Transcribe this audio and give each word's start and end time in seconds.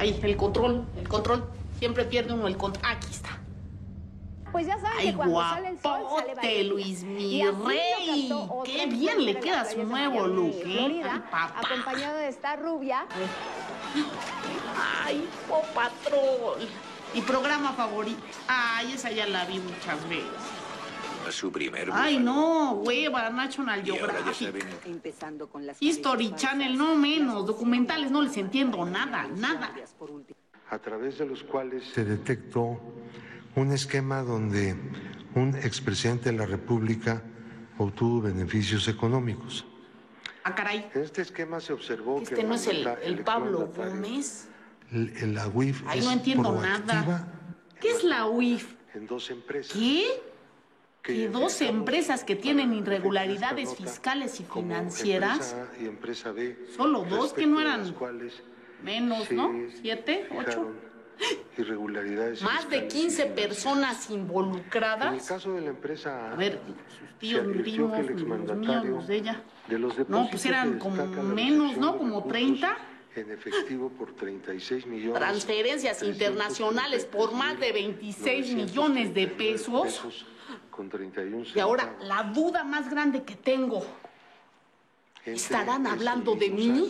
Ahí, 0.00 0.18
el 0.22 0.36
control, 0.38 0.86
el 0.96 1.06
control. 1.08 1.44
Siempre 1.78 2.06
pierde 2.06 2.32
uno 2.32 2.48
el 2.48 2.56
control. 2.56 2.82
Aquí 2.86 3.08
está. 3.10 3.38
Pues 4.50 4.66
ya 4.66 4.78
saben 4.80 4.98
Ay, 4.98 5.10
que 5.10 5.14
cuando 5.14 5.40
sale 5.40 5.68
el 5.68 5.78
sol 5.80 6.00
sale 6.18 6.34
Valeria. 6.34 6.64
Luis, 6.64 7.04
mi 7.04 7.36
Y 7.36 7.42
rey. 7.44 8.32
Qué 8.64 8.86
bien 8.86 9.24
le 9.26 9.38
queda 9.38 9.64
su 9.70 9.84
nuevo 9.84 10.26
look, 10.26 10.54
¿eh? 10.54 10.62
Florida, 10.62 11.12
Ay, 11.12 11.20
papá. 11.30 11.54
acompañado 11.54 12.16
de 12.16 12.28
esta 12.28 12.56
rubia. 12.56 13.06
Ay, 15.04 15.28
oh, 15.50 15.62
patrón. 15.74 16.66
Mi 17.14 17.20
programa 17.20 17.72
favorito. 17.74 18.22
Ay, 18.48 18.92
esa 18.94 19.10
ya 19.10 19.26
la 19.26 19.44
vi 19.44 19.58
muchas 19.58 20.08
veces. 20.08 20.24
Su 21.30 21.52
primer 21.52 21.88
Ay, 21.92 22.18
búfalo. 22.18 22.20
no, 22.36 22.72
hueva, 22.72 23.30
National 23.30 23.86
Y 23.86 23.90
ahora 23.98 24.14
ya 24.24 24.32
Geographic. 24.32 24.86
Empezando 24.86 25.48
con 25.48 25.66
las 25.66 25.80
History 25.80 26.34
Channel, 26.34 26.76
no 26.76 26.96
menos. 26.96 27.46
Documentales, 27.46 28.10
no 28.10 28.22
les 28.22 28.36
entiendo 28.36 28.84
nada, 28.84 29.28
nada. 29.28 29.72
a 30.70 30.78
través 30.78 31.18
de 31.18 31.26
los 31.26 31.42
cuales 31.42 31.84
se 31.92 32.04
detectó 32.04 32.80
un 33.56 33.72
esquema 33.72 34.22
donde 34.22 34.76
un 35.34 35.54
expresidente 35.56 36.30
de 36.32 36.38
la 36.38 36.46
República 36.46 37.22
obtuvo 37.78 38.22
beneficios 38.22 38.88
económicos. 38.88 39.64
Ah, 40.44 40.54
caray. 40.54 40.88
En 40.94 41.02
este 41.02 41.22
esquema 41.22 41.60
se 41.60 41.72
observó 41.72 42.18
que 42.18 42.34
Este 42.34 42.44
no 42.44 42.54
es 42.54 42.66
el, 42.66 42.86
el 43.04 43.18
Pablo 43.24 43.70
Gómez. 43.76 44.48
la 44.90 45.48
UIF 45.48 45.82
Ay, 45.86 45.98
es 46.00 46.04
no 46.04 46.12
entiendo 46.12 46.60
nada. 46.60 47.28
¿Qué 47.80 47.90
es 47.90 48.04
la 48.04 48.26
UIF? 48.26 48.74
en 48.94 49.06
dos 49.06 49.30
empresas. 49.30 49.72
¿Qué? 49.72 50.04
Que 51.02 51.28
dos 51.28 51.60
empresas 51.62 52.24
que 52.24 52.36
tienen 52.36 52.72
irregularidades 52.74 53.74
fiscales 53.74 54.40
y 54.40 54.44
financieras. 54.44 55.54
empresa 55.54 55.68
A 55.78 55.82
y 55.82 55.86
empresa 55.86 56.32
B, 56.32 56.58
Solo 56.76 57.04
dos, 57.08 57.32
que 57.32 57.46
no 57.46 57.60
eran 57.60 57.92
Menos, 58.82 59.30
¿no? 59.30 59.52
¿Siete? 59.80 60.28
¿Ocho? 60.36 60.72
Irregularidades 61.58 62.42
Más 62.42 62.68
de 62.70 62.80
fiscales 62.80 62.94
y 62.94 62.98
15 63.00 63.22
financieras. 63.22 63.48
personas 63.48 64.06
En 64.08 64.14
el 64.14 64.20
involucradas. 64.20 65.26
caso 65.28 65.52
de 65.52 65.60
la 65.60 65.70
empresa 65.70 66.30
A, 66.30 66.32
A 66.32 66.36
ver, 66.36 66.60
tíos, 67.18 67.46
primos, 67.46 67.98
los 67.98 68.56
míos, 68.56 68.84
los 68.86 69.06
de 69.06 69.16
ella. 69.16 69.42
de 69.68 69.78
los 69.78 69.96
No, 70.08 70.28
pues 70.30 70.46
eran 70.46 70.78
como 70.78 71.06
menos, 71.06 71.76
¿no? 71.76 71.98
Como 71.98 72.16
recursos 72.16 72.28
30. 72.32 72.76
En 73.16 73.30
efectivo 73.30 73.88
por 73.90 74.14
36 74.14 74.86
millones. 74.86 75.18
Transferencias 75.18 75.98
333 75.98 76.14
internacionales 76.14 77.04
por 77.04 77.32
más 77.32 77.58
de 77.58 77.72
26 77.72 78.54
millones 78.54 79.12
de 79.14 79.26
pesos. 79.26 80.24
con 80.70 80.88
31 80.88 81.46
Y 81.54 81.58
ahora, 81.58 81.96
la 82.02 82.22
duda 82.22 82.62
más 82.64 82.88
grande 82.88 83.24
que 83.24 83.34
tengo. 83.34 83.84
¿estarán 85.24 85.86
hablando 85.86 86.34
de 86.34 86.50
mí? 86.50 86.70
años, 86.70 86.88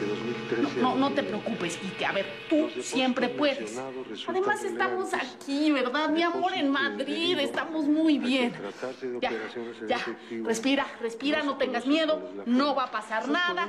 en 0.00 0.10
esos 0.10 0.24
de 0.24 0.56
2013 0.56 0.80
No, 0.82 0.94
no 0.94 1.10
te 1.12 1.22
2020. 1.22 1.22
preocupes, 1.22 1.76
Quique. 1.76 2.06
A 2.06 2.12
ver, 2.12 2.26
tú 2.48 2.68
siempre 2.80 3.28
puedes. 3.28 3.80
Además, 4.26 4.64
estamos 4.64 5.14
aquí, 5.14 5.70
¿verdad? 5.70 6.10
Mi 6.10 6.22
amor, 6.22 6.52
en 6.54 6.70
Madrid. 6.70 7.38
Estamos 7.38 7.84
muy 7.86 8.18
bien. 8.18 8.52
Ya, 9.20 9.30
ya. 9.86 10.00
Respira, 10.44 10.86
respira, 11.00 11.42
no 11.42 11.56
tengas 11.56 11.86
miedo. 11.86 12.30
No 12.46 12.74
va 12.74 12.84
a 12.84 12.90
pasar 12.90 13.28
nada. 13.28 13.68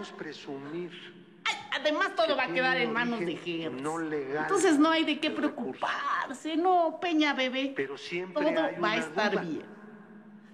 Ay, 1.46 1.56
además, 1.80 2.16
todo 2.16 2.36
va 2.36 2.44
a 2.44 2.54
quedar 2.54 2.78
en 2.78 2.92
manos 2.92 3.20
de 3.20 3.26
legal 3.26 4.44
Entonces, 4.44 4.78
no 4.78 4.90
hay 4.90 5.04
de 5.06 5.20
qué 5.20 5.32
preocuparse. 5.32 6.56
No, 6.58 7.00
Peña, 7.02 7.34
bebé. 7.34 7.74
Pero 7.76 7.98
siempre 7.98 8.44
Todo 8.44 8.82
va 8.82 8.92
a 8.92 8.98
estar 8.98 9.46
bien. 9.46 9.64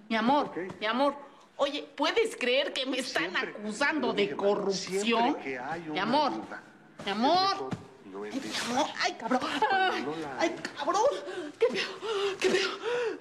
Mi 0.08 0.16
amor, 0.16 0.52
mi 0.78 0.86
amor. 0.86 1.25
Oye, 1.56 1.88
¿puedes 1.96 2.36
creer 2.36 2.72
que 2.72 2.84
me 2.86 2.98
están 2.98 3.30
Siempre, 3.30 3.50
acusando 3.58 4.12
de 4.12 4.22
dije, 4.22 4.36
corrupción? 4.36 5.34
que 5.36 5.58
hay 5.58 5.80
Mi 5.88 5.98
amor, 5.98 6.32
duda, 6.32 6.62
mi 7.04 7.10
amor. 7.12 7.70
Ay, 9.02 9.12
cabrón, 9.18 9.40
ay, 9.52 9.60
cabrón. 9.60 10.14
Ay, 10.38 10.50
la 10.56 10.62
cabrón. 10.78 11.02
¿Qué 11.58 11.66
veo? 11.70 12.36
¿Qué 12.40 12.48
veo? 12.48 12.68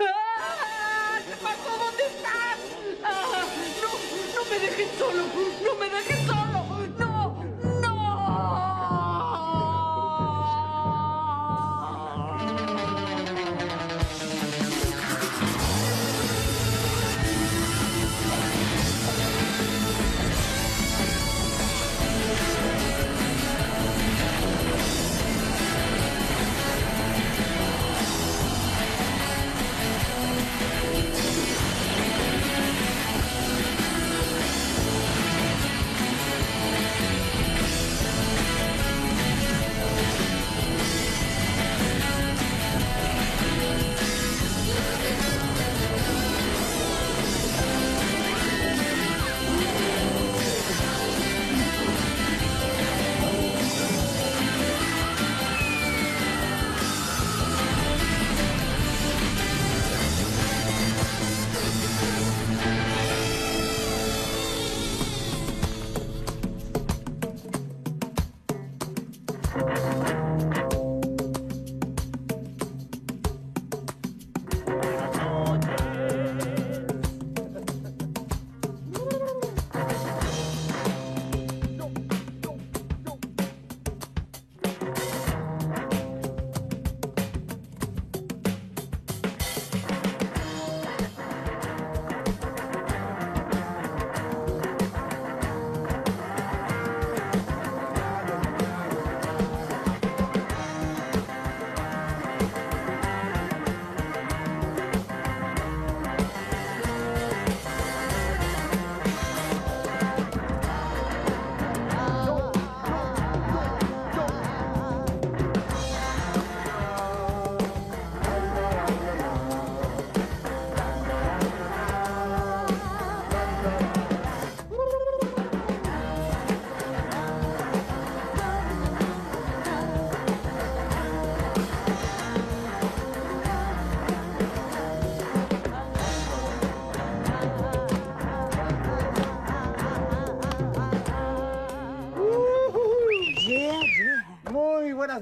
¡Ah! 0.01 1.19
¿Qué 1.27 1.35
pasó? 1.43 1.77
¿Dónde 1.77 2.03
estás? 2.05 2.57
¡Ah! 3.03 3.43
No, 3.81 4.43
no 4.43 4.49
me 4.49 4.59
dejes 4.59 4.89
solo. 4.97 5.23
No 5.63 5.75
me 5.75 5.89
dejes 5.89 6.27
solo. 6.27 6.44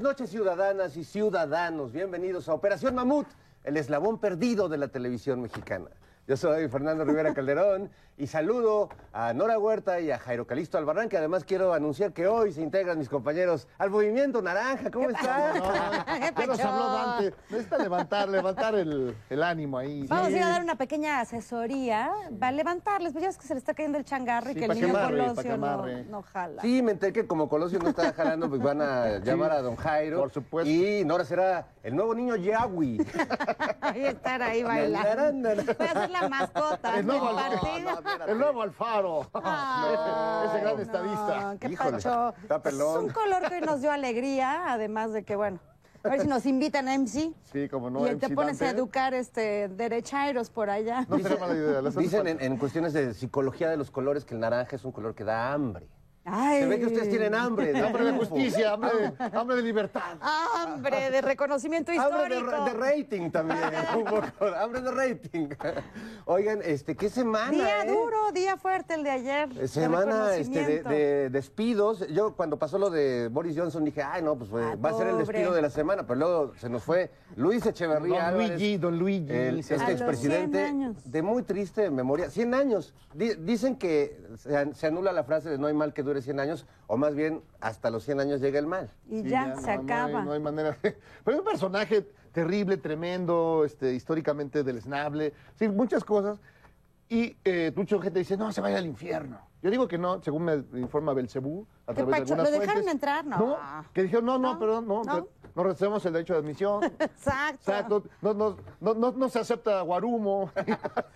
Noches, 0.03 0.29
ciudadanas 0.31 0.97
y 0.97 1.05
ciudadanos. 1.05 1.93
Bienvenidos 1.93 2.49
a 2.49 2.53
Operación 2.53 2.93
Mamut, 2.93 3.25
el 3.63 3.77
eslabón 3.77 4.19
perdido 4.19 4.67
de 4.67 4.77
la 4.77 4.89
televisión 4.89 5.41
mexicana. 5.41 5.87
Yo 6.27 6.35
soy 6.35 6.67
Fernando 6.67 7.05
Rivera 7.05 7.33
Calderón 7.33 7.89
y 8.17 8.27
saludo 8.27 8.89
a 9.13 9.31
Nora 9.33 9.59
Huerta 9.59 9.99
y 9.99 10.09
a 10.09 10.17
Jairo 10.17 10.47
Calisto 10.47 10.77
Albarrán, 10.77 11.07
que 11.07 11.17
además 11.17 11.43
quiero 11.45 11.73
anunciar 11.73 12.13
que 12.13 12.25
hoy 12.27 12.51
se 12.51 12.61
integran 12.61 12.97
mis 12.97 13.09
compañeros 13.09 13.67
al 13.77 13.91
Movimiento 13.91 14.41
Naranja. 14.41 14.89
¿Cómo 14.91 15.09
están? 15.09 15.61
Ya 16.37 16.47
nos 16.47 16.59
habló 16.59 16.91
Dante. 16.91 17.33
Necesita 17.49 17.77
levantar, 17.77 18.27
levantar 18.27 18.75
el, 18.75 19.15
el 19.29 19.43
ánimo 19.43 19.77
ahí. 19.77 20.07
Vamos 20.07 20.27
a 20.27 20.31
ir 20.31 20.41
a 20.41 20.49
dar 20.49 20.63
una 20.63 20.75
pequeña 20.75 21.19
asesoría 21.21 22.11
para 22.39 22.51
levantarles, 22.51 23.13
pues 23.13 23.23
ya 23.23 23.29
es 23.29 23.37
que 23.37 23.45
se 23.45 23.53
le 23.53 23.59
está 23.59 23.73
cayendo 23.73 23.97
el 23.99 24.03
changarro 24.05 24.49
y 24.49 24.53
Sí, 24.53 24.59
que 24.59 24.65
el 24.65 24.81
niño 24.81 24.93
Colosio 24.93 25.57
no, 25.57 26.21
jala. 26.23 26.61
Sí, 26.61 26.81
me 26.81 26.91
enteré 26.93 27.13
que 27.13 27.27
como 27.27 27.47
Colosio 27.47 27.79
no 27.79 27.89
está 27.89 28.11
jalando, 28.13 28.49
pues 28.49 28.61
van 28.61 28.81
a 28.81 29.17
llamar 29.23 29.51
a 29.51 29.61
don 29.61 29.75
Jairo. 29.75 30.19
Por 30.19 30.31
supuesto. 30.31 30.69
Y 30.69 31.05
Nora 31.05 31.23
será 31.23 31.67
el 31.83 31.95
nuevo 31.95 32.15
niño 32.15 32.35
Yahweh. 32.35 32.97
Ahí 33.81 34.05
estar 34.05 34.41
ahí 34.41 34.63
bailando. 34.63 35.49
Voy 35.55 35.87
a 35.87 35.93
ser 35.93 36.09
la 36.09 36.29
mascota 36.29 36.89
El 36.91 36.95
del 36.95 37.05
nuevo, 37.05 37.35
partido. 37.35 38.01
el 38.27 38.37
nuevo 38.39 38.61
Alfaro. 38.61 39.02
Ay, 39.33 39.93
ese, 39.93 40.49
ese 40.49 40.59
gran 40.61 40.75
no, 40.75 40.81
estadista. 40.81 41.55
qué 41.59 41.67
Híjole, 41.69 41.91
pacho. 41.91 42.33
está 42.41 42.61
pelón. 42.61 42.97
Es 42.97 43.03
un 43.03 43.09
color 43.09 43.49
que 43.49 43.61
nos 43.61 43.81
dio 43.81 43.91
alegría, 43.91 44.71
además 44.71 45.13
de 45.13 45.23
que, 45.23 45.35
bueno, 45.35 45.59
a 46.03 46.09
ver 46.09 46.21
si 46.21 46.27
nos 46.27 46.45
invitan 46.45 46.87
a 46.87 46.97
MC. 46.97 47.33
Sí, 47.51 47.69
como 47.69 47.89
no. 47.89 48.05
y 48.11 48.15
te 48.15 48.29
pones 48.29 48.61
a 48.61 48.69
educar 48.69 49.13
este 49.13 49.69
derechairos 49.69 50.49
por 50.49 50.69
allá. 50.69 51.05
No 51.07 51.17
será 51.19 51.37
mala 51.37 51.53
idea. 51.53 51.81
Dicen 51.81 52.27
en 52.27 52.57
cuestiones 52.57 52.93
de 52.93 53.13
psicología 53.13 53.69
de 53.69 53.77
los 53.77 53.89
colores 53.89 54.25
que 54.25 54.33
el 54.33 54.41
naranja 54.41 54.75
es 54.75 54.83
un 54.83 54.91
color 54.91 55.15
que 55.15 55.23
da 55.23 55.53
hambre. 55.53 55.87
Ay. 56.25 56.61
Se 56.61 56.67
ve 56.67 56.79
que 56.79 56.85
ustedes 56.85 57.09
tienen 57.09 57.35
hambre. 57.35 57.77
Hambre 57.79 58.05
de 58.05 58.11
justicia, 58.17 58.73
hambre 58.73 58.89
de, 58.97 59.37
hambre 59.37 59.55
de 59.57 59.61
libertad. 59.61 60.17
Hambre 60.21 61.09
de 61.11 61.21
reconocimiento 61.21 61.91
Hambre 61.97 62.29
de, 62.35 62.39
histórico. 62.41 62.65
de 62.65 62.73
rating 62.73 63.29
también, 63.31 63.59
un 63.97 64.05
poco. 64.05 64.27
Hambre 64.57 64.81
de 64.81 64.91
rating. 64.91 65.47
Oigan, 66.25 66.59
este, 66.63 66.95
¿qué 66.95 67.09
semana? 67.09 67.51
Día 67.51 67.83
eh? 67.83 67.87
duro, 67.87 68.31
día 68.31 68.55
fuerte 68.57 68.93
el 68.93 69.03
de 69.03 69.09
ayer. 69.11 69.49
De 69.49 69.67
Semana 69.67 70.35
este, 70.35 70.81
de, 70.83 71.29
despidos. 71.29 72.07
Yo 72.07 72.35
cuando 72.35 72.57
pasó 72.57 72.77
lo 72.77 72.89
de 72.89 73.27
Boris 73.29 73.57
Johnson 73.57 73.83
dije, 73.83 74.01
ay, 74.01 74.21
no, 74.21 74.35
pues 74.37 74.49
fue- 74.49 74.63
Ah, 74.63 74.75
va 74.75 74.91
a 74.91 74.93
ser 74.93 75.07
el 75.07 75.17
despido 75.17 75.51
de 75.53 75.61
la 75.61 75.69
semana. 75.69 76.07
Pero 76.07 76.19
luego 76.19 76.53
se 76.57 76.69
nos 76.69 76.83
fue 76.83 77.11
Luis 77.35 77.65
Echeverría. 77.65 78.15
Don 78.19 78.25
Álvarez, 78.25 78.49
Luigi, 78.51 78.77
don 78.77 78.97
Luigi. 78.97 79.31
el- 79.33 79.59
este 79.59 79.75
A 79.75 79.77
los 79.79 79.89
expresidente 79.89 80.57
100 80.57 80.67
años. 80.67 81.11
de 81.11 81.21
muy 81.21 81.43
triste 81.43 81.89
memoria. 81.89 82.29
100 82.29 82.53
años. 82.53 82.93
Di- 83.13 83.35
dicen 83.35 83.75
que 83.75 84.21
se, 84.37 84.55
an- 84.55 84.73
se 84.73 84.87
anula 84.87 85.11
la 85.11 85.23
frase 85.25 85.49
de 85.49 85.57
no 85.57 85.67
hay 85.67 85.73
mal 85.73 85.93
que 85.93 86.01
dure 86.03 86.12
100 86.21 86.39
años, 86.39 86.65
o 86.87 86.97
más 86.97 87.15
bien 87.15 87.41
hasta 87.61 87.89
los 87.89 88.03
100 88.03 88.19
años 88.19 88.41
llega 88.41 88.59
el 88.59 88.67
mal. 88.67 88.89
Y 89.09 89.23
ya, 89.23 89.55
se 89.55 89.75
no 89.75 89.83
acaba. 89.83 90.19
hay- 90.19 90.25
No 90.25 90.31
hay, 90.33 90.39
manera. 90.39 90.77
de- 90.81 90.97
Pero 91.23 91.37
es 91.37 91.39
un 91.39 91.45
personaje 91.45 92.07
terrible, 92.31 92.77
tremendo, 92.77 93.63
este, 93.65 93.93
históricamente 93.93 94.63
deleznable. 94.63 95.33
Sí, 95.55 95.67
muchas 95.69 96.03
cosas. 96.03 96.39
Y 97.09 97.35
eh, 97.43 97.71
mucha 97.75 98.01
gente 98.01 98.19
dice, 98.19 98.37
no, 98.37 98.51
se 98.51 98.61
vaya 98.61 98.77
al 98.77 98.85
infierno. 98.87 99.39
Yo 99.61 99.69
digo 99.69 99.87
que 99.87 99.97
no, 99.97 100.21
según 100.23 100.43
me 100.45 100.55
informa 100.79 101.13
Belcebú, 101.13 101.65
a 101.85 101.93
¿Qué 101.93 101.95
través 102.03 102.05
de 102.15 102.21
pacho? 102.21 102.33
algunas 102.33 102.51
¿Lo 102.51 102.59
dejaron 102.59 102.83
fuentes. 102.83 102.93
entrar? 102.93 103.25
No. 103.25 103.57
que 103.93 104.03
dijeron, 104.03 104.25
no, 104.25 104.37
no, 104.39 104.53
No, 104.53 104.59
perdón, 104.59 104.87
no, 104.87 105.03
no. 105.03 105.27
No, 105.55 105.63
no 105.63 105.69
recibimos 105.69 106.05
el 106.05 106.13
derecho 106.13 106.33
de 106.33 106.39
admisión. 106.39 106.83
Exacto. 106.99 107.71
Exacto, 107.71 108.03
no, 108.21 108.33
no, 108.33 108.57
no, 108.79 108.93
no, 108.93 109.11
no 109.11 109.29
se 109.29 109.39
acepta 109.39 109.81
guarumo. 109.81 110.51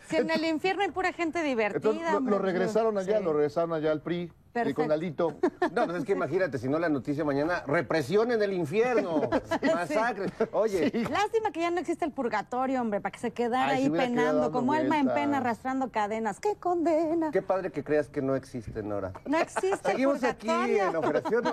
Si 0.07 0.17
en 0.17 0.29
el 0.29 0.45
infierno 0.45 0.83
hay 0.83 0.91
pura 0.91 1.13
gente 1.13 1.43
divertida. 1.43 1.91
Entonces 1.91 2.23
lo, 2.23 2.39
regresaron 2.39 2.97
allá, 2.97 3.17
sí. 3.17 3.23
lo 3.23 3.33
regresaron 3.33 3.73
allá 3.73 3.91
al 3.91 4.01
PRI, 4.01 4.31
y 4.57 4.59
Perfecto. 4.59 4.81
con 4.81 4.91
Alito. 4.91 5.33
No, 5.71 5.85
pues 5.85 5.97
es 5.97 6.05
que 6.05 6.13
imagínate, 6.13 6.57
si 6.57 6.67
no 6.67 6.79
la 6.79 6.89
noticia 6.89 7.23
mañana, 7.23 7.63
represión 7.67 8.31
en 8.31 8.41
el 8.41 8.53
infierno, 8.53 9.29
masacre. 9.75 10.31
Oye, 10.51 10.91
Lástima 11.09 11.51
que 11.51 11.59
ya 11.59 11.69
no 11.69 11.79
existe 11.79 12.05
el 12.05 12.11
purgatorio, 12.11 12.81
hombre, 12.81 13.01
para 13.01 13.11
que 13.11 13.19
se 13.19 13.31
quedara 13.31 13.73
Ay, 13.73 13.83
ahí 13.83 13.89
penando, 13.89 14.51
como 14.51 14.73
alma 14.73 14.99
en 14.99 15.07
pena, 15.07 15.37
arrastrando 15.37 15.91
cadenas. 15.91 16.39
¡Qué 16.39 16.55
condena! 16.55 17.31
qué 17.31 17.41
padre 17.41 17.71
que 17.71 17.83
creas 17.83 18.07
que 18.07 18.21
no 18.21 18.35
existe, 18.35 18.81
Nora. 18.81 19.13
No 19.25 19.37
existe 19.37 19.69
el 19.69 19.91
Seguimos 19.91 20.23
aquí 20.23 20.47
purgatorio. 20.47 20.89
en 20.89 20.95
Operación 20.95 21.43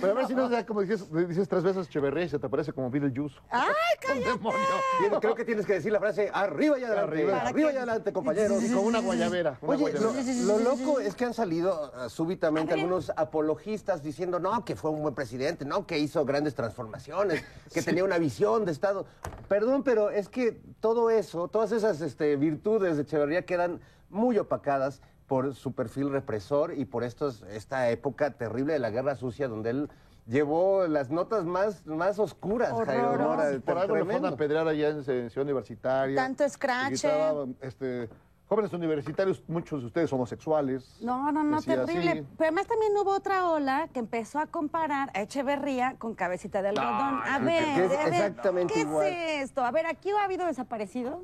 Pero 0.00 0.12
a 0.12 0.14
ver 0.14 0.26
si 0.26 0.34
no, 0.34 0.50
ya 0.50 0.64
como 0.64 0.80
dices, 1.00 1.28
dices 1.28 1.48
tres 1.48 1.62
veces 1.62 1.88
Cheverría 1.88 2.24
y 2.24 2.28
se 2.28 2.38
te 2.38 2.46
aparece 2.46 2.72
como 2.72 2.90
Beetlejuice. 2.90 3.36
¡Ay, 3.50 3.66
¡Un 3.68 3.74
cállate! 4.06 4.28
demonio! 4.30 4.58
Tienes- 5.00 5.20
Creo 5.20 5.34
que 5.34 5.44
tienes 5.44 5.66
que 5.66 5.74
decir 5.74 5.92
la 5.92 5.98
frase 6.00 6.30
arriba 6.32 6.78
y 6.78 6.84
adelante. 6.84 7.12
Arriba. 7.12 7.40
Arriba, 7.42 7.72
y 7.72 7.76
adelante, 7.76 8.12
compañeros. 8.12 8.62
Y 8.62 8.68
con 8.72 8.84
una 8.84 9.00
guayabera. 9.00 9.58
una 9.60 9.72
Oye, 9.74 9.92
lo, 9.94 10.12
guayabera. 10.12 10.42
lo 10.44 10.58
loco 10.58 11.00
es 11.00 11.14
que 11.14 11.24
han 11.24 11.34
salido 11.34 11.92
ah, 11.94 12.08
súbitamente 12.08 12.74
algunos 12.74 13.10
apologistas 13.16 14.02
diciendo, 14.02 14.38
no, 14.38 14.64
que 14.64 14.76
fue 14.76 14.90
un 14.90 15.02
buen 15.02 15.14
presidente, 15.14 15.64
no, 15.64 15.86
que 15.86 15.98
hizo 15.98 16.24
grandes 16.24 16.54
transformaciones, 16.54 17.44
que 17.72 17.82
tenía 17.82 18.04
una 18.04 18.18
visión 18.18 18.64
de 18.64 18.72
Estado. 18.72 19.06
Perdón, 19.48 19.82
pero 19.82 20.10
es 20.10 20.28
que 20.28 20.60
todo 20.80 21.10
eso, 21.10 21.48
todas 21.48 21.72
esas 21.72 22.00
este, 22.00 22.36
virtudes 22.36 22.96
de 22.96 23.02
Echeverría 23.02 23.44
quedan 23.44 23.80
muy 24.10 24.38
opacadas 24.38 25.00
por 25.26 25.54
su 25.54 25.72
perfil 25.72 26.10
represor 26.10 26.72
y 26.72 26.86
por 26.86 27.04
estos, 27.04 27.42
esta 27.50 27.90
época 27.90 28.30
terrible 28.32 28.72
de 28.72 28.78
la 28.78 28.88
guerra 28.90 29.14
sucia 29.14 29.46
donde 29.46 29.70
él 29.70 29.90
llevó 30.28 30.86
las 30.86 31.10
notas 31.10 31.44
más, 31.44 31.84
más 31.86 32.18
oscuras, 32.18 32.72
Jairo. 32.86 33.18
Mora, 33.18 33.58
Por 33.64 33.78
algo 33.78 33.96
le 33.96 34.04
fueron 34.04 34.06
tremendo. 34.06 34.28
a 34.28 34.36
pedrear 34.36 34.68
allá 34.68 34.88
en 34.90 34.96
en 34.98 35.30
Ciudad 35.30 35.44
Universitaria. 35.44 36.14
Tanto 36.16 36.44
gritaba, 36.44 37.46
este, 37.62 38.08
jóvenes 38.46 38.72
universitarios, 38.72 39.42
muchos 39.48 39.80
de 39.80 39.86
ustedes 39.86 40.12
homosexuales. 40.12 40.98
No, 41.00 41.32
no, 41.32 41.42
no, 41.42 41.60
terrible. 41.62 42.10
así. 42.10 42.26
Pero 42.36 42.48
además 42.48 42.66
también 42.66 42.92
hubo 42.96 43.10
otra 43.12 43.50
ola 43.50 43.88
que 43.92 43.98
empezó 44.00 44.38
a 44.38 44.46
comparar 44.46 45.10
a 45.14 45.22
Echeverría 45.22 45.96
con 45.98 46.14
cabecita 46.14 46.62
de 46.62 46.68
algodón. 46.68 47.20
a 47.24 47.38
ver, 47.38 47.64
que 47.74 47.84
es 47.86 47.92
a 47.92 48.04
ver, 48.04 48.14
exactamente 48.14 48.74
¿qué 48.74 48.80
igual. 48.80 49.06
es 49.06 49.42
esto? 49.44 49.64
A 49.64 49.70
ver, 49.70 49.86
aquí 49.86 50.10
ha 50.10 50.24
habido 50.24 50.46
desaparecidos, 50.46 51.20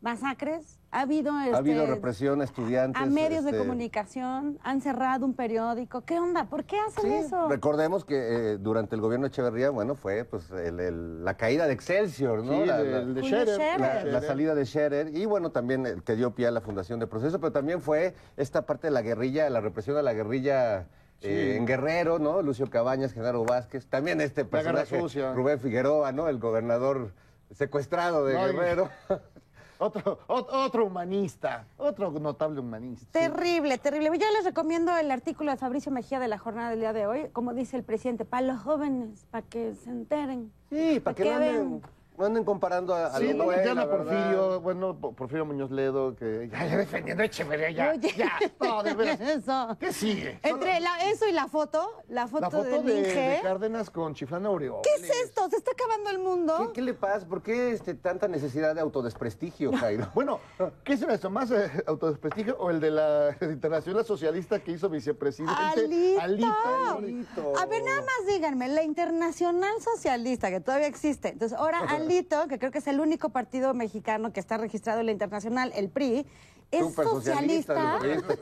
masacres, 0.00 0.78
ha 0.90 1.00
habido... 1.00 1.32
Ha 1.32 1.56
habido 1.56 1.82
este, 1.82 1.94
represión 1.94 2.40
a 2.40 2.44
estudiantes. 2.44 3.00
A 3.02 3.06
medios 3.06 3.44
de 3.44 3.50
este, 3.50 3.58
comunicación, 3.62 4.58
han 4.62 4.80
cerrado 4.80 5.24
un 5.26 5.34
periódico. 5.34 6.02
¿Qué 6.04 6.18
onda? 6.18 6.44
¿Por 6.44 6.64
qué 6.64 6.78
hacen 6.78 7.04
Sí, 7.04 7.14
eso? 7.26 7.48
recordemos 7.48 8.04
que 8.04 8.14
eh, 8.52 8.58
durante 8.58 8.94
el 8.94 9.00
gobierno 9.00 9.24
de 9.26 9.28
Echeverría, 9.28 9.70
bueno, 9.70 9.94
fue 9.94 10.24
pues 10.24 10.50
el- 10.50 10.80
el- 10.80 11.24
la 11.24 11.36
caída 11.36 11.66
de 11.66 11.72
Excelsior, 11.72 12.44
¿no? 12.44 12.52
Sí, 12.60 12.66
la, 12.66 12.78
del- 12.78 13.14
la- 13.14 13.20
de 13.20 13.22
Scherer. 13.28 14.06
la- 14.12 14.20
salida 14.22 14.54
de 14.54 14.64
Scherer 14.66 15.16
y 15.16 15.24
bueno, 15.26 15.50
también 15.50 15.86
el 15.86 16.02
que 16.02 16.14
dio 16.16 16.34
pie 16.34 16.46
a 16.46 16.50
la 16.50 16.60
fundación 16.60 17.00
de 17.00 17.06
Proceso, 17.06 17.40
pero 17.40 17.52
también 17.52 17.80
fue 17.80 18.14
esta 18.36 18.62
parte 18.66 18.86
de 18.88 18.90
la 18.92 19.02
guerrilla, 19.02 19.48
la 19.50 19.60
represión 19.60 19.96
a 19.96 20.02
la 20.02 20.12
guerrilla 20.12 20.86
eh, 21.22 21.54
en 21.56 21.66
Guerrero, 21.66 22.18
¿no? 22.18 22.42
Lucio 22.42 22.68
Cabañas, 22.68 23.12
Genaro 23.14 23.44
Vázquez, 23.44 23.86
también 23.86 24.20
este 24.20 24.44
personaje. 24.44 25.00
Rubén 25.34 25.58
Figueroa, 25.58 26.12
¿no? 26.12 26.28
El 26.28 26.38
gobernador 26.38 27.12
secuestrado 27.52 28.26
de 28.26 28.34
No, 28.34 28.48
y- 28.48 28.52
Guerrero. 28.52 28.90
Otro, 29.78 30.18
ot- 30.28 30.48
otro 30.50 30.86
humanista, 30.86 31.66
otro 31.76 32.10
notable 32.12 32.60
humanista. 32.60 33.06
Terrible, 33.12 33.76
terrible. 33.78 34.10
Yo 34.18 34.26
les 34.36 34.44
recomiendo 34.44 34.96
el 34.96 35.10
artículo 35.10 35.50
de 35.50 35.56
Fabricio 35.58 35.92
Mejía 35.92 36.18
de 36.18 36.28
la 36.28 36.38
jornada 36.38 36.70
del 36.70 36.80
día 36.80 36.92
de 36.92 37.06
hoy, 37.06 37.26
como 37.32 37.52
dice 37.52 37.76
el 37.76 37.82
presidente, 37.84 38.24
para 38.24 38.46
los 38.46 38.60
jóvenes, 38.62 39.26
para 39.30 39.46
que 39.46 39.74
se 39.74 39.90
enteren. 39.90 40.50
Sí, 40.70 41.00
para 41.00 41.14
que 41.14 41.24
no 41.30 41.38
vean. 41.38 41.82
No 42.18 42.24
anden 42.26 42.44
comparando 42.44 42.94
a, 42.94 43.06
a 43.06 43.18
Sí, 43.18 43.28
lo 43.32 43.38
no, 43.38 43.44
güey, 43.44 43.64
la. 43.74 43.88
Porfirio, 43.88 44.60
bueno, 44.60 44.98
Porfirio 44.98 45.44
Muñoz 45.44 45.70
Ledo, 45.70 46.14
que 46.16 46.48
ya, 46.50 46.66
ya 46.66 46.76
defendiendo 46.76 47.22
a 47.22 47.26
Echeverría, 47.26 47.70
ya, 47.70 47.90
Oye. 47.92 48.12
ya, 48.16 48.32
no, 48.60 48.82
de 48.82 48.94
veras. 48.94 49.20
Eso. 49.36 49.76
¿Qué 49.78 49.92
sigue? 49.92 50.38
Entre 50.42 50.80
la- 50.80 51.10
eso 51.10 51.26
y 51.26 51.32
la 51.32 51.46
foto, 51.48 51.88
la 52.08 52.26
foto, 52.26 52.40
La 52.42 52.50
foto 52.50 52.82
de, 52.82 53.40
Cárdenas 53.42 53.90
con 53.90 54.14
Chiflán 54.14 54.46
Aureoles. 54.46 54.82
¿Qué 54.82 55.04
es 55.04 55.10
esto? 55.24 55.48
¿Se 55.50 55.56
está 55.56 55.72
acabando 55.72 56.10
el 56.10 56.18
mundo? 56.18 56.54
¿Qué, 56.68 56.72
qué 56.74 56.82
le 56.82 56.94
pasa? 56.94 57.26
¿Por 57.26 57.42
qué 57.42 57.72
este, 57.72 57.94
tanta 57.94 58.28
necesidad 58.28 58.74
de 58.74 58.80
autodesprestigio, 58.80 59.72
Jairo? 59.76 60.08
Bueno, 60.14 60.40
¿qué 60.84 60.94
es 60.94 61.02
eso? 61.02 61.30
¿Más 61.30 61.50
eh, 61.50 61.70
autodesprestigio 61.86 62.56
o 62.58 62.70
el 62.70 62.80
de 62.80 62.90
la 62.90 63.36
Internacional 63.40 64.04
Socialista 64.04 64.58
que 64.60 64.72
hizo 64.72 64.88
vicepresidente? 64.88 65.54
Alito. 65.56 66.20
Alito. 66.20 66.96
Alito. 66.98 67.52
A 67.60 67.66
ver, 67.66 67.82
nada 67.84 68.00
más 68.00 68.26
díganme, 68.26 68.68
la 68.68 68.82
Internacional 68.82 69.74
Socialista, 69.80 70.50
que 70.50 70.60
todavía 70.60 70.86
existe. 70.86 71.28
Entonces, 71.28 71.56
ahora 71.58 71.80
Alito, 72.06 72.46
que 72.48 72.58
creo 72.58 72.70
que 72.70 72.78
es 72.78 72.86
el 72.86 73.00
único 73.00 73.28
partido 73.30 73.74
mexicano 73.74 74.32
que 74.32 74.40
está 74.40 74.56
registrado 74.56 75.00
en 75.00 75.06
la 75.06 75.12
Internacional, 75.12 75.72
el 75.74 75.90
PRI, 75.90 76.26
es 76.70 76.94
socialista. 76.94 77.98
socialista, 78.00 78.34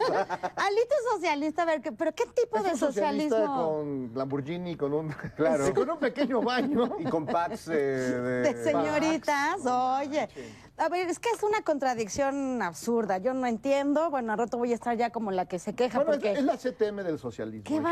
Alito 0.56 0.94
es 0.94 1.12
socialista, 1.12 1.62
a 1.62 1.66
ver, 1.66 1.82
¿qué- 1.82 1.92
¿pero 1.92 2.14
qué 2.14 2.24
tipo 2.26 2.56
Es 2.56 2.64
de 2.64 2.70
un 2.70 2.78
socialista 2.78 3.36
socialismo? 3.36 3.72
con 3.76 4.10
Lamborghini, 4.14 4.76
con 4.76 4.94
un, 4.94 5.08
Claro. 5.36 5.74
con 5.74 5.90
un 5.90 5.98
pequeño 5.98 6.40
baño. 6.40 6.96
Y 6.98 7.04
con 7.04 7.26
packs 7.26 7.68
eh, 7.68 7.72
de... 7.72 8.52
De 8.54 8.64
señoritas, 8.64 9.56
oye. 9.66 10.28
A 10.76 10.88
ver, 10.88 11.08
es 11.08 11.20
que 11.20 11.28
es 11.30 11.40
una 11.44 11.62
contradicción 11.62 12.60
absurda. 12.60 13.18
Yo 13.18 13.32
no 13.32 13.46
entiendo. 13.46 14.10
Bueno, 14.10 14.32
al 14.32 14.38
rato 14.38 14.58
voy 14.58 14.72
a 14.72 14.74
estar 14.74 14.96
ya 14.96 15.10
como 15.10 15.30
la 15.30 15.46
que 15.46 15.60
se 15.60 15.72
queja 15.74 15.98
Bueno, 15.98 16.14
es, 16.14 16.18
porque... 16.18 16.32
es 16.32 16.44
la 16.44 16.56
CTM 16.56 17.04
del 17.04 17.20
socialismo. 17.20 17.62
¡Qué 17.64 17.74
Hay 17.74 17.80
que 17.80 17.84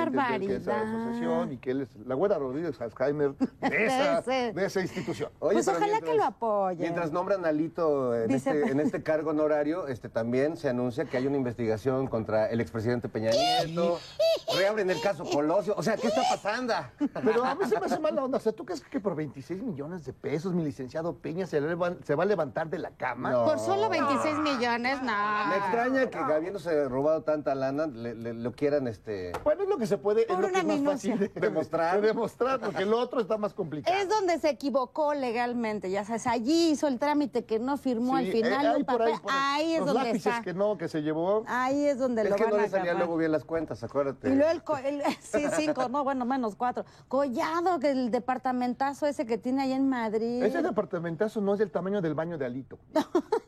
esa 0.56 0.72
barbaridad! 0.72 0.82
asociación 0.82 1.52
y 1.52 1.58
que 1.58 1.70
él 1.70 1.82
es 1.82 1.94
la 2.04 2.16
güera 2.16 2.38
Rodríguez 2.38 2.80
Alzheimer 2.80 3.34
de 3.60 3.86
esa, 3.86 4.20
de 4.22 4.64
esa 4.66 4.80
institución. 4.80 5.30
Oye, 5.38 5.54
Pues 5.54 5.68
ojalá 5.68 6.00
que 6.00 6.14
lo 6.14 6.24
apoyen. 6.24 6.80
Mientras 6.80 7.12
nombran 7.12 7.44
a 7.44 7.50
Alito 7.50 8.16
en, 8.16 8.26
Dice- 8.26 8.50
este, 8.50 8.72
en 8.72 8.80
este 8.80 9.02
cargo 9.04 9.30
honorario, 9.30 9.86
este, 9.86 10.08
también 10.08 10.56
se 10.56 10.68
anuncia 10.68 11.04
que 11.04 11.16
hay 11.16 11.28
una 11.28 11.36
investigación 11.36 12.08
contra 12.08 12.50
el 12.50 12.60
expresidente 12.60 13.08
Peña 13.08 13.30
Nieto. 13.30 14.00
Reabren 14.56 14.90
el 14.90 15.00
caso 15.00 15.24
Colosio. 15.24 15.74
O 15.76 15.84
sea, 15.84 15.96
¿qué 15.96 16.08
está 16.08 16.22
pasando? 16.28 16.74
Pero 17.24 17.44
a 17.44 17.54
mí 17.54 17.64
se 17.66 17.78
me 17.78 17.86
hace 17.86 18.00
mala 18.00 18.24
onda. 18.24 18.38
O 18.38 18.40
sea, 18.40 18.50
¿tú 18.52 18.64
crees 18.66 18.80
que 18.80 18.98
por 18.98 19.14
26 19.14 19.62
millones 19.62 20.04
de 20.04 20.12
pesos 20.12 20.52
mi 20.52 20.64
licenciado 20.64 21.14
Peña 21.14 21.46
se, 21.46 21.60
le 21.60 21.76
va, 21.76 21.94
se 22.02 22.16
va 22.16 22.24
a 22.24 22.26
levantar 22.26 22.68
de 22.72 22.78
la 22.78 22.90
cama. 22.96 23.30
No. 23.30 23.44
Por 23.44 23.58
solo 23.60 23.88
26 23.88 24.38
millones, 24.38 25.00
no. 25.02 25.12
Me 25.48 25.56
extraña 25.58 26.06
que 26.10 26.18
habiéndose 26.18 26.88
robado 26.88 27.22
tanta 27.22 27.54
lana, 27.54 27.86
le, 27.86 28.14
le- 28.14 28.32
lo 28.34 28.50
quieran 28.52 28.88
este. 28.88 29.32
Bueno, 29.44 29.62
es 29.62 29.68
lo 29.68 29.76
que 29.76 29.86
se 29.86 29.98
puede, 29.98 30.22
es 30.22 30.28
lo 30.30 30.40
que 30.40 30.46
una 30.46 30.58
es 30.60 30.64
más 30.82 30.94
fácil 30.94 31.18
de 31.18 31.28
Demostrar. 31.28 32.00
de 32.00 32.06
demostrar, 32.08 32.60
porque 32.64 32.84
lo 32.86 32.98
otro 32.98 33.20
está 33.20 33.36
más 33.38 33.52
complicado. 33.54 33.94
Es 33.96 34.08
donde 34.08 34.38
se 34.38 34.48
equivocó 34.48 35.12
legalmente, 35.14 35.90
ya 35.90 36.04
sabes, 36.04 36.26
allí 36.26 36.70
hizo 36.70 36.88
el 36.88 36.98
trámite 36.98 37.44
que 37.44 37.58
no 37.58 37.76
firmó 37.76 38.16
al 38.16 38.26
final 38.26 38.64
eh, 38.66 38.70
un 38.70 38.76
ahí 38.76 38.84
por 38.84 38.98
papel, 38.98 39.12
ahí, 39.14 39.20
por 39.20 39.32
ahí 39.32 39.72
es 39.74 39.78
Los 39.80 39.86
donde 39.88 40.04
lápices 40.08 40.32
está. 40.32 40.42
que 40.42 40.54
no, 40.54 40.78
que 40.78 40.88
se 40.88 41.02
llevó. 41.02 41.44
Ahí 41.46 41.84
es 41.84 41.98
donde 41.98 42.22
Es 42.22 42.30
lo 42.30 42.36
que 42.36 42.44
van 42.44 42.52
no 42.54 42.58
le 42.58 42.68
salían 42.70 42.96
luego 42.96 43.16
bien 43.18 43.30
las 43.32 43.44
cuentas, 43.44 43.84
acuérdate. 43.84 44.30
Y 44.30 44.34
luego 44.34 44.50
el, 44.50 44.62
co- 44.64 44.78
el- 44.78 45.02
sí, 45.20 45.44
cinco, 45.56 45.88
no, 45.90 46.02
bueno, 46.04 46.24
menos 46.24 46.56
cuatro. 46.56 46.84
Collado, 47.08 47.78
que 47.78 47.90
el 47.90 48.10
departamentazo 48.10 49.06
ese 49.06 49.26
que 49.26 49.36
tiene 49.36 49.62
ahí 49.62 49.72
en 49.72 49.88
Madrid. 49.90 50.42
Ese 50.42 50.62
departamentazo 50.62 51.40
no 51.42 51.52
es 51.52 51.58
del 51.58 51.70
tamaño 51.70 52.00
del 52.00 52.14
baño 52.14 52.38
de 52.38 52.46
Alito. 52.62 52.78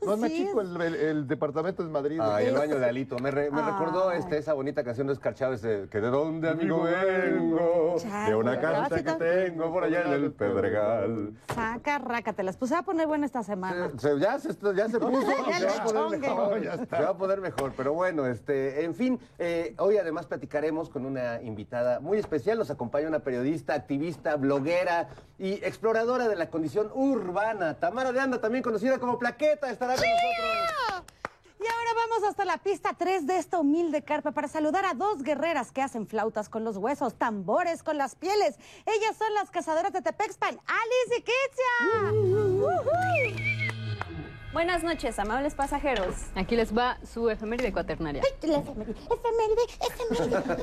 No 0.05 0.15
es 0.15 0.19
más 0.19 0.31
Sí, 0.31 0.47
chico 0.47 0.61
el, 0.61 0.81
el- 0.81 0.95
el 0.95 1.27
departamento 1.29 1.83
de 1.83 1.89
Madrid. 1.89 2.19
Ay, 2.21 2.47
el 2.47 2.55
baño 2.55 2.79
de 2.79 2.87
Alito. 2.87 3.19
Me, 3.19 3.31
re- 3.31 3.51
me 3.51 3.63
recordó 3.63 4.11
este, 4.13 4.39
esa 4.39 4.53
bonita 4.53 4.83
canción 4.85 5.07
de 5.07 5.13
Oscar 5.15 5.35
Chávez 5.35 5.63
de 5.63 5.89
que 5.89 6.01
de 6.01 6.09
dónde 6.09 6.49
amigo 6.51 6.83
vengo, 6.83 7.97
de 8.27 8.35
una 8.35 8.61
casa 8.61 9.03
que 9.03 9.13
tengo 9.13 9.73
por 9.73 9.85
allá 9.85 10.03
en 10.03 10.13
el 10.13 10.33
Pedregal. 10.33 11.33
Saca, 11.55 11.99
raca, 11.99 12.33
te 12.33 12.43
las 12.43 12.57
puse 12.57 12.75
a 12.75 12.83
poner 12.83 13.07
buena 13.07 13.27
esta 13.27 13.43
semana. 13.43 13.91
Se- 13.93 13.99
se- 14.15 14.19
ya, 14.21 14.39
se, 14.39 14.49
ya 14.75 14.89
se 14.89 14.99
puso, 14.99 15.27
Ya 15.49 15.59
se 15.61 15.67
va 15.67 15.85
poner 15.85 16.19
mejor. 16.21 16.63
Ya. 16.63 16.77
Se 16.79 16.87
va 17.05 17.11
a 17.11 17.17
poner 17.17 17.41
mejor, 17.41 17.73
pero 17.77 17.93
bueno, 17.95 18.27
este, 18.27 18.85
en 18.85 18.95
fin, 18.95 19.19
eh, 19.39 19.75
hoy 19.79 19.97
además 19.99 20.27
platicaremos 20.27 20.89
con 20.91 21.07
una 21.07 21.41
invitada 21.43 22.01
muy 22.01 22.19
especial. 22.19 22.59
Nos 22.59 22.71
acompaña 22.71 23.09
una 23.09 23.21
periodista, 23.21 23.75
activista, 23.75 24.37
bloguera 24.37 25.09
y 25.39 25.53
exploradora 25.65 26.29
de 26.29 26.37
la 26.37 26.51
condición 26.51 26.91
urbana. 26.95 27.75
Tamara 27.75 28.13
de 28.13 28.21
Anda, 28.21 28.41
también 28.41 28.63
conocida 28.63 28.99
como 28.99 29.04
Plaqueta, 29.19 29.71
estará 29.71 29.95
con 29.95 30.05
nosotros. 30.05 31.15
Y 31.61 31.67
ahora 31.67 31.91
vamos 31.95 32.29
hasta 32.29 32.45
la 32.45 32.59
pista 32.59 32.95
3 32.95 33.27
de 33.27 33.39
esta 33.39 33.59
humilde 33.59 34.03
carpa 34.03 34.33
para 34.33 34.49
saludar 34.49 34.85
a 34.85 34.93
dos 34.95 35.23
guerreras 35.23 35.73
que 35.73 35.81
hacen 35.81 36.07
flautas 36.07 36.49
con 36.49 36.63
los 36.65 36.77
huesos, 36.77 37.15
tambores 37.15 37.83
con 37.83 37.97
las 37.97 38.17
pieles. 38.17 38.57
Ellas 38.85 39.17
son 39.17 39.33
las 39.35 39.51
cazadoras 39.51 39.93
de 39.93 40.03
Tepexpan, 40.03 40.61
Alice 40.67 41.15
y 41.17 41.23
Kitsia. 41.23 42.05
Buenas 44.55 44.85
noches, 44.85 45.19
amables 45.19 45.57
pasajeros. 45.57 46.15
Aquí 46.37 46.55
les 46.55 46.73
va 46.73 46.97
su 47.05 47.29
efeméride 47.29 47.73
cuaternaria. 47.73 48.23
La 48.43 48.59
efeméride, 48.59 48.95
efeméride, 49.11 49.63
efeméride, 50.15 50.63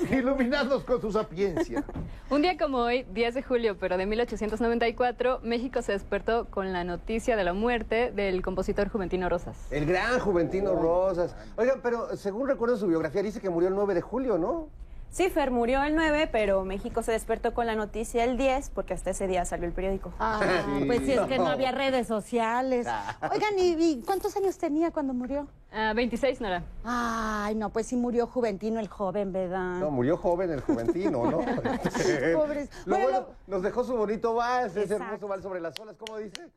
efeméride. 0.00 0.16
Iluminados 0.18 0.82
con 0.84 0.98
su 1.02 1.12
sapiencia. 1.12 1.84
Un 2.30 2.40
día 2.40 2.56
como 2.56 2.78
hoy, 2.78 3.02
10 3.12 3.34
de 3.34 3.42
julio, 3.42 3.76
pero 3.78 3.98
de 3.98 4.06
1894, 4.06 5.40
México 5.42 5.82
se 5.82 5.92
despertó 5.92 6.46
con 6.46 6.72
la 6.72 6.84
noticia 6.84 7.36
de 7.36 7.44
la 7.44 7.52
muerte 7.52 8.12
del 8.12 8.40
compositor 8.40 8.88
Juventino 8.88 9.28
Rosas. 9.28 9.70
El 9.70 9.84
gran 9.84 10.20
Juventino 10.20 10.74
Rosas. 10.74 11.36
Oigan, 11.56 11.80
pero 11.82 12.16
según 12.16 12.48
recuerdo 12.48 12.78
su 12.78 12.86
biografía, 12.86 13.22
dice 13.22 13.42
que 13.42 13.50
murió 13.50 13.68
el 13.68 13.74
9 13.74 13.92
de 13.92 14.00
julio, 14.00 14.38
¿no? 14.38 14.70
Sí, 15.12 15.28
Fer 15.28 15.50
murió 15.50 15.82
el 15.82 15.94
9, 15.94 16.30
pero 16.32 16.64
México 16.64 17.02
se 17.02 17.12
despertó 17.12 17.52
con 17.52 17.66
la 17.66 17.74
noticia 17.74 18.24
el 18.24 18.38
10 18.38 18.70
porque 18.70 18.94
hasta 18.94 19.10
ese 19.10 19.26
día 19.26 19.44
salió 19.44 19.66
el 19.66 19.74
periódico. 19.74 20.10
Ah, 20.18 20.40
pues 20.86 21.00
sí, 21.00 21.12
es 21.12 21.20
que 21.22 21.36
no 21.36 21.48
había 21.48 21.70
redes 21.70 22.06
sociales. 22.06 22.86
Oigan, 23.30 23.58
¿y, 23.58 23.72
y 23.78 24.02
cuántos 24.06 24.34
años 24.38 24.56
tenía 24.56 24.90
cuando 24.90 25.12
murió? 25.12 25.48
Ah, 25.70 25.92
26, 25.94 26.40
Nora. 26.40 26.64
Ay, 26.82 27.54
no, 27.56 27.68
pues 27.68 27.88
sí 27.88 27.96
murió 27.96 28.26
Juventino 28.26 28.80
el 28.80 28.88
joven, 28.88 29.34
¿verdad? 29.34 29.80
No, 29.80 29.90
murió 29.90 30.16
joven 30.16 30.50
el 30.50 30.62
Juventino, 30.62 31.30
¿no? 31.30 31.38
Pobres. 32.34 32.70
Lo 32.86 32.96
Bueno, 32.96 33.10
bueno, 33.10 33.26
nos 33.46 33.62
dejó 33.62 33.84
su 33.84 33.94
bonito 33.94 34.32
vals, 34.34 34.72
ese 34.72 34.94
Exacto. 34.94 35.04
hermoso 35.04 35.28
vals 35.28 35.42
sobre 35.42 35.60
las 35.60 35.78
olas, 35.78 35.96
¿cómo 35.98 36.16
dice? 36.16 36.48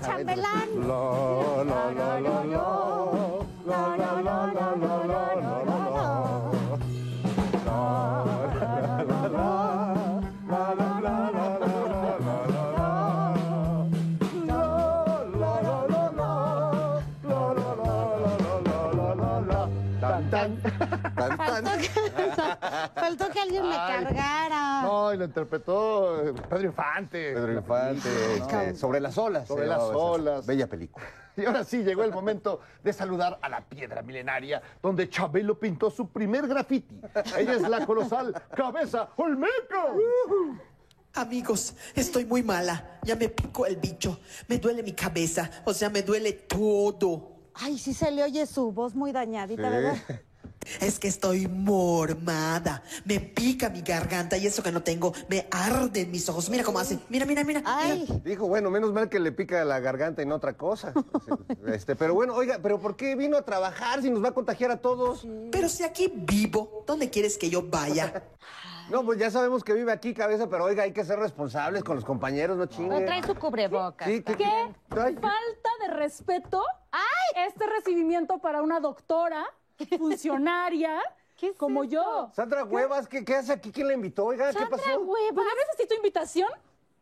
Baila, 0.00 0.18
Mi 0.18 0.24
chambelán. 0.24 0.68
Tan, 3.68 4.07
que, 21.78 21.88
faltó 22.94 23.30
que 23.30 23.40
alguien 23.40 23.68
me 23.68 23.74
cargara. 23.74 24.82
No, 24.82 25.14
y 25.14 25.16
lo 25.16 25.24
interpretó 25.24 26.28
eh, 26.28 26.34
Pedro 26.48 26.66
Infante. 26.66 27.32
Pedro 27.32 27.52
Infante, 27.52 28.08
este, 28.36 28.76
sobre 28.76 29.00
las 29.00 29.16
olas. 29.18 29.48
Sobre 29.48 29.66
las 29.66 29.82
olas. 29.82 30.46
Bella 30.46 30.66
película. 30.66 31.06
Y 31.36 31.44
ahora 31.44 31.62
sí, 31.62 31.84
llegó 31.84 32.02
el 32.02 32.12
momento 32.12 32.60
de 32.82 32.92
saludar 32.92 33.38
a 33.40 33.48
la 33.48 33.60
piedra 33.60 34.02
milenaria, 34.02 34.60
donde 34.82 35.08
Chabelo 35.08 35.58
pintó 35.58 35.88
su 35.88 36.08
primer 36.08 36.48
graffiti. 36.48 37.00
Ella 37.36 37.52
es 37.52 37.62
la 37.62 37.86
colosal 37.86 38.34
Cabeza 38.56 39.10
Olmeca. 39.16 39.86
Amigos, 41.14 41.74
estoy 41.94 42.24
muy 42.24 42.42
mala. 42.42 42.98
Ya 43.04 43.14
me 43.14 43.28
picó 43.28 43.66
el 43.66 43.76
bicho. 43.76 44.18
Me 44.48 44.58
duele 44.58 44.82
mi 44.82 44.92
cabeza. 44.92 45.48
O 45.64 45.72
sea, 45.72 45.90
me 45.90 46.02
duele 46.02 46.32
todo. 46.32 47.38
Ay, 47.54 47.78
sí 47.78 47.94
se 47.94 48.10
le 48.10 48.22
oye 48.22 48.46
su 48.46 48.72
voz 48.72 48.94
muy 48.94 49.12
dañadita, 49.12 49.68
¿verdad? 49.68 49.96
Es 50.80 50.98
que 50.98 51.08
estoy 51.08 51.46
mormada. 51.46 52.82
Me 53.04 53.20
pica 53.20 53.68
mi 53.70 53.82
garganta 53.82 54.36
y 54.36 54.46
eso 54.46 54.62
que 54.62 54.72
no 54.72 54.82
tengo. 54.82 55.12
Me 55.28 55.46
arden 55.50 56.10
mis 56.10 56.28
ojos. 56.28 56.48
Mira 56.50 56.64
cómo 56.64 56.78
hace. 56.78 56.98
Mira, 57.08 57.26
mira, 57.26 57.44
mira. 57.44 57.62
Ay, 57.64 58.06
Dijo, 58.24 58.46
bueno, 58.48 58.70
menos 58.70 58.92
mal 58.92 59.08
que 59.08 59.18
le 59.18 59.32
pica 59.32 59.64
la 59.64 59.80
garganta 59.80 60.22
y 60.22 60.26
no 60.26 60.36
otra 60.36 60.56
cosa. 60.56 60.92
Este, 61.66 61.96
pero 61.96 62.14
bueno, 62.14 62.34
oiga, 62.34 62.58
¿pero 62.62 62.78
por 62.80 62.96
qué 62.96 63.14
vino 63.14 63.36
a 63.36 63.42
trabajar 63.42 64.00
si 64.00 64.10
nos 64.10 64.24
va 64.24 64.28
a 64.28 64.32
contagiar 64.32 64.70
a 64.70 64.78
todos? 64.78 65.26
Pero 65.50 65.68
si 65.68 65.82
aquí 65.82 66.10
vivo, 66.14 66.84
¿dónde 66.86 67.10
quieres 67.10 67.36
que 67.36 67.50
yo 67.50 67.62
vaya? 67.62 68.22
No, 68.90 69.04
pues 69.04 69.18
ya 69.18 69.30
sabemos 69.30 69.64
que 69.64 69.74
vive 69.74 69.92
aquí, 69.92 70.14
cabeza, 70.14 70.48
pero 70.48 70.64
oiga, 70.64 70.82
hay 70.84 70.92
que 70.92 71.04
ser 71.04 71.18
responsables 71.18 71.84
con 71.84 71.96
los 71.96 72.06
compañeros, 72.06 72.56
no 72.56 72.64
no 72.64 72.70
chingue. 72.70 73.04
trae 73.04 73.22
su 73.22 73.34
cubrebocas. 73.34 74.08
Sí, 74.08 74.22
¿qué? 74.22 74.34
¿Qué 74.34 74.46
Ay, 74.88 75.14
falta 75.14 75.70
de 75.82 75.88
respeto 75.92 76.64
este 77.46 77.66
recibimiento 77.66 78.38
para 78.38 78.62
una 78.62 78.80
doctora 78.80 79.44
funcionaria 79.86 81.00
¿Qué 81.36 81.48
es 81.48 81.56
como 81.56 81.84
esto? 81.84 81.94
yo? 81.94 82.30
Sandra 82.34 82.64
Huevas, 82.64 83.06
¿qué, 83.06 83.24
qué 83.24 83.36
hace 83.36 83.52
aquí? 83.52 83.70
¿Quién 83.70 83.86
la 83.86 83.94
invitó? 83.94 84.24
Oiga, 84.26 84.52
¿qué 84.52 84.66
pasó? 84.66 84.82
Pues 85.06 85.32
no 85.32 85.44
necesito 85.54 85.94
invitación. 85.94 86.48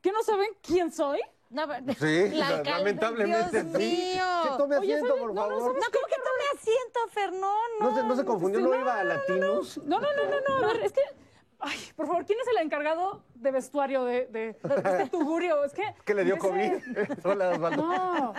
¿Que 0.02 0.12
no 0.12 0.23
saben 0.23 0.50
quién 0.61 0.92
soy? 0.92 1.21
No, 1.49 1.66
Sí, 1.99 2.28
La 2.35 2.62
lamentablemente 2.62 3.62
Dios 3.62 3.73
sí. 3.83 4.12
mío. 4.12 4.25
Que 4.42 4.56
tome 4.59 4.76
asiento, 4.76 5.16
por 5.16 5.33
No, 5.33 5.40
favor. 5.40 5.62
¿sabes 5.62 5.76
No, 5.83 5.87
¿cómo 5.90 6.06
que 6.06 6.16
tome 6.16 6.45
asiento, 6.54 7.00
Fernón? 7.12 7.71
No, 7.80 7.95
se, 7.95 8.02
no 8.02 8.16
se 8.16 8.25
confundió, 8.26 8.61
no 8.61 8.75
iba 8.78 9.00
a 9.00 9.04
Latinos. 9.04 9.78
No, 9.78 10.00
no, 10.00 10.09
no, 10.14 10.40
no, 10.40 10.61
no. 10.61 10.68
A 10.68 10.73
ver, 10.75 10.83
es 10.85 10.92
que. 10.92 11.00
Ay, 11.58 11.78
por 11.96 12.06
favor, 12.06 12.25
¿quién 12.26 12.38
es 12.40 12.46
el 12.48 12.62
encargado 12.64 13.22
de 13.34 13.50
vestuario 13.50 14.04
de, 14.04 14.26
de, 14.26 14.40
de 14.62 14.90
este 14.90 15.06
tugurio? 15.10 15.64
Es 15.64 15.72
que. 15.72 15.82
Que 16.04 16.14
le 16.14 16.25
dio 16.25 16.34
ese- 16.36 16.46
COVID. 16.48 17.08
Hola, 17.25 17.48
Osvaldo. 17.50 17.82
No. 17.82 18.34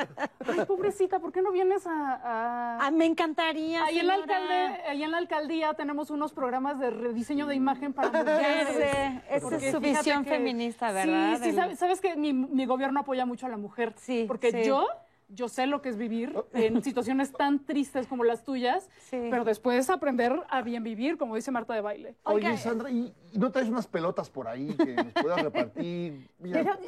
Ay, 0.47 0.65
pobrecita, 0.67 1.19
¿por 1.19 1.31
qué 1.31 1.41
no 1.41 1.51
vienes 1.51 1.88
a. 1.88 2.13
a- 2.24 2.77
Ah, 2.88 2.91
me 2.91 3.05
encantaría. 3.05 3.83
Ahí 3.86 4.00
en, 4.00 4.07
la 4.07 4.13
alcalde, 4.15 4.53
ahí 4.88 5.03
en 5.03 5.12
la 5.12 5.17
alcaldía 5.17 5.74
tenemos 5.74 6.09
unos 6.12 6.31
programas 6.31 6.79
de 6.79 6.91
rediseño 6.91 7.47
de 7.47 7.55
imagen 7.55 7.91
para 7.93 8.09
mujeres. 8.09 8.69
Ese- 8.69 9.21
esa 9.29 9.55
es 9.55 9.71
su 9.71 9.79
visión 9.79 10.24
que- 10.24 10.29
feminista, 10.29 10.91
¿verdad? 10.91 11.38
Sí, 11.39 11.50
sí, 11.50 11.55
sabes, 11.55 11.79
sabes 11.79 12.01
que 12.01 12.15
mi, 12.15 12.33
mi 12.33 12.65
gobierno 12.65 13.00
apoya 13.00 13.25
mucho 13.25 13.47
a 13.47 13.50
la 13.50 13.57
mujer. 13.57 13.93
Sí, 13.97 14.25
Porque 14.27 14.51
sí. 14.51 14.63
yo, 14.63 14.88
yo 15.29 15.50
sé 15.50 15.67
lo 15.67 15.81
que 15.81 15.89
es 15.89 15.98
vivir 15.98 16.34
en 16.53 16.81
situaciones 16.84 17.31
tan 17.34 17.65
tristes 17.65 18.07
como 18.07 18.24
las 18.24 18.43
tuyas, 18.43 18.89
Sí. 19.10 19.17
pero 19.29 19.43
después 19.43 19.89
aprender 19.89 20.34
a 20.50 20.62
bien 20.62 20.84
vivir, 20.84 21.17
como 21.17 21.36
dice 21.36 21.51
Marta 21.51 21.74
de 21.74 21.81
Baile. 21.81 22.15
Oye, 22.24 22.57
Sandra, 22.57 22.89
¿y 22.89 23.13
y 23.34 23.38
no 23.39 23.51
traes 23.51 23.67
unas 23.69 23.88
pelotas 23.88 24.29
por 24.29 24.48
ahí 24.48 24.74
que 24.75 24.96
nos 24.96 25.13
puedas 25.22 25.41
repartir? 25.41 26.29
Deja- 26.39 26.79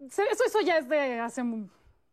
eso, 0.00 0.22
eso 0.46 0.60
ya 0.64 0.78
es 0.78 0.88
de 0.88 1.20
hace... 1.20 1.42
un- 1.42 1.70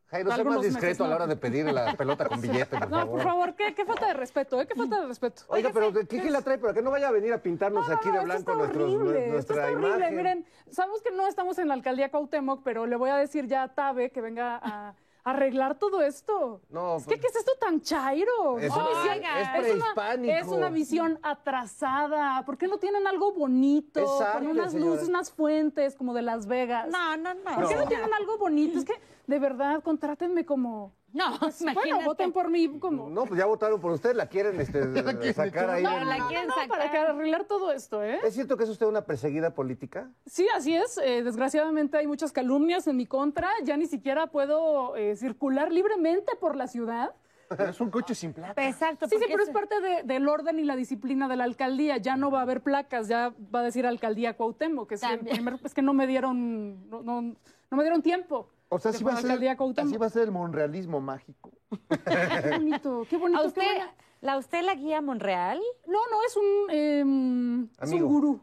Jairo, 0.08 0.30
sé 0.36 0.44
más 0.44 0.58
meses, 0.58 0.74
discreto 0.74 1.06
a 1.06 1.08
la 1.08 1.16
hora 1.16 1.26
de 1.28 1.38
pedir 1.38 1.66
la 1.72 1.94
pelota 1.96 2.28
con 2.28 2.42
billete, 2.42 2.78
por 2.78 2.90
No, 2.90 2.98
favor. 2.98 3.12
por 3.12 3.22
favor, 3.24 3.56
¿qué, 3.56 3.74
qué 3.74 3.86
falta 3.86 4.08
de 4.08 4.14
respeto, 4.14 4.60
¿eh? 4.62 4.68
¿Qué 4.68 4.76
falta 4.76 5.00
de 5.00 5.08
respeto? 5.08 5.44
Oiga, 5.48 5.70
pero 5.74 5.94
¿qué, 5.94 6.06
qué 6.06 6.30
la 6.30 6.42
trae? 6.42 6.58
Pero 6.58 6.74
que 6.74 6.82
no 6.82 6.92
vaya 6.92 7.08
a 7.08 7.12
venir 7.12 7.32
a 7.32 7.38
pintarnos 7.42 7.88
No, 7.88 7.94
no, 7.94 7.96
aquí 7.96 8.10
de 8.10 8.16
esto 8.18 8.26
blanco 8.26 8.40
está 8.52 8.54
nuestros, 8.56 8.94
horrible, 8.94 9.20
esto 9.20 9.32
nuestra 9.32 9.70
está 9.70 9.78
horrible. 9.88 10.12
Miren, 10.12 10.46
sabemos 10.70 11.02
que 11.02 11.12
no 11.12 11.28
estamos 11.28 11.58
en 11.60 11.70
la 11.70 11.76
alcaldía 11.76 12.12
Cuauhtémoc, 12.12 12.62
pero 12.62 12.86
le 12.88 12.98
voy 12.98 13.10
a 13.10 13.16
decir 13.16 13.48
ya 13.48 13.64
a 13.64 13.74
Tabe 13.74 14.12
que 14.12 14.20
venga 14.20 14.60
a 14.62 14.96
arreglar 15.24 15.78
todo 15.78 16.02
esto. 16.02 16.62
No, 16.70 16.98
es 16.98 17.04
que, 17.04 17.10
pues- 17.18 17.22
¿qué 17.22 17.28
es 17.28 17.36
esto 17.36 17.52
tan 17.60 17.82
chairo? 17.82 18.60
Es- 18.60 18.72
Una 18.72 18.88
visión- 18.88 19.24
es 19.24 19.40
una- 19.50 19.62
prehispánico. 19.62 20.34
Es 20.34 20.48
una 20.48 20.70
visión 20.70 21.20
atrasada. 21.22 22.44
¿Por 22.46 22.58
qué 22.58 22.68
no 22.68 22.78
tienen 22.78 23.06
algo 23.08 23.32
bonito? 23.34 24.00
Es 24.00 24.28
con 24.34 24.48
unas 24.48 24.72
señora. 24.72 24.92
luces, 24.92 25.08
unas 25.10 25.32
fuentes 25.32 25.96
como 25.96 26.14
de 26.14 26.22
Las 26.22 26.48
Vegas. 26.48 26.90
No, 26.90 27.18
no, 27.18 27.34
no. 27.34 27.56
¿Por 27.56 27.68
qué 27.68 27.76
no 27.76 27.82
No. 27.84 27.88
tienen 27.88 28.14
algo 28.14 28.38
bonito? 28.38 28.80
Es 28.80 28.86
que, 28.86 28.94
de 29.28 29.40
verdad, 29.40 29.82
contrátenme 29.84 30.46
como, 30.46 30.94
No, 31.14 31.38
Bueno, 31.74 32.02
voten 32.06 32.32
por 32.32 32.50
mí 32.50 32.80
como... 32.80 33.10
No, 33.10 33.26
pues 33.26 33.38
ya 33.38 33.46
votaron 33.46 33.80
por 33.82 33.92
usted, 33.92 34.16
la 34.16 34.28
quieren 34.28 34.60
este, 34.60 34.82
sacar 35.34 35.70
ahí. 35.70 35.84
No, 35.84 36.00
no, 36.00 36.06
no, 36.06 36.46
no, 36.46 36.54
para 36.70 37.10
arreglar 37.10 37.46
todo 37.46 37.72
esto, 37.72 38.04
¿eh? 38.04 38.20
¿Es 38.24 38.34
cierto 38.34 38.56
que 38.58 38.64
es 38.64 38.70
usted 38.70 38.86
una 38.86 39.04
perseguida 39.06 39.54
política? 39.54 40.10
Sí, 40.26 40.48
así 40.56 40.76
es. 40.76 40.98
Eh, 41.04 41.24
desgraciadamente 41.24 41.98
hay 41.98 42.08
muchas 42.08 42.32
calumnias 42.32 42.88
en 42.88 42.98
mi 42.98 43.06
contra. 43.06 43.50
Ya 43.64 43.78
ni 43.78 43.88
siquiera 43.88 44.28
puedo 44.28 44.96
eh, 44.96 45.16
circular 45.16 45.72
libremente 45.72 46.36
por 46.40 46.56
la 46.56 46.68
ciudad. 46.68 47.14
Es 47.60 47.82
un 47.82 47.90
coche 47.92 48.16
sin 48.16 48.32
plata. 48.32 48.66
Exacto. 48.66 49.10
Sí, 49.10 49.18
sí, 49.20 49.26
pero 49.30 49.44
es 49.44 49.50
parte 49.50 49.82
de- 49.82 50.04
del 50.04 50.26
orden 50.30 50.58
y 50.60 50.64
la 50.64 50.78
disciplina 50.78 51.28
de 51.28 51.36
la 51.36 51.44
alcaldía. 51.44 51.98
Ya 51.98 52.16
no 52.16 52.32
va 52.32 52.40
a 52.40 52.42
haber 52.44 52.62
placas, 52.62 53.10
ya 53.10 53.34
va 53.54 53.60
a 53.60 53.64
decir 53.64 53.86
alcaldía 53.86 54.38
Cuauhtémoc, 54.38 54.88
que 54.88 54.96
es, 54.96 55.04
el 55.04 55.20
primer- 55.20 55.60
es 55.62 55.74
que 55.74 55.82
no 55.82 55.94
me 55.94 56.08
dieron, 56.08 56.90
no, 56.90 57.02
no- 57.02 57.22
no 57.22 57.78
me 57.78 57.84
dieron 57.84 58.02
tiempo. 58.02 58.48
O 58.74 58.80
sea, 58.80 58.92
así 58.92 59.04
va, 59.04 59.14
a 59.14 59.22
ser, 59.22 59.32
así 59.78 59.98
va 59.98 60.06
a 60.06 60.10
ser 60.10 60.24
el 60.24 60.32
monrealismo 60.32 61.02
mágico. 61.02 61.52
Qué 61.90 62.50
bonito, 62.52 63.06
qué 63.10 63.18
bonito. 63.18 63.40
¿A 63.40 63.44
qué 63.44 63.48
usted, 63.50 63.62
buena- 63.66 63.94
la 64.22 64.38
usted 64.38 64.62
la 64.64 64.76
guía 64.76 65.02
Monreal? 65.02 65.60
No, 65.88 66.00
no, 66.10 66.24
es 66.26 66.38
un, 66.38 66.70
em, 66.70 67.64
es 67.64 67.70
un 67.90 67.96
Amigo. 67.96 68.08
gurú. 68.08 68.40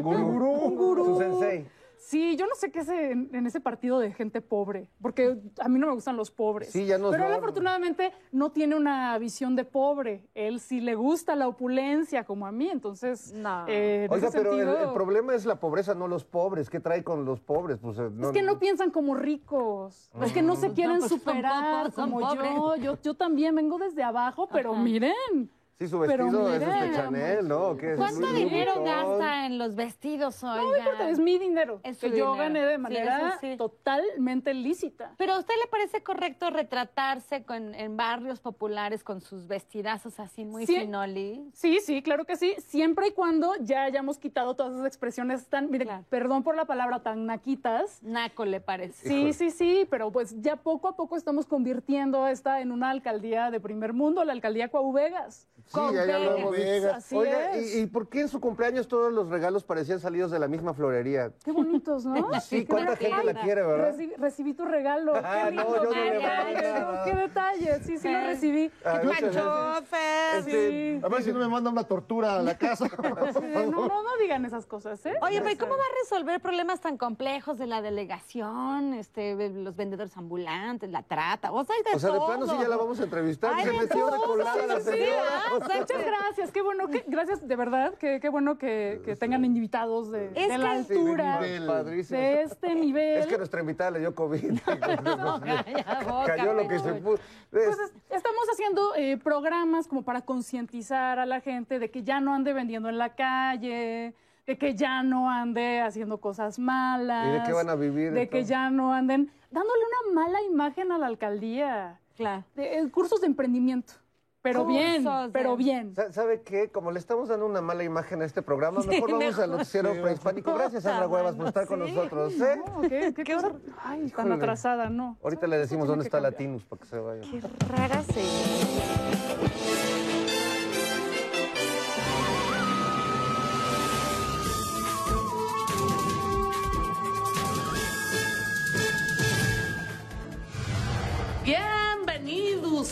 Gurú. 0.00 0.50
Un 0.50 0.76
gurú. 0.76 1.04
Su 1.04 1.18
sensei. 1.18 1.68
Sí, 2.04 2.36
yo 2.36 2.46
no 2.46 2.54
sé 2.56 2.72
qué 2.72 2.80
es 2.80 2.88
en, 2.88 3.30
en 3.32 3.46
ese 3.46 3.60
partido 3.60 4.00
de 4.00 4.12
gente 4.12 4.40
pobre, 4.40 4.88
porque 5.00 5.38
a 5.60 5.68
mí 5.68 5.78
no 5.78 5.86
me 5.86 5.94
gustan 5.94 6.16
los 6.16 6.30
pobres. 6.32 6.70
Sí, 6.70 6.84
ya 6.84 6.98
nos 6.98 7.12
Pero 7.12 7.26
él 7.26 7.32
afortunadamente 7.32 8.12
no 8.32 8.50
tiene 8.50 8.74
una 8.76 9.16
visión 9.18 9.54
de 9.54 9.64
pobre. 9.64 10.26
Él 10.34 10.58
sí 10.58 10.80
le 10.80 10.96
gusta 10.96 11.36
la 11.36 11.46
opulencia 11.46 12.24
como 12.24 12.46
a 12.46 12.52
mí, 12.52 12.68
entonces 12.68 13.32
No. 13.32 13.66
eh, 13.68 14.06
en 14.06 14.12
Oiga, 14.12 14.28
ese 14.28 14.36
pero 14.38 14.52
el, 14.52 14.66
sentido, 14.66 14.88
el 14.88 14.92
problema 14.92 15.34
es 15.34 15.46
la 15.46 15.60
pobreza, 15.60 15.94
no 15.94 16.08
los 16.08 16.24
pobres. 16.24 16.68
¿Qué 16.70 16.80
trae 16.80 17.04
con 17.04 17.24
los 17.24 17.40
pobres? 17.40 17.78
Pues, 17.78 17.96
eh, 17.98 18.10
es 18.20 18.30
que 18.30 18.42
no 18.42 18.58
piensan 18.58 18.90
como 18.90 19.14
ricos, 19.14 20.10
es 20.22 20.32
que 20.32 20.42
no 20.42 20.56
se 20.56 20.72
quieren 20.72 20.98
pues 20.98 21.08
son 21.08 21.20
superar 21.20 21.84
pocos, 21.84 21.94
son 21.94 22.10
como 22.10 22.34
yo. 22.34 22.42
pobres. 22.56 22.82
yo. 22.82 22.98
Yo 23.00 23.14
también 23.14 23.54
vengo 23.54 23.78
desde 23.78 24.02
abajo, 24.02 24.48
pero 24.52 24.74
miren. 24.74 25.50
Sí, 25.82 25.88
su 25.88 25.98
vestido 25.98 26.48
es 26.54 26.62
este 26.62 26.92
Chanel, 26.94 27.48
¿no? 27.48 27.76
¿Qué 27.76 27.92
es? 27.94 27.98
¿Cuánto 27.98 28.20
Louis 28.20 28.34
dinero 28.44 28.74
Vuitton. 28.76 28.84
gasta 29.18 29.46
en 29.46 29.58
los 29.58 29.74
vestidos, 29.74 30.40
No 30.44 30.52
oiga? 30.52 30.78
importa, 30.78 31.10
es 31.10 31.18
mi 31.18 31.38
dinero, 31.38 31.80
Es 31.82 31.98
que 31.98 32.08
su 32.10 32.14
yo 32.16 32.32
dinero. 32.32 32.34
gané 32.36 32.66
de 32.66 32.78
manera 32.78 33.38
sí. 33.40 33.56
totalmente 33.56 34.54
lícita. 34.54 35.14
Pero 35.18 35.32
a 35.32 35.38
usted 35.40 35.54
le 35.60 35.68
parece 35.68 36.04
correcto 36.04 36.50
retratarse 36.50 37.42
con, 37.44 37.74
en 37.74 37.96
barrios 37.96 38.38
populares 38.38 39.02
con 39.02 39.20
sus 39.20 39.48
vestidazos 39.48 40.20
así 40.20 40.44
muy 40.44 40.66
Sí. 40.66 40.76
finoli. 40.76 41.50
Sí, 41.52 41.80
sí, 41.80 42.00
claro 42.00 42.24
que 42.26 42.36
sí, 42.36 42.54
siempre 42.58 43.08
y 43.08 43.10
cuando 43.10 43.52
ya 43.60 43.82
hayamos 43.82 44.18
quitado 44.18 44.54
todas 44.54 44.74
esas 44.74 44.86
expresiones 44.86 45.48
tan, 45.48 45.68
miren, 45.68 45.88
Claro. 45.88 46.04
perdón 46.10 46.44
por 46.44 46.54
la 46.54 46.64
palabra, 46.64 47.02
tan 47.02 47.26
naquitas. 47.26 48.00
Naco 48.04 48.44
le 48.44 48.60
parece. 48.60 49.08
Sí, 49.08 49.32
sí, 49.32 49.50
sí, 49.50 49.84
pero 49.90 50.12
pues 50.12 50.40
ya 50.40 50.54
poco 50.54 50.86
a 50.86 50.94
poco 50.94 51.16
estamos 51.16 51.46
convirtiendo 51.46 52.28
esta 52.28 52.60
en 52.60 52.70
una 52.70 52.90
alcaldía 52.90 53.50
de 53.50 53.58
primer 53.58 53.92
mundo, 53.94 54.24
la 54.24 54.32
alcaldía 54.32 54.68
Cuau 54.68 54.92
Vegas. 54.92 55.48
Sí, 55.72 55.80
ya, 55.94 56.04
ya 56.06 56.18
lo 56.18 56.36
hemos 56.36 56.50
Vegas. 56.52 56.96
Así 56.96 57.16
Oiga, 57.16 57.52
es. 57.54 57.74
¿y, 57.74 57.80
y 57.80 57.86
por 57.86 58.08
qué 58.08 58.20
en 58.20 58.28
su 58.28 58.40
cumpleaños 58.40 58.88
todos 58.88 59.12
los 59.12 59.28
regalos 59.28 59.64
parecían 59.64 60.00
salidos 60.00 60.30
de 60.30 60.38
la 60.38 60.48
misma 60.48 60.74
florería? 60.74 61.32
Qué 61.44 61.52
bonitos, 61.52 62.04
¿no? 62.04 62.14
Sí, 62.42 62.66
cuánta 62.66 62.96
gente 62.96 63.24
la 63.24 63.34
quiere, 63.34 63.62
¿verdad? 63.62 63.92
Recibí, 63.92 64.14
recibí 64.16 64.54
tu 64.54 64.64
regalo. 64.64 65.12
Ah, 65.16 65.46
qué 65.48 65.54
no, 65.54 65.62
lindo, 65.62 65.76
yo 65.76 65.84
no 65.84 65.90
qué 65.90 67.14
le 67.14 67.22
detalle. 67.22 67.68
Qué 67.78 67.80
sí, 67.84 67.98
sí 67.98 68.12
lo 68.12 68.20
recibí. 68.20 68.70
Ah, 68.84 68.98
Qué 69.00 69.06
muchas 69.06 69.22
Manchofes. 69.34 70.38
Este, 70.38 71.00
A 71.02 71.08
ver 71.08 71.22
si 71.22 71.32
no 71.32 71.38
me 71.38 71.48
manda 71.48 71.70
una 71.70 71.84
tortura 71.84 72.36
a 72.36 72.42
la 72.42 72.56
casa. 72.58 72.88
No, 73.42 73.70
no, 73.70 74.02
no 74.02 74.16
digan 74.20 74.44
esas 74.44 74.66
cosas, 74.66 75.04
¿eh? 75.06 75.14
Oye, 75.22 75.40
pero 75.40 75.52
¿y 75.52 75.56
¿cómo 75.56 75.72
va 75.72 75.82
a 75.82 76.02
resolver 76.02 76.40
problemas 76.40 76.80
tan 76.80 76.96
complejos 76.96 77.58
de 77.58 77.66
la 77.66 77.82
delegación, 77.82 78.94
este, 78.94 79.50
los 79.50 79.76
vendedores 79.76 80.16
ambulantes, 80.16 80.90
la 80.90 81.02
trata? 81.02 81.52
O 81.52 81.64
sea, 81.64 81.76
de 81.84 81.96
O 81.96 81.98
sea, 81.98 82.10
de 82.10 82.20
plano 82.20 82.46
sí 82.46 82.56
ya 82.60 82.68
la 82.68 82.76
vamos 82.76 83.00
a 83.00 83.04
entrevistar. 83.04 83.52
Ay, 83.54 83.64
Se 83.64 83.72
metió 83.72 84.08
colada 84.24 84.66
la 84.66 84.80
sí, 84.80 84.82
sí, 84.84 84.90
señora. 84.90 85.61
Muchas 85.62 86.04
gracias, 86.04 86.50
qué 86.52 86.62
bueno, 86.62 86.88
que, 86.88 87.04
gracias 87.06 87.46
de 87.46 87.56
verdad, 87.56 87.94
que, 87.94 88.20
qué 88.20 88.28
bueno 88.28 88.58
que, 88.58 89.00
que 89.04 89.16
tengan 89.16 89.44
invitados 89.44 90.10
de, 90.10 90.30
Es 90.34 90.48
de 90.48 90.58
la 90.58 90.82
sí, 90.82 90.88
de 90.94 90.94
altura, 91.00 91.40
nivel. 91.40 92.06
De 92.08 92.42
este 92.42 92.74
nivel. 92.74 93.18
Es 93.18 93.26
que 93.26 93.38
nuestra 93.38 93.60
invitada 93.60 93.90
le 93.92 93.98
dio 94.00 94.14
COVID. 94.14 94.58
calla 94.64 96.04
boca, 96.06 96.26
Cayó 96.26 96.54
lo 96.54 96.68
que 96.68 96.78
se 96.78 96.94
pudo. 96.94 97.18
Pues 97.50 97.68
es- 97.78 97.92
estamos 98.10 98.44
haciendo 98.52 98.94
eh, 98.96 99.16
programas 99.18 99.86
como 99.88 100.02
para 100.02 100.22
concientizar 100.22 101.18
a 101.18 101.26
la 101.26 101.40
gente 101.40 101.78
de 101.78 101.90
que 101.90 102.02
ya 102.02 102.20
no 102.20 102.34
ande 102.34 102.52
vendiendo 102.52 102.88
en 102.88 102.98
la 102.98 103.14
calle, 103.14 104.14
de 104.46 104.58
que 104.58 104.74
ya 104.74 105.02
no 105.02 105.30
ande 105.30 105.80
haciendo 105.80 106.18
cosas 106.18 106.58
malas. 106.58 107.28
¿Y 107.28 107.30
de 107.32 107.42
qué 107.46 107.52
van 107.52 107.68
a 107.68 107.74
vivir, 107.74 108.12
De 108.12 108.28
que 108.28 108.44
ya 108.44 108.70
no 108.70 108.92
anden 108.92 109.30
dándole 109.50 109.80
una 110.12 110.22
mala 110.22 110.42
imagen 110.42 110.92
a 110.92 110.98
la 110.98 111.06
alcaldía. 111.06 111.98
Claro. 112.16 112.44
De- 112.54 112.88
cursos 112.90 113.20
de 113.20 113.26
emprendimiento. 113.26 113.94
Pero 114.42 114.66
bien, 114.66 115.04
pero 115.32 115.56
bien. 115.56 115.94
Sa- 115.94 116.12
¿Sabe 116.12 116.42
qué? 116.42 116.68
Como 116.68 116.90
le 116.90 116.98
estamos 116.98 117.28
dando 117.28 117.46
una 117.46 117.60
mala 117.60 117.84
imagen 117.84 118.22
a 118.22 118.24
este 118.24 118.42
programa, 118.42 118.80
mejor 118.82 119.12
vamos 119.12 119.38
al 119.38 119.50
noticiero 119.52 119.92
prehispánico. 120.02 120.52
Gracias, 120.52 120.82
Sandra 120.82 121.06
Huevas, 121.06 121.36
por 121.36 121.46
estar 121.46 121.66
con 121.66 121.78
nosotros. 121.78 122.32
¿eh? 122.40 122.60
No, 122.66 122.80
¿qué, 122.82 123.14
qué 123.14 123.34
cosa? 123.34 123.52
Ay, 123.84 124.00
tan 124.10 124.26
Híjole. 124.26 124.34
atrasada, 124.34 124.90
no. 124.90 125.16
Ahorita 125.22 125.46
le 125.46 125.58
decimos 125.58 125.86
dónde 125.86 126.04
está. 126.04 126.18
Latinus 126.20 126.64
para 126.64 126.80
que 126.82 126.86
se 126.88 126.98
vaya. 126.98 127.20
Qué 127.30 127.40
rara 127.68 128.02
se... 128.02 129.91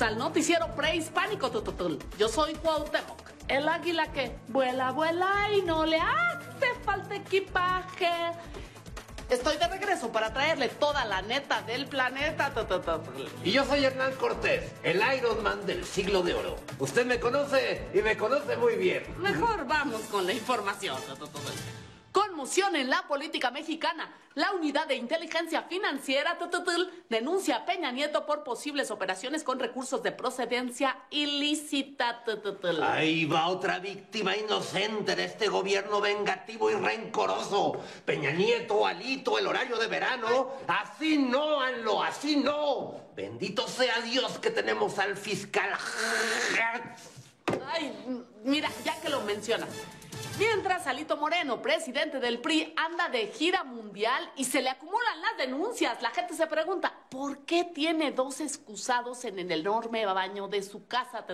al 0.02 0.18
noticiero 0.18 0.74
prehispánico. 0.74 1.50
tututul. 1.50 1.98
Yo 2.18 2.28
soy 2.28 2.54
Cuauhtémoc, 2.54 3.20
el 3.48 3.68
águila 3.68 4.12
que 4.12 4.36
vuela, 4.48 4.92
vuela 4.92 5.48
y 5.56 5.62
no 5.62 5.84
le 5.84 5.98
hace 5.98 6.74
falta 6.84 7.16
equipaje. 7.16 8.10
Estoy 9.28 9.56
de 9.58 9.68
regreso 9.68 10.10
para 10.10 10.32
traerle 10.32 10.68
toda 10.68 11.04
la 11.04 11.22
neta 11.22 11.62
del 11.62 11.86
planeta. 11.86 12.52
Y 13.44 13.52
yo 13.52 13.64
soy 13.64 13.84
Hernán 13.84 14.12
Cortés, 14.14 14.72
el 14.82 15.00
Iron 15.16 15.42
Man 15.44 15.64
del 15.66 15.84
siglo 15.84 16.22
de 16.22 16.34
oro. 16.34 16.56
Usted 16.80 17.06
me 17.06 17.20
conoce 17.20 17.86
y 17.94 18.02
me 18.02 18.16
conoce 18.16 18.56
muy 18.56 18.74
bien. 18.74 19.04
Mejor 19.18 19.66
vamos 19.66 20.00
con 20.10 20.26
la 20.26 20.32
información. 20.32 20.96
Conmoción 22.12 22.74
en 22.74 22.90
la 22.90 23.06
política 23.06 23.52
mexicana. 23.52 24.12
La 24.34 24.52
unidad 24.52 24.86
de 24.86 24.96
inteligencia 24.96 25.62
financiera 25.62 26.38
denuncia 27.08 27.56
a 27.56 27.64
Peña 27.64 27.92
Nieto 27.92 28.26
por 28.26 28.42
posibles 28.42 28.90
operaciones 28.90 29.44
con 29.44 29.60
recursos 29.60 30.02
de 30.02 30.10
procedencia 30.10 30.96
ilícita. 31.10 32.24
Ahí 32.82 33.26
va 33.26 33.48
otra 33.48 33.78
víctima 33.78 34.36
inocente 34.36 35.14
de 35.14 35.24
este 35.24 35.48
gobierno 35.48 36.00
vengativo 36.00 36.70
y 36.70 36.74
rencoroso. 36.74 37.80
Peña 38.04 38.32
Nieto, 38.32 38.86
Alito, 38.86 39.38
el 39.38 39.46
horario 39.46 39.76
de 39.78 39.86
verano. 39.86 40.52
Así 40.66 41.18
no, 41.18 41.60
Anlo, 41.60 42.02
así 42.02 42.36
no. 42.36 42.94
Bendito 43.14 43.68
sea 43.68 44.00
Dios 44.00 44.38
que 44.38 44.50
tenemos 44.50 44.98
al 44.98 45.16
fiscal. 45.16 45.70
Ay, 47.72 48.24
mira, 48.44 48.70
ya 48.84 49.00
que 49.00 49.08
lo 49.08 49.20
mencionas. 49.22 49.68
Mientras 50.38 50.86
Alito 50.86 51.18
Moreno, 51.18 51.60
presidente 51.60 52.18
del 52.18 52.40
PRI, 52.40 52.72
anda 52.76 53.08
de 53.10 53.26
gira 53.26 53.62
mundial 53.62 54.30
y 54.36 54.46
se 54.46 54.62
le 54.62 54.70
acumulan 54.70 55.20
las 55.20 55.36
denuncias, 55.36 56.00
la 56.00 56.10
gente 56.10 56.34
se 56.34 56.46
pregunta, 56.46 56.94
¿por 57.10 57.44
qué 57.44 57.64
tiene 57.64 58.10
dos 58.12 58.40
excusados 58.40 59.24
en 59.26 59.38
el 59.38 59.52
enorme 59.52 60.06
baño 60.06 60.48
de 60.48 60.62
su 60.62 60.86
casa? 60.86 61.26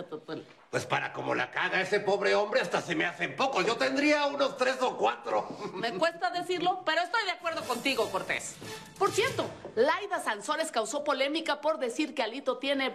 Pues 0.69 0.85
para 0.85 1.13
como 1.13 1.35
la 1.35 1.51
caga 1.51 1.79
ese 1.79 2.01
pobre 2.01 2.35
hombre, 2.35 2.59
hasta 2.59 2.81
se 2.81 2.95
me 2.95 3.05
hacen 3.05 3.35
pocos. 3.37 3.65
Yo 3.65 3.77
tendría 3.77 4.25
unos 4.25 4.57
tres 4.57 4.81
o 4.81 4.97
cuatro. 4.97 5.47
Me 5.73 5.93
cuesta 5.93 6.29
decirlo, 6.29 6.81
pero 6.85 7.01
estoy 7.01 7.23
de 7.23 7.31
acuerdo 7.31 7.63
contigo, 7.63 8.09
Cortés. 8.11 8.55
Por 8.99 9.11
cierto, 9.11 9.49
Laida 9.75 10.21
Sansores 10.21 10.71
causó 10.71 11.05
polémica 11.05 11.61
por 11.61 11.79
decir 11.79 12.13
que 12.13 12.23
Alito 12.23 12.57
tiene 12.57 12.91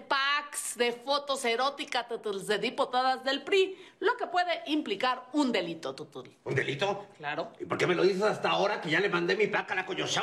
packs 0.53 0.77
de 0.77 0.93
fotos 0.93 1.45
eróticas 1.45 2.07
de 2.47 2.59
diputadas 2.59 3.25
del 3.25 3.43
PRI, 3.43 3.77
lo 4.01 4.17
que 4.17 4.27
puede 4.27 4.63
implicar 4.67 5.29
un 5.33 5.51
delito, 5.51 5.95
tutul. 5.95 6.31
¿Un 6.45 6.55
delito? 6.55 7.07
Claro. 7.17 7.53
¿Y 7.59 7.65
por 7.65 7.79
qué 7.79 7.87
me 7.87 7.95
lo 7.95 8.03
dices 8.03 8.23
hasta 8.23 8.51
ahora 8.51 8.81
que 8.81 8.91
ya 8.91 9.01
le 9.01 9.09
mandé 9.09 9.35
mi 9.35 9.47
placa 9.47 9.73
a 9.73 9.77
la 9.77 9.95
Dios. 9.95 10.19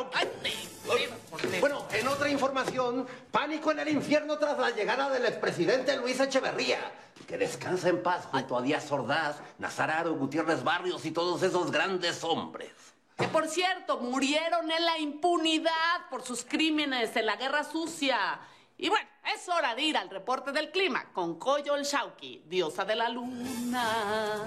Bueno, 1.60 1.86
en 1.92 2.08
otra 2.08 2.30
información, 2.30 3.08
pánico 3.32 3.72
en 3.72 3.80
el 3.80 3.90
infierno 3.90 4.38
tras 4.38 4.58
la 4.58 4.72
llegada 4.72 5.10
del 5.10 5.26
expresidente 5.26 5.98
Luis 5.98 6.20
Echeverría. 6.20 6.80
Que 7.28 7.38
descansa 7.38 7.90
en 7.90 8.02
paz 8.02 8.26
junto 8.32 8.58
a 8.58 8.62
Díaz 8.62 8.92
Ordaz, 8.92 9.38
Nazararo, 9.60 10.14
Gutiérrez 10.16 10.64
Barrios 10.64 11.06
y 11.06 11.12
todos 11.12 11.44
esos 11.44 11.72
grandes 11.72 12.24
hombres. 12.24 12.72
Que 13.18 13.28
por 13.28 13.48
cierto, 13.48 14.00
murieron 14.00 14.72
en 14.72 14.86
la 14.86 14.98
impunidad 14.98 16.10
por 16.10 16.24
sus 16.24 16.44
crímenes 16.46 17.16
en 17.16 17.26
la 17.26 17.36
guerra 17.36 17.64
sucia. 17.64 18.40
Y 18.82 18.88
bueno, 18.88 19.08
es 19.36 19.48
hora 19.50 19.76
de 19.76 19.82
ir 19.82 19.98
al 19.98 20.10
reporte 20.10 20.54
del 20.54 20.72
clima 20.72 21.12
con 21.12 21.38
Coyol 21.38 21.84
Shauki, 21.84 22.44
diosa 22.46 22.86
de 22.86 22.96
la 22.96 23.10
luna. 23.10 24.46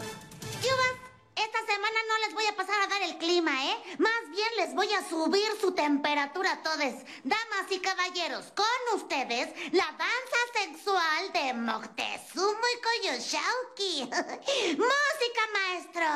Yubas, 0.63 0.97
esta 1.37 1.59
semana 1.67 1.99
no 2.09 2.19
les 2.25 2.33
voy 2.35 2.47
a 2.47 2.57
pasar 2.57 2.81
a 2.81 2.87
dar 2.87 3.03
el 3.03 3.19
clima, 3.19 3.53
¿eh? 3.67 3.77
Más 3.99 4.31
bien 4.31 4.49
les 4.57 4.75
voy 4.75 4.91
a 4.95 5.07
subir 5.07 5.47
su 5.61 5.75
temperatura 5.75 6.53
a 6.53 6.63
todos. 6.63 6.95
Damas 7.25 7.71
y 7.71 7.79
caballeros, 7.81 8.51
con 8.57 8.65
ustedes, 8.95 9.53
la 9.75 9.85
danza 9.99 10.39
sexual 10.55 11.31
de 11.35 11.53
Moctezuma 11.53 12.67
y 12.75 12.81
Coyoshalki. 12.81 14.05
¡Música, 14.79 15.43
maestro! 15.53 16.09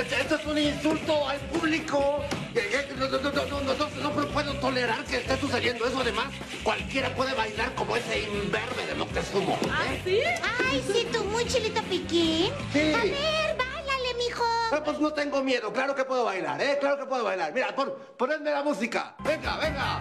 Esto? 0.00 0.36
Es 0.36 0.46
un 0.46 0.58
insulto 0.58 1.28
al 1.28 1.38
público. 1.40 2.24
Eh, 2.54 2.70
eh, 2.72 2.88
No, 4.02 4.10
puedo 4.10 4.54
tolerar 4.54 5.04
que 5.04 5.16
esté 5.16 5.36
sucediendo 5.38 5.86
eso. 5.86 6.00
Además, 6.00 6.26
cualquiera 6.62 7.14
puede 7.14 7.34
bailar 7.34 7.74
como 7.74 7.96
ese 7.96 8.20
imberbe 8.20 8.86
de 8.86 8.94
Moctezuma. 8.94 9.54
¿eh? 9.54 10.00
sí? 10.04 10.20
Ay, 10.70 10.82
sí, 10.92 11.06
tú 11.12 11.24
muy 11.24 11.44
chilito 11.46 11.82
piquín. 11.82 12.52
Sí. 12.72 12.92
A 12.94 13.02
ver, 13.02 13.56
báilale, 13.56 14.14
mijo. 14.18 14.44
Ah, 14.70 14.82
pues 14.84 14.98
no 15.00 15.12
tengo 15.12 15.42
miedo, 15.42 15.72
claro 15.72 15.94
que 15.94 16.04
puedo 16.04 16.24
bailar, 16.24 16.60
¿eh? 16.60 16.76
Claro 16.80 16.98
que 16.98 17.06
puedo 17.06 17.24
bailar. 17.24 17.52
Mira, 17.52 17.74
pon, 17.74 17.92
ponedme 18.16 18.50
la 18.50 18.62
música. 18.62 19.14
Venga, 19.24 19.56
venga. 19.56 20.00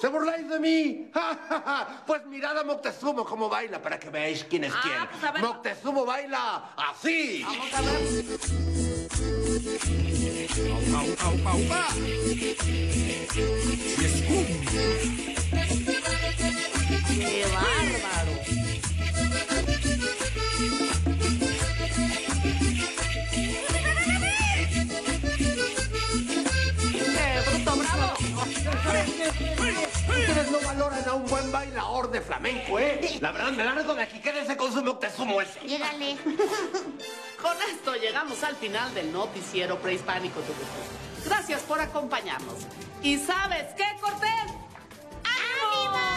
¿Se 0.00 0.08
burláis 0.08 0.48
de 0.48 0.58
mí? 0.60 1.10
¡Ja, 1.14 1.38
ja, 1.48 1.62
ja! 1.64 2.02
Pues 2.06 2.24
mirad 2.26 2.58
a 2.58 2.64
Moctezuma 2.64 3.24
cómo 3.24 3.48
baila 3.48 3.80
para 3.80 3.98
que 3.98 4.10
veáis 4.10 4.44
quién 4.44 4.64
es 4.64 4.72
Ah, 4.74 4.80
quién. 4.82 5.08
pues 5.10 5.24
a 5.24 5.32
ver. 5.32 5.42
Moctezuma 5.42 6.04
baila 6.04 6.70
así. 6.76 7.42
Vamos 7.44 7.72
a 7.74 7.82
ver. 7.82 9.16
¡Qué! 17.08 17.85
Ustedes 30.36 30.52
no 30.52 30.68
valoran 30.68 31.08
a 31.08 31.14
un 31.14 31.26
buen 31.28 31.50
bailador 31.50 32.10
de 32.10 32.20
flamenco, 32.20 32.78
¿eh? 32.78 33.18
La 33.22 33.32
verdad, 33.32 33.52
me 33.52 33.64
largo 33.64 33.94
de 33.94 34.02
aquí. 34.02 34.20
Quédense 34.20 34.54
con 34.54 34.70
su 34.70 34.84
Moctezuma 34.84 35.42
ese. 35.42 35.60
Llégale. 35.66 36.14
Con 37.40 37.56
esto 37.70 37.94
llegamos 37.94 38.42
al 38.42 38.54
final 38.56 38.92
del 38.92 39.10
noticiero 39.14 39.78
prehispánico. 39.78 40.40
Gracias 41.24 41.62
por 41.62 41.80
acompañarnos. 41.80 42.66
¿Y 43.02 43.16
sabes 43.16 43.64
qué, 43.78 43.86
Cortés? 43.98 44.52
¡Ánimo! 45.24 46.15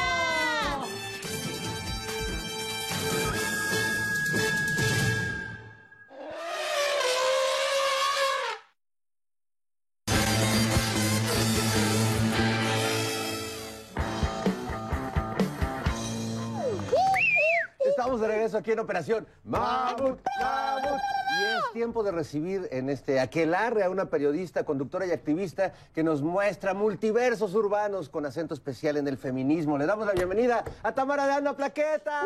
De 18.20 18.28
regreso 18.28 18.58
aquí 18.58 18.72
en 18.74 18.80
Operación 18.80 19.26
Mamut, 19.46 20.20
Mamut. 20.42 21.00
Y 21.40 21.44
es 21.44 21.72
tiempo 21.72 22.04
de 22.04 22.12
recibir 22.12 22.68
en 22.70 22.90
este 22.90 23.22
aquelarre 23.22 23.84
a 23.84 23.90
una 23.90 24.10
periodista, 24.10 24.66
conductora 24.66 25.06
y 25.06 25.12
activista 25.12 25.72
que 25.96 26.04
nos 26.04 26.22
muestra 26.22 26.74
multiversos 26.74 27.56
urbanos 27.56 28.10
con 28.10 28.26
acento 28.26 28.54
especial 28.54 28.98
en 28.98 29.08
el 29.08 29.18
feminismo. 29.18 29.78
Le 29.78 29.86
damos 29.86 30.06
la 30.06 30.12
bienvenida 30.12 30.66
a 30.84 30.92
Tamara 30.92 31.28
de 31.28 31.34
Anda 31.34 31.54
Plaqueta. 31.56 32.24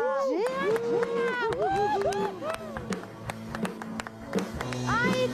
¡Ay, 4.88 5.30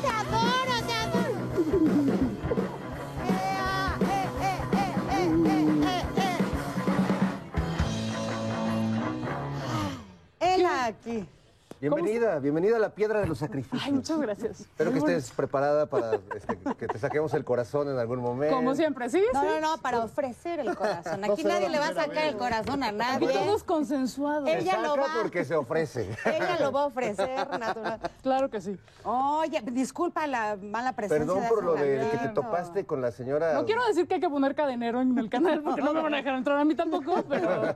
eh, 11.07 11.25
aquí. 11.71 11.81
Bienvenida, 11.81 12.39
bienvenida 12.41 12.77
a 12.77 12.79
la 12.79 12.91
piedra 12.91 13.21
de 13.21 13.27
los 13.27 13.39
sacrificios. 13.39 13.83
Ay, 13.85 13.93
muchas 13.93 14.19
gracias. 14.21 14.61
Espero 14.61 14.93
que 14.93 14.99
estés 14.99 15.31
preparada 15.31 15.87
para 15.87 16.19
este, 16.37 16.59
que 16.79 16.87
te 16.89 16.99
saquemos 16.99 17.33
el 17.35 17.45
corazón 17.45 17.89
en 17.89 17.99
algún 17.99 18.19
momento. 18.21 18.55
Como 18.57 18.75
siempre, 18.75 19.09
sí, 19.09 19.23
No, 19.33 19.41
sí. 19.41 19.47
no, 19.47 19.61
no, 19.77 19.83
para 19.83 20.01
ofrecer 20.05 20.61
el 20.61 20.75
corazón. 20.77 21.25
Aquí 21.25 21.45
nadie 21.45 21.69
le 21.69 21.79
va 21.79 21.87
a 21.89 21.95
sacar 21.95 22.11
vez. 22.11 22.25
el 22.33 22.37
corazón 22.37 22.83
a 22.83 22.89
Aquí 22.89 22.97
nadie. 22.97 23.29
todos 23.33 23.65
consensuados. 23.65 24.49
Se 24.49 24.59
Ella 24.59 24.79
lo 24.81 24.97
va- 24.97 25.07
porque 25.23 25.45
se 25.45 25.55
ofrece. 25.55 26.11
Ella 26.25 26.59
lo 26.61 26.73
va 26.73 26.83
a 26.83 26.87
ofrecer, 26.87 27.49
natural. 27.59 28.01
Claro 28.23 28.51
que 28.51 28.61
sí. 28.61 28.77
Oye, 29.05 29.63
disculpa 29.73 30.27
la 30.27 30.57
mala 30.61 30.93
presencia. 30.95 31.27
Perdón 31.27 31.49
por 31.49 31.65
lo 31.65 31.75
de 31.75 32.09
que 32.11 32.19
te 32.19 32.29
topaste 32.29 32.85
con 32.85 33.01
la 33.01 33.11
señora. 33.11 33.55
No 33.55 33.65
quiero 33.65 33.87
decir 33.87 34.07
que 34.07 34.15
hay 34.15 34.21
que 34.21 34.29
poner 34.29 34.55
cadenero 34.55 35.01
en 35.01 35.17
el 35.19 35.31
canal 35.31 35.63
porque 35.63 35.81
no 35.83 35.95
me 35.95 36.03
van 36.03 36.15
a 36.15 36.17
dejar 36.19 36.35
entrar 36.35 36.59
a 36.59 36.65
mí 36.65 36.75
tampoco, 36.75 37.23
pero... 37.29 37.75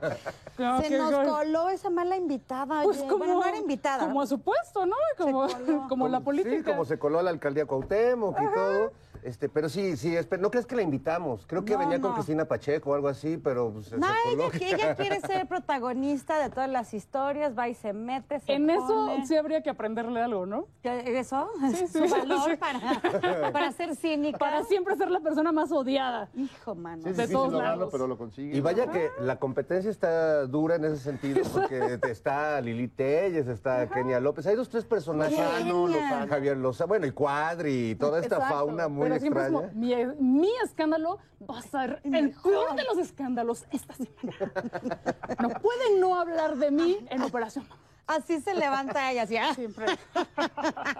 no, 0.57 0.81
Se 0.81 0.95
nos 0.97 1.11
coló 1.27 1.69
esa 1.69 1.89
mala 1.89 2.15
invitada. 2.17 2.83
Pues 2.83 2.99
como, 2.99 3.17
Bueno, 3.19 3.35
no 3.35 3.45
era 3.45 3.57
invitada. 3.57 3.84
Como 3.99 4.21
a 4.21 4.27
su 4.27 4.39
puesto, 4.39 4.85
¿no? 4.85 4.95
Como, 5.17 5.47
como 5.89 6.07
la 6.07 6.19
política. 6.19 6.55
Sí, 6.57 6.63
como 6.63 6.85
se 6.85 6.97
coló 6.97 7.19
a 7.19 7.23
la 7.23 7.29
alcaldía 7.29 7.65
Cuauhtémoc 7.65 8.37
y 8.41 8.53
todo. 8.53 8.91
Este, 9.25 9.49
pero 9.49 9.69
sí, 9.69 9.97
sí, 9.97 10.15
no 10.39 10.51
crees 10.51 10.67
que 10.67 10.75
la 10.75 10.83
invitamos. 10.83 11.45
Creo 11.47 11.65
que 11.65 11.73
No, 11.73 11.79
venía 11.79 11.99
con. 11.99 12.13
Cristina 12.13 12.45
Pacheco 12.45 12.91
o 12.91 12.93
algo 12.93 13.07
así, 13.07 13.37
pero 13.37 13.71
pues, 13.71 13.91
No, 13.93 14.05
ella, 14.31 14.51
que 14.51 14.69
ella 14.69 14.95
quiere 14.95 15.19
ser 15.19 15.47
protagonista 15.49 16.37
de 16.37 16.51
todas 16.51 16.69
las 16.69 16.93
historias, 16.93 17.57
va 17.57 17.67
y 17.67 17.73
se 17.73 17.91
mete, 17.91 18.39
se 18.39 18.53
En 18.53 18.69
eso 18.69 19.09
sí 19.25 19.35
habría 19.35 19.63
que 19.63 19.71
aprenderle 19.71 20.21
algo, 20.21 20.45
¿no? 20.45 20.67
¿Qué- 20.83 21.17
¿Eso? 21.19 21.49
Sí, 21.73 21.87
Su 21.91 22.07
valor 22.07 22.51
sí. 22.51 22.55
Para, 22.57 23.51
para 23.51 23.71
ser 23.71 23.95
cínica. 23.95 24.37
Para 24.37 24.63
siempre 24.63 24.95
ser 24.95 25.09
la 25.09 25.19
persona 25.21 25.51
más 25.51 25.71
odiada. 25.71 26.29
Hijo, 26.35 26.75
mano. 26.75 27.01
Sí, 27.01 27.09
es 27.09 27.17
de 27.17 27.27
todos 27.27 27.51
lograrlo, 27.51 27.77
lados. 27.77 27.91
pero 27.91 28.05
lo 28.05 28.17
consigue. 28.19 28.55
Y 28.55 28.61
vaya 28.61 28.91
que 28.91 29.09
la 29.21 29.37
competencia 29.39 29.89
está 29.89 30.45
dura 30.45 30.75
en 30.75 30.85
ese 30.85 30.97
sentido, 30.97 31.41
porque 31.51 31.99
está 32.09 32.61
Lili 32.61 32.87
Telles, 32.89 33.47
está 33.47 33.87
Kenia 33.89 34.19
López. 34.19 34.45
Hay 34.45 34.55
dos, 34.55 34.69
tres 34.69 34.85
personajes. 34.85 35.35
Lozano, 35.39 35.87
Lozano. 35.87 36.27
Javier 36.27 36.57
Lozano, 36.57 36.87
bueno, 36.89 37.07
y 37.07 37.11
Cuadri, 37.11 37.89
y 37.91 37.95
toda 37.95 38.19
esta 38.19 38.35
Exacto, 38.35 38.55
fauna 38.55 38.87
muy 38.87 39.14
pero 39.19 39.21
siempre 39.21 39.41
es 39.41 39.47
extraña. 39.49 40.07
como, 40.13 40.17
mi, 40.21 40.41
mi 40.41 40.51
escándalo 40.63 41.19
va 41.49 41.59
a 41.59 41.61
ser 41.61 42.01
el 42.03 42.31
peor 42.31 42.75
de 42.75 42.83
los 42.83 42.97
escándalos 42.97 43.65
esta 43.71 43.93
semana. 43.93 44.51
No 45.41 45.49
pueden 45.49 45.99
no 45.99 46.19
hablar 46.19 46.55
de 46.57 46.71
mí 46.71 46.97
en 47.09 47.21
Operación. 47.21 47.65
Así 48.07 48.39
se 48.39 48.53
levanta 48.53 49.11
ella, 49.11 49.23
así. 49.23 49.35
ah. 49.37 49.53
Siempre. 49.55 49.85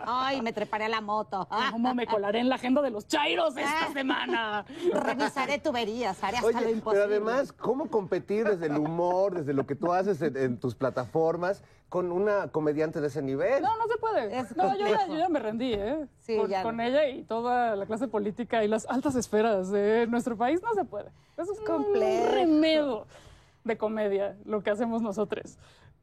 Ay, 0.05 0.41
me 0.41 0.53
treparé 0.53 0.85
a 0.85 0.89
la 0.89 1.01
moto. 1.01 1.47
Ah. 1.51 1.69
¿Cómo 1.71 1.93
me 1.93 2.07
colaré 2.07 2.39
en 2.39 2.49
la 2.49 2.55
agenda 2.55 2.81
de 2.81 2.89
los 2.89 3.07
chairos 3.07 3.55
esta 3.57 3.93
semana? 3.93 4.65
Revisaré 4.91 5.59
tuberías, 5.59 6.23
haré 6.23 6.37
hasta 6.37 6.51
lo 6.51 6.57
Oye, 6.57 6.71
imposible. 6.71 7.03
pero 7.05 7.13
además, 7.15 7.51
¿cómo 7.53 7.89
competir 7.91 8.45
desde 8.47 8.67
el 8.67 8.77
humor, 8.77 9.35
desde 9.35 9.53
lo 9.53 9.65
que 9.67 9.75
tú 9.75 9.93
haces 9.93 10.21
en, 10.21 10.35
en 10.35 10.59
tus 10.59 10.73
plataformas, 10.73 11.63
con 11.89 12.11
una 12.11 12.47
comediante 12.47 12.99
de 13.01 13.07
ese 13.07 13.21
nivel? 13.21 13.61
No, 13.61 13.77
no 13.77 13.87
se 13.87 13.97
puede. 13.97 14.37
Es 14.39 14.55
no, 14.57 14.73
yo 14.73 14.79
ya, 14.87 14.97
complejo. 14.97 15.13
yo 15.13 15.17
ya 15.19 15.29
me 15.29 15.39
rendí, 15.39 15.73
¿eh? 15.73 16.07
Sí, 16.21 16.37
con, 16.37 16.49
ya 16.49 16.63
con 16.63 16.77
no. 16.77 16.83
ella 16.83 17.07
y 17.07 17.23
toda 17.23 17.75
la 17.75 17.85
clase 17.85 18.07
política 18.07 18.63
y 18.63 18.67
las 18.67 18.87
altas 18.87 19.15
esferas 19.15 19.69
de 19.69 20.07
nuestro 20.07 20.35
país 20.35 20.61
no 20.63 20.73
se 20.73 20.83
puede. 20.85 21.09
Es 21.37 21.47
un 21.49 21.63
complejo. 21.65 22.31
remedo 22.33 23.07
de 23.63 23.77
comedia 23.77 24.35
lo 24.45 24.63
que 24.63 24.71
hacemos 24.71 25.01
nosotros. 25.03 25.57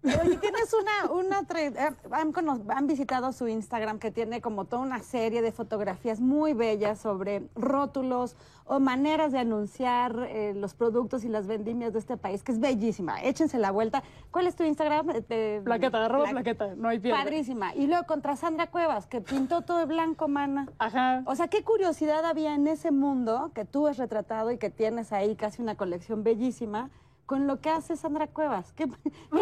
Oye, 0.05 0.37
tienes 0.39 0.75
una, 0.75 1.13
una 1.13 1.41
eh, 1.61 1.91
han, 2.11 2.33
han 2.71 2.87
visitado 2.89 3.33
su 3.33 3.47
Instagram 3.47 3.99
que 4.01 4.11
tiene 4.11 4.41
como 4.41 4.65
toda 4.65 4.83
una 4.83 4.99
serie 5.01 5.43
de 5.43 5.53
fotografías 5.53 6.21
muy 6.21 6.55
bellas 6.55 6.99
sobre 6.99 7.49
rótulos 7.55 8.37
o 8.65 8.81
maneras 8.81 9.31
de 9.33 9.39
anunciar 9.39 10.27
eh, 10.29 10.55
los 10.57 10.75
productos 10.75 11.25
y 11.25 11.29
las 11.29 11.47
vendimias 11.47 11.93
de 11.93 12.01
este 12.01 12.17
país, 12.17 12.43
que 12.43 12.53
es 12.53 12.59
bellísima. 12.59 13.23
Échense 13.23 13.59
la 13.59 13.71
vuelta. 13.71 14.03
¿Cuál 14.31 14.47
es 14.49 14.57
tu 14.57 14.65
Instagram? 14.65 15.09
Eh, 15.29 15.61
Plaqueta, 15.65 16.05
arroba 16.05 16.25
Pla- 16.25 16.33
plaqueta, 16.33 16.75
no 16.77 16.89
hay 16.89 16.99
pierde. 16.99 17.19
Padrísima. 17.19 17.75
Y 17.75 17.87
luego 17.87 18.05
contra 18.07 18.35
Sandra 18.37 18.69
Cuevas, 18.69 19.07
que 19.07 19.21
pintó 19.21 19.63
todo 19.63 19.79
de 19.79 19.87
blanco, 19.87 20.27
mana. 20.27 20.69
Ajá. 20.79 21.23
O 21.27 21.37
sea, 21.37 21.49
qué 21.49 21.63
curiosidad 21.63 22.25
había 22.25 22.55
en 22.55 22.67
ese 22.67 22.91
mundo 22.91 23.53
que 23.55 23.65
tú 23.65 23.87
has 23.87 23.99
retratado 23.99 24.51
y 24.51 24.59
que 24.59 24.71
tienes 24.71 25.13
ahí 25.13 25.37
casi 25.37 25.63
una 25.63 25.77
colección 25.77 26.23
bellísima 26.25 26.91
con 27.33 27.47
lo 27.47 27.61
que 27.63 27.71
hace 27.71 27.97
Sandra 27.97 28.27
Cuevas. 28.27 28.75
¿Qué, 28.75 28.85
qué 29.05 29.11
nos 29.31 29.41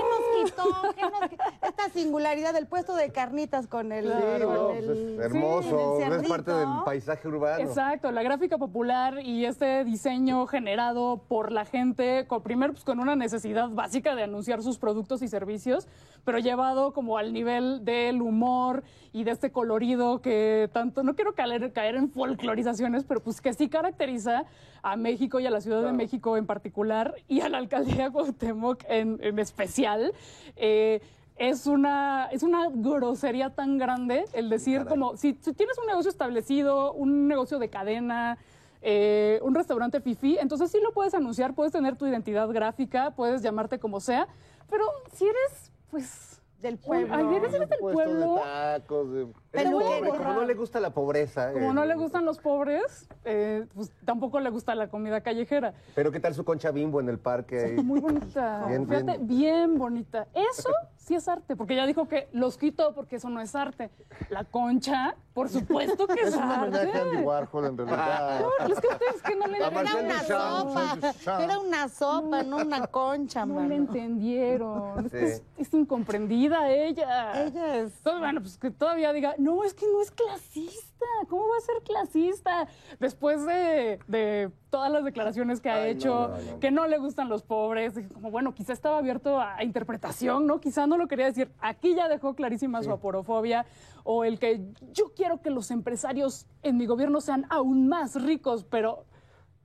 bonito. 0.54 0.92
que 0.94 1.02
no- 1.02 1.28
que- 1.28 1.66
esta 1.66 1.88
singularidad 1.88 2.54
del 2.54 2.68
puesto 2.68 2.94
de 2.94 3.10
carnitas 3.10 3.66
con 3.66 3.90
el. 3.90 4.04
Sí, 4.04 4.12
con 4.12 4.38
no, 4.42 4.66
pues 4.68 4.84
el- 4.84 5.18
es 5.18 5.24
hermoso, 5.24 5.96
sí, 5.98 6.04
el 6.04 6.12
es 6.12 6.28
parte 6.28 6.52
del 6.52 6.68
paisaje 6.84 7.26
urbano. 7.26 7.58
Exacto, 7.64 8.12
la 8.12 8.22
gráfica 8.22 8.58
popular 8.58 9.18
y 9.24 9.44
este 9.44 9.82
diseño 9.84 10.46
generado 10.46 11.24
por 11.26 11.50
la 11.50 11.64
gente, 11.64 12.28
con, 12.28 12.44
primero 12.44 12.74
pues, 12.74 12.84
con 12.84 13.00
una 13.00 13.16
necesidad 13.16 13.68
básica 13.70 14.14
de 14.14 14.22
anunciar 14.22 14.62
sus 14.62 14.78
productos 14.78 15.20
y 15.22 15.26
servicios, 15.26 15.88
pero 16.24 16.38
llevado 16.38 16.92
como 16.92 17.18
al 17.18 17.32
nivel 17.32 17.84
del 17.84 18.22
humor 18.22 18.84
y 19.12 19.24
de 19.24 19.32
este 19.32 19.50
colorido 19.50 20.20
que 20.20 20.70
tanto, 20.72 21.02
no 21.02 21.14
quiero 21.14 21.34
caer, 21.34 21.72
caer 21.72 21.96
en 21.96 22.10
folclorizaciones, 22.10 23.04
pero 23.04 23.20
pues 23.22 23.40
que 23.40 23.52
sí 23.52 23.68
caracteriza 23.68 24.44
a 24.82 24.96
México 24.96 25.40
y 25.40 25.46
a 25.46 25.50
la 25.50 25.60
Ciudad 25.60 25.82
de 25.82 25.92
México 25.92 26.36
en 26.36 26.46
particular 26.46 27.14
y 27.28 27.40
a 27.40 27.48
la 27.48 27.58
alcaldía 27.58 28.10
Cuauhtémoc 28.10 28.84
en, 28.88 29.18
en 29.22 29.38
especial. 29.38 30.12
Eh, 30.56 31.00
es 31.36 31.66
una, 31.66 32.28
es 32.32 32.42
una 32.42 32.68
grosería 32.70 33.48
tan 33.54 33.78
grande 33.78 34.26
el 34.34 34.50
decir 34.50 34.84
como, 34.84 35.16
si, 35.16 35.38
si 35.40 35.54
tienes 35.54 35.78
un 35.78 35.86
negocio 35.86 36.10
establecido, 36.10 36.92
un 36.92 37.28
negocio 37.28 37.58
de 37.58 37.70
cadena, 37.70 38.36
eh, 38.82 39.40
un 39.42 39.54
restaurante 39.54 40.02
fifi, 40.02 40.36
entonces 40.38 40.70
sí 40.70 40.78
lo 40.82 40.92
puedes 40.92 41.14
anunciar, 41.14 41.54
puedes 41.54 41.72
tener 41.72 41.96
tu 41.96 42.06
identidad 42.06 42.46
gráfica, 42.50 43.12
puedes 43.12 43.40
llamarte 43.42 43.78
como 43.78 44.00
sea, 44.00 44.28
pero 44.68 44.84
si 45.14 45.24
eres, 45.24 45.72
pues... 45.90 46.29
Del 46.60 46.76
pueblo. 46.78 47.14
Ay, 47.14 47.36
eres 47.36 47.52
del 47.52 47.68
pueblo. 47.78 48.34
de 48.34 48.40
tacos, 48.40 49.12
de... 49.12 49.26
Peluquería. 49.50 49.98
pobre, 49.98 50.10
como 50.10 50.32
no 50.34 50.44
le 50.44 50.54
gusta 50.54 50.78
la 50.78 50.90
pobreza. 50.90 51.52
Como 51.52 51.70
eh, 51.70 51.74
no 51.74 51.84
le 51.84 51.94
gustan 51.94 52.24
los 52.24 52.38
pobres, 52.38 53.08
eh, 53.24 53.66
pues 53.74 53.90
tampoco 54.04 54.38
le 54.40 54.50
gusta 54.50 54.74
la 54.74 54.88
comida 54.88 55.22
callejera. 55.22 55.72
Pero 55.94 56.12
¿qué 56.12 56.20
tal 56.20 56.34
su 56.34 56.44
concha 56.44 56.70
bimbo 56.70 57.00
en 57.00 57.08
el 57.08 57.18
parque? 57.18 57.58
ahí? 57.64 57.82
Muy 57.82 58.00
bonita. 58.00 58.64
Bien, 58.68 58.86
Fíjate, 58.86 59.18
bien. 59.18 59.26
bien. 59.26 59.78
bonita. 59.78 60.28
Eso 60.34 60.70
sí 60.96 61.14
es 61.14 61.26
arte, 61.28 61.56
porque 61.56 61.74
ya 61.74 61.86
dijo 61.86 62.06
que 62.06 62.28
los 62.32 62.58
quitó 62.58 62.94
porque 62.94 63.16
eso 63.16 63.30
no 63.30 63.40
es 63.40 63.54
arte. 63.54 63.90
La 64.28 64.44
concha, 64.44 65.16
por 65.32 65.48
supuesto 65.48 66.06
que 66.06 66.20
es, 66.20 66.28
Es 66.28 66.34
un 66.36 66.42
homenaje 66.50 66.98
a 66.98 67.02
Andy. 67.02 67.16
Warhol, 67.22 67.66
en 67.66 67.76
realidad. 67.78 68.40
No, 68.40 68.66
es 68.66 68.80
que 68.80 68.88
ustedes 68.88 69.22
que 69.22 69.36
no 69.36 69.46
le 69.46 69.56
Era 69.58 69.68
una 69.68 69.82
Duchamp. 69.82 70.26
sopa. 70.26 70.96
Duchamp. 71.12 71.40
Era 71.40 71.58
una 71.58 71.88
sopa, 71.88 72.42
no 72.42 72.56
una 72.58 72.86
concha, 72.88 73.46
No 73.46 73.54
mano. 73.54 73.68
le 73.68 73.76
entendieron. 73.76 75.06
Es, 75.06 75.12
que 75.12 75.18
Sí. 75.18 75.42
es, 75.58 75.68
es 75.68 75.74
incomprendida 75.74 76.68
ella. 76.70 77.44
Ella 77.44 77.76
es. 77.76 77.96
Entonces, 77.98 78.20
bueno, 78.20 78.40
pues 78.40 78.58
que 78.58 78.70
todavía 78.70 79.12
diga, 79.12 79.34
no, 79.38 79.64
es 79.64 79.74
que 79.74 79.86
no 79.86 80.00
es 80.00 80.10
clasista. 80.10 80.86
¿Cómo 81.28 81.42
va 81.48 81.56
a 81.56 81.60
ser 81.60 81.82
clasista? 81.82 82.68
Después 82.98 83.44
de, 83.46 83.98
de 84.06 84.50
todas 84.68 84.90
las 84.92 85.02
declaraciones 85.04 85.60
que 85.60 85.70
ha 85.70 85.82
Ay, 85.82 85.92
hecho, 85.92 86.28
no, 86.28 86.28
no, 86.38 86.52
no. 86.52 86.60
que 86.60 86.70
no 86.70 86.86
le 86.86 86.98
gustan 86.98 87.28
los 87.28 87.42
pobres, 87.42 87.94
dije 87.94 88.08
como, 88.10 88.30
bueno, 88.30 88.54
quizá 88.54 88.72
estaba 88.72 88.98
abierto 88.98 89.40
a 89.40 89.62
interpretación, 89.64 90.46
¿no? 90.46 90.60
Quizá 90.60 90.86
no 90.86 90.96
lo 90.98 91.08
quería 91.08 91.26
decir. 91.26 91.50
Aquí 91.60 91.94
ya 91.94 92.08
dejó 92.08 92.34
clarísima 92.34 92.82
su 92.82 92.92
aporofobia. 92.92 93.64
O 94.04 94.24
el 94.24 94.38
que 94.38 94.72
yo 94.92 95.12
quiero 95.14 95.40
que 95.40 95.50
los 95.50 95.70
empresarios 95.70 96.46
en 96.62 96.76
mi 96.76 96.86
gobierno 96.86 97.20
sean 97.20 97.46
aún 97.50 97.88
más 97.88 98.20
ricos, 98.22 98.64
pero 98.64 99.06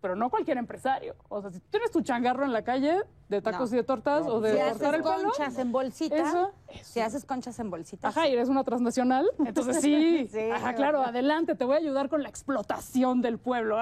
pero 0.06 0.15
no 0.15 0.30
cualquier 0.30 0.60
empresario. 0.60 1.15
O 1.30 1.41
sea, 1.41 1.50
si 1.50 1.60
tienes 1.62 1.89
tu 1.89 2.02
changarro 2.02 2.45
en 2.45 2.54
la 2.54 2.63
calle 2.63 3.00
de 3.30 3.42
tacos 3.42 3.72
No. 3.72 3.76
y 3.76 3.80
de 3.80 3.84
tortas 3.84 4.28
o 4.28 4.40
de 4.40 4.52
Si 4.52 4.58
cortar 4.58 4.72
haces 4.72 4.94
el 4.94 5.02
pelo, 5.04 5.24
conchas 5.32 5.58
en 5.58 5.72
bolsita. 5.72 6.16
Eso, 6.16 6.52
Si 6.84 7.00
haces 7.00 7.26
conchas 7.26 7.58
en 7.60 7.70
bolsita. 7.72 8.10
Ajá, 8.10 8.28
y 8.28 8.34
eres 8.34 8.50
una 8.50 8.64
transnacional, 8.64 9.26
entonces 9.46 9.82
sí. 9.82 10.28
Sí, 10.32 10.50
Ajá, 10.52 10.74
claro, 10.76 11.02
adelante, 11.02 11.56
te 11.56 11.66
voy 11.66 11.76
a 11.76 11.78
ayudar 11.80 12.10
con 12.10 12.22
la 12.22 12.30
explotación 12.30 13.22
del 13.22 13.38
pueblo. 13.40 13.78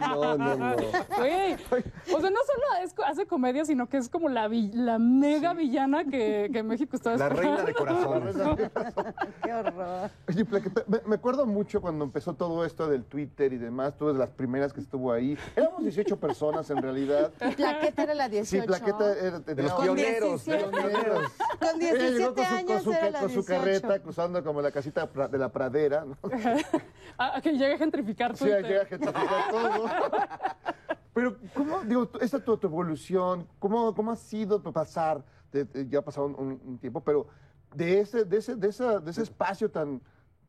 No, 0.00 0.36
no, 0.36 0.56
no. 0.56 0.76
Güey, 1.18 1.54
O 1.54 2.20
sea, 2.20 2.30
no 2.30 2.38
solo 2.46 2.64
es- 2.82 2.94
hace 3.06 3.26
comedia, 3.26 3.64
sino 3.64 3.88
que 3.88 3.96
es 3.96 4.08
como 4.08 4.28
la, 4.28 4.46
vi- 4.48 4.70
la 4.72 4.98
mega 4.98 5.54
villana 5.54 6.04
que, 6.04 6.50
que 6.52 6.62
México 6.62 6.96
está 6.96 7.16
La 7.16 7.28
reina 7.28 7.62
de 7.62 7.74
corazones. 7.74 8.36
Qué 9.42 9.52
horror. 9.52 10.10
Oye, 10.28 10.44
Plaqueta, 10.44 10.82
me, 10.86 11.00
me 11.06 11.14
acuerdo 11.16 11.46
mucho 11.46 11.80
cuando 11.80 12.04
empezó 12.04 12.34
todo 12.34 12.64
esto 12.64 12.88
del 12.88 13.04
Twitter 13.04 13.52
y 13.52 13.58
demás, 13.58 13.96
tú 13.96 14.04
eres 14.06 14.18
de 14.18 14.20
las 14.24 14.30
primeras 14.30 14.72
que 14.72 14.80
estuvo 14.80 15.12
ahí. 15.12 15.36
Éramos 15.56 15.82
18 15.82 16.18
personas 16.18 16.68
en 16.70 16.78
realidad. 16.82 17.30
Y 17.40 17.54
Plaqueta 17.54 18.02
era 18.04 18.14
la 18.14 18.28
18. 18.28 18.62
Sí, 18.62 18.66
Era 18.90 19.38
De 19.40 19.62
los 19.62 19.72
pioneros. 19.74 20.44
De 20.44 20.60
los 20.60 20.70
17. 20.70 20.70
pioneros. 20.70 21.32
Con 21.60 21.82
Ella 21.82 21.94
17 21.94 22.10
llegó 22.18 22.34
con 22.34 22.44
su, 22.44 22.50
con 22.50 22.56
años 22.58 22.82
su, 22.82 22.92
era 22.92 23.20
con 23.20 23.28
su 23.30 23.40
18. 23.42 23.46
carreta 23.46 23.98
cruzando 24.02 24.44
como 24.44 24.60
la 24.62 24.70
casita 24.70 25.06
de 25.06 25.38
la 25.38 25.48
pradera. 25.50 26.04
¿no? 26.04 26.16
A, 27.18 27.40
que 27.40 27.52
llegue 27.52 27.74
a 27.74 27.78
gentrificar 27.78 28.36
Sí, 28.36 28.44
Twitter. 28.44 28.64
llega 28.66 28.82
a 28.82 28.86
gentrificar 28.86 29.50
todo. 29.50 29.86
Pero, 31.14 31.36
¿cómo, 31.54 31.80
digo, 31.84 32.10
esta 32.20 32.40
tu, 32.42 32.56
tu 32.56 32.66
evolución, 32.66 33.46
¿cómo, 33.60 33.94
¿cómo 33.94 34.10
ha 34.10 34.16
sido 34.16 34.60
pasar, 34.62 35.24
de- 35.52 35.64
de- 35.64 35.88
ya 35.88 36.00
ha 36.00 36.02
pasado 36.02 36.26
un, 36.26 36.34
un- 36.34 36.60
un 36.66 36.78
tiempo, 36.78 37.00
pero 37.02 37.28
de 37.72 38.00
ese, 38.00 38.24
de 38.24 38.38
ese, 38.38 38.56
de 38.56 38.68
esa- 38.68 38.98
de 38.98 39.10
ese 39.12 39.22
espacio 39.22 39.70
tan, 39.70 40.02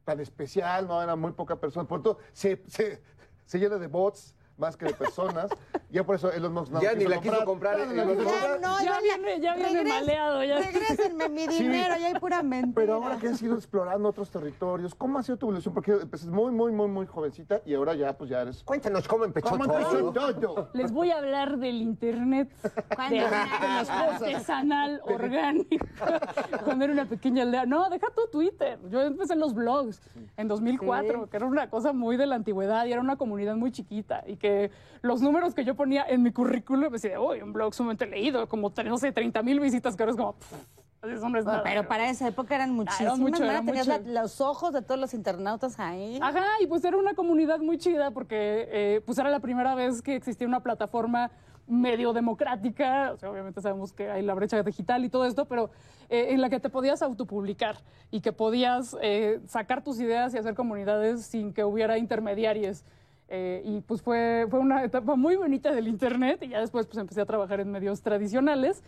tan 0.03 0.19
especial, 0.19 0.87
no 0.87 1.01
era 1.01 1.15
muy 1.15 1.31
poca 1.33 1.55
persona, 1.55 1.87
por 1.87 2.01
todo, 2.01 2.17
se, 2.33 2.63
se, 2.67 3.01
se 3.45 3.59
llena 3.59 3.77
de 3.77 3.85
bots 3.87 4.34
más 4.57 4.77
que 4.77 4.85
de 4.85 4.93
personas, 4.93 5.49
ya 5.89 6.03
por 6.05 6.15
eso 6.15 6.31
Elon 6.31 6.53
Musk 6.53 6.71
no 6.71 6.81
Ya 6.81 6.93
ni 6.93 7.05
la 7.05 7.19
quiso 7.19 7.43
comprar, 7.45 7.77
la 7.77 7.83
Elon 7.85 8.07
Musk. 8.07 8.23
comprar. 8.23 8.59
Ya 8.61 8.67
no, 8.67 8.79
Ya 8.79 8.85
ya 8.85 8.99
viene- 9.01 9.39
ya 9.41 9.55
viene 9.55 9.83
maleado, 9.83 10.43
ya. 10.43 10.59
Regrésenme 10.59 11.29
mi 11.29 11.41
Sí. 11.47 11.63
dinero, 11.63 11.95
ya 11.99 12.07
hay 12.07 12.13
pura 12.15 12.41
mentira. 12.43 12.73
Pero 12.75 12.93
ahora 12.95 13.17
que 13.17 13.27
has 13.27 13.41
ido 13.41 13.55
explorando 13.55 14.09
otros 14.09 14.29
territorios, 14.29 14.95
¿cómo 14.95 15.19
ha 15.19 15.23
sido 15.23 15.37
tu 15.37 15.47
evolución? 15.47 15.73
Porque 15.73 15.91
empezaste 15.91 16.31
muy, 16.33 16.51
muy, 16.51 16.71
muy, 16.71 16.87
muy 16.87 17.05
jovencita 17.05 17.61
y 17.65 17.73
ahora 17.73 17.93
ya, 17.95 18.13
pues 18.17 18.29
ya 18.29 18.41
eres... 18.41 18.63
Cuéntanos 18.63 19.07
cómo 19.07 19.25
empezó 19.25 19.49
¿Cómo 19.49 19.63
empezó 19.65 20.11
todo. 20.13 20.35
todo? 20.35 20.69
Les 20.73 20.91
voy 20.91 21.11
a 21.11 21.17
hablar 21.17 21.57
del 21.57 21.81
internet 21.81 22.49
¿Cuándo 22.95 23.15
de 23.15 23.25
artesanal, 23.25 25.01
orgánico. 25.05 25.85
Cuando 26.63 26.85
era 26.85 26.93
una 26.93 27.05
pequeña 27.05 27.43
aldea. 27.43 27.65
No, 27.65 27.89
deja 27.89 28.07
tu 28.15 28.27
Twitter. 28.31 28.79
Yo 28.89 29.01
empecé 29.01 29.33
en 29.33 29.39
los 29.39 29.53
blogs 29.53 30.01
en 30.37 30.47
2004, 30.47 31.29
que 31.29 31.37
era 31.37 31.45
una 31.45 31.69
cosa 31.69 31.93
muy 31.93 32.17
de 32.17 32.25
la 32.27 32.35
antigüedad 32.35 32.85
y 32.85 32.91
era 32.91 33.01
una 33.01 33.15
comunidad 33.15 33.55
muy 33.55 33.71
chiquita. 33.71 34.23
Y 34.27 34.37
que 34.37 34.44
los 35.01 35.21
números 35.21 35.53
que 35.53 35.63
yo 35.63 35.75
ponía 35.75 36.03
en 36.07 36.23
mi 36.23 36.31
currículum, 36.31 36.83
me 36.85 36.89
decía, 36.91 37.19
uy, 37.19 37.41
un 37.41 37.53
blog 37.53 37.73
sumamente 37.73 38.05
leído, 38.07 38.47
como, 38.47 38.71
no 38.85 38.97
sé, 38.97 39.11
30 39.11 39.41
mil 39.43 39.59
visitas, 39.59 39.95
que 39.95 40.03
ahora 40.03 40.11
es 40.11 40.17
como, 40.17 40.33
pff, 40.33 40.53
eso 41.03 41.29
no 41.29 41.37
es 41.37 41.45
nada. 41.45 41.61
Pero 41.63 41.87
para 41.87 42.09
esa 42.09 42.27
época 42.27 42.55
eran 42.55 42.71
muchísimas. 42.71 43.19
mucho, 43.19 43.43
era 43.43 43.61
Tenías 43.63 43.87
mucho. 43.87 44.01
la- 44.09 44.21
los 44.23 44.41
ojos 44.41 44.73
de 44.73 44.81
todos 44.81 44.99
los 44.99 45.13
internautas 45.13 45.79
ahí. 45.79 46.17
Ajá, 46.21 46.43
y 46.59 46.65
pues 46.67 46.83
era 46.83 46.97
una 46.97 47.13
comunidad 47.13 47.59
muy 47.59 47.77
chida 47.77 48.09
porque 48.11 48.67
eh, 48.71 49.01
pues 49.05 49.17
era 49.19 49.29
la 49.29 49.39
primera 49.39 49.75
vez 49.75 50.01
que 50.01 50.15
existía 50.15 50.47
una 50.47 50.61
plataforma 50.61 51.29
medio 51.67 52.13
democrática, 52.13 53.11
o 53.13 53.17
sea, 53.17 53.29
obviamente 53.31 53.59
sabemos 53.61 53.91
que 53.93 54.09
hay 54.09 54.21
la 54.23 54.33
brecha 54.35 54.61
digital 54.61 55.03
y 55.05 55.09
todo 55.09 55.25
esto, 55.25 55.45
pero 55.45 55.69
eh, 56.09 56.27
en 56.29 56.41
la 56.41 56.49
que 56.49 56.59
te 56.59 56.69
podías 56.69 57.01
autopublicar 57.01 57.77
y 58.11 58.21
que 58.21 58.31
podías 58.31 58.95
eh, 59.01 59.39
sacar 59.47 59.83
tus 59.83 59.99
ideas 59.99 60.33
y 60.33 60.37
hacer 60.37 60.53
comunidades 60.55 61.25
sin 61.25 61.53
que 61.53 61.63
hubiera 61.63 61.97
intermediarios. 61.97 62.83
Eh, 63.27 63.61
y 63.65 63.81
pues 63.81 64.01
fue, 64.01 64.45
fue 64.49 64.59
una 64.59 64.83
etapa 64.83 65.15
muy 65.15 65.35
bonita 65.35 65.71
del 65.73 65.87
Internet 65.87 66.43
y 66.43 66.49
ya 66.49 66.59
después 66.59 66.85
pues 66.85 66.97
empecé 66.97 67.21
a 67.21 67.25
trabajar 67.25 67.59
en 67.59 67.71
medios 67.71 68.01
tradicionales. 68.01 68.83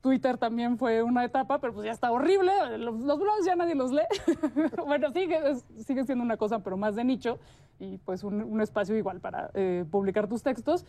Twitter 0.00 0.38
también 0.38 0.78
fue 0.78 1.02
una 1.02 1.24
etapa, 1.24 1.58
pero 1.58 1.72
pues 1.72 1.86
ya 1.86 1.92
está 1.92 2.12
horrible. 2.12 2.52
Los, 2.78 3.00
los 3.00 3.18
blogs 3.18 3.44
ya 3.44 3.56
nadie 3.56 3.74
los 3.74 3.90
lee. 3.90 4.02
bueno, 4.86 5.10
sigue, 5.10 5.40
sigue 5.84 6.04
siendo 6.04 6.22
una 6.22 6.36
cosa, 6.36 6.60
pero 6.60 6.76
más 6.76 6.94
de 6.94 7.04
nicho 7.04 7.38
y 7.80 7.98
pues 7.98 8.24
un, 8.24 8.42
un 8.42 8.60
espacio 8.60 8.96
igual 8.96 9.20
para 9.20 9.50
eh, 9.54 9.84
publicar 9.90 10.28
tus 10.28 10.42
textos. 10.42 10.84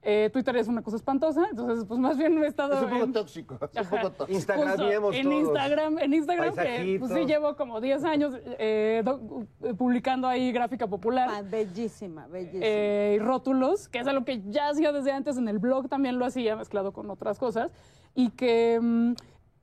Eh, 0.00 0.30
Twitter 0.32 0.56
es 0.56 0.68
una 0.68 0.80
cosa 0.80 0.96
espantosa, 0.96 1.44
entonces 1.50 1.84
pues 1.86 1.98
más 1.98 2.16
bien 2.16 2.38
he 2.42 2.46
estado 2.46 2.74
Es 2.74 2.82
un 2.84 2.88
poco 2.90 3.04
en- 3.04 3.12
tóxico. 3.12 3.58
Es 3.74 3.80
un 3.82 3.88
poco 3.98 4.10
tóxico. 4.12 4.32
Instagramiemos 4.38 5.14
Justo, 5.14 5.16
en 5.16 5.24
todos. 5.24 5.40
Instagram, 5.42 5.98
en 5.98 6.14
Instagram 6.14 6.54
que 6.54 6.96
pues 7.00 7.12
sí 7.12 7.26
llevo 7.26 7.56
como 7.56 7.80
10 7.80 8.04
años 8.04 8.32
eh, 8.58 9.02
do- 9.04 9.44
eh, 9.64 9.74
publicando 9.74 10.28
ahí 10.28 10.52
gráfica 10.52 10.86
popular. 10.86 11.28
Ah, 11.32 11.42
bellísima, 11.42 12.28
bellísima. 12.28 12.64
eh, 12.64 13.14
y 13.16 13.18
rótulos, 13.18 13.88
que 13.88 13.98
es 13.98 14.06
algo 14.06 14.24
que 14.24 14.40
ya 14.48 14.68
hacía 14.68 14.92
desde 14.92 15.10
antes 15.10 15.36
en 15.36 15.48
el 15.48 15.58
blog, 15.58 15.88
también 15.88 16.18
lo 16.18 16.26
hacía 16.26 16.54
mezclado 16.54 16.92
con 16.92 17.10
otras 17.10 17.38
cosas, 17.40 17.72
y 18.14 18.30
que 18.30 18.78
mm, 18.80 19.12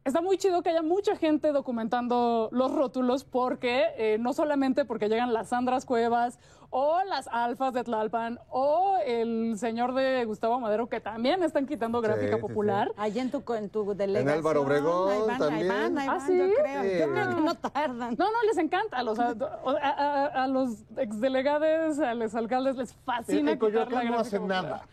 está 0.05 0.21
muy 0.21 0.37
chido 0.37 0.61
que 0.61 0.69
haya 0.69 0.83
mucha 0.83 1.15
gente 1.17 1.51
documentando 1.51 2.47
los 2.51 2.71
rótulos, 2.71 3.23
porque 3.23 3.85
eh, 3.97 4.17
no 4.19 4.33
solamente 4.33 4.85
porque 4.85 5.09
llegan 5.09 5.33
las 5.33 5.49
Sandras 5.49 5.83
Cuevas 5.83 6.37
o 6.69 6.99
las 7.09 7.27
Alfas 7.27 7.73
de 7.73 7.83
Tlalpan 7.83 8.39
o 8.49 8.97
el 9.03 9.57
señor 9.57 9.95
de 9.95 10.23
Gustavo 10.25 10.59
Madero, 10.59 10.87
que 10.87 10.99
también 10.99 11.41
están 11.41 11.65
quitando 11.65 12.01
gráfica 12.01 12.35
sí, 12.35 12.35
sí. 12.35 12.41
popular. 12.41 12.91
Allá 12.97 13.21
en 13.23 13.31
tu, 13.31 13.43
co- 13.43 13.55
en 13.55 13.69
tu 13.69 13.95
delegación. 13.95 14.37
Álvaro 14.37 14.61
Obregón 14.61 15.11
ahí 15.11 15.21
van, 15.27 15.37
también. 15.39 15.71
Ahí 15.71 15.81
van, 15.81 15.97
ahí 15.97 16.07
¿Ah, 16.07 16.11
van, 16.17 16.27
sí? 16.27 16.37
yo 16.37 16.45
creo. 16.53 16.83
Sí. 16.83 16.89
Yo 16.99 17.11
creo 17.11 17.35
que 17.35 17.41
no 17.41 17.55
tardan. 17.55 18.15
No, 18.19 18.25
no, 18.31 18.43
les 18.47 18.57
encanta. 18.59 18.97
A 18.97 19.03
los, 19.03 19.17
a, 19.19 19.29
a- 19.29 19.89
a- 19.89 20.43
a 20.43 20.47
los 20.47 20.83
exdelegados, 20.97 21.97
a 21.99 22.13
los 22.13 22.35
alcaldes 22.35 22.75
les 22.75 22.91
En, 22.91 22.97
fascina 23.05 23.51
en 23.53 23.57
quitar 23.59 23.73
la 23.73 23.85
Coyoacán 23.85 23.91
no 24.05 24.11
gráfica 24.13 24.21
hacen 24.21 24.39
popular. 24.41 24.63
nada. 24.65 24.85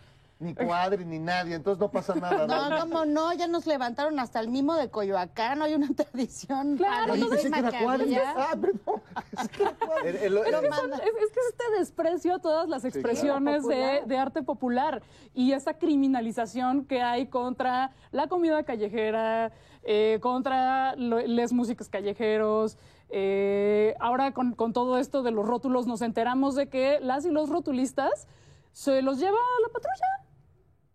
Ni 0.42 0.54
cuadri, 0.54 1.04
ni 1.04 1.18
nadie, 1.18 1.54
entonces 1.54 1.80
no 1.80 1.90
pasa 1.90 2.14
nada. 2.14 2.46
No, 2.70 2.80
cómo 2.80 3.04
no, 3.04 3.32
ya 3.32 3.46
nos 3.48 3.66
levantaron 3.66 4.18
hasta 4.18 4.40
el 4.40 4.48
mimo 4.48 4.74
de 4.74 4.90
Coyoacán, 4.90 5.62
hay 5.62 5.74
una 5.74 5.88
tradición. 5.96 6.76
Claro, 6.76 7.14
que 7.14 7.46
era 7.48 7.82
cuadri. 7.82 8.14
había. 8.16 8.34
Ah, 8.36 8.56
perdón. 8.60 9.02
El- 10.04 10.16
el- 10.16 10.36
Es 10.38 10.44
que, 10.60 10.72
son- 10.72 10.92
es- 10.92 10.98
es 11.00 11.30
que 11.32 11.40
es 11.40 11.46
este 11.50 11.64
desprecio 11.78 12.34
a 12.34 12.38
todas 12.40 12.68
las 12.68 12.84
expresiones 12.84 13.66
de, 13.66 14.02
de 14.06 14.18
arte 14.18 14.42
popular 14.42 15.02
y 15.34 15.52
esta 15.52 15.74
criminalización 15.78 16.84
que 16.84 17.02
hay 17.02 17.26
contra 17.28 17.92
la 18.10 18.26
comida 18.28 18.64
callejera, 18.64 19.52
eh, 19.84 20.18
contra 20.20 20.94
lo- 20.96 21.20
les 21.20 21.52
músicas 21.52 21.88
callejeros. 21.88 22.76
eh, 23.14 23.94
ahora 24.00 24.32
con, 24.32 24.54
con 24.54 24.72
todo 24.72 24.96
esto 24.98 25.22
de 25.22 25.30
los 25.32 25.46
rótulos 25.46 25.86
nos 25.86 26.00
enteramos 26.02 26.54
de 26.54 26.68
que 26.68 26.98
las 27.00 27.24
y 27.26 27.30
los 27.30 27.50
rotulistas 27.50 28.26
se 28.72 29.02
los 29.02 29.18
lleva 29.18 29.36
a 29.36 29.60
la 29.62 29.68
patrulla. 29.68 30.21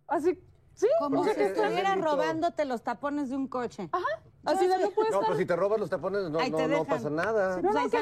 Así, 0.08 0.40
sí, 0.74 0.88
Como 1.00 1.22
o 1.22 1.24
sea 1.24 1.34
si 1.34 1.40
que 1.40 1.46
están- 1.48 1.66
estuviera 1.66 1.90
delito. 1.92 2.10
robándote 2.12 2.66
los 2.66 2.82
tapones 2.84 3.30
de 3.30 3.36
un 3.36 3.48
coche. 3.48 3.90
Ajá, 3.92 4.06
así 4.48 4.68
de 4.68 4.78
no 4.80 4.90
puede 4.92 5.10
No, 5.10 5.16
estar. 5.18 5.26
pues 5.28 5.38
si 5.40 5.46
te 5.46 5.56
robas 5.56 5.80
los 5.80 5.90
tapones, 5.90 6.30
no, 6.30 6.40
Ahí 6.40 6.50
no, 6.52 6.58
te 6.58 6.64
no 6.64 6.70
dejan. 6.70 6.86
pasa 6.88 7.10
nada. 7.10 7.62
No, 7.62 7.72
no, 7.72 7.80
Ahí 7.80 7.90
que, 7.90 8.00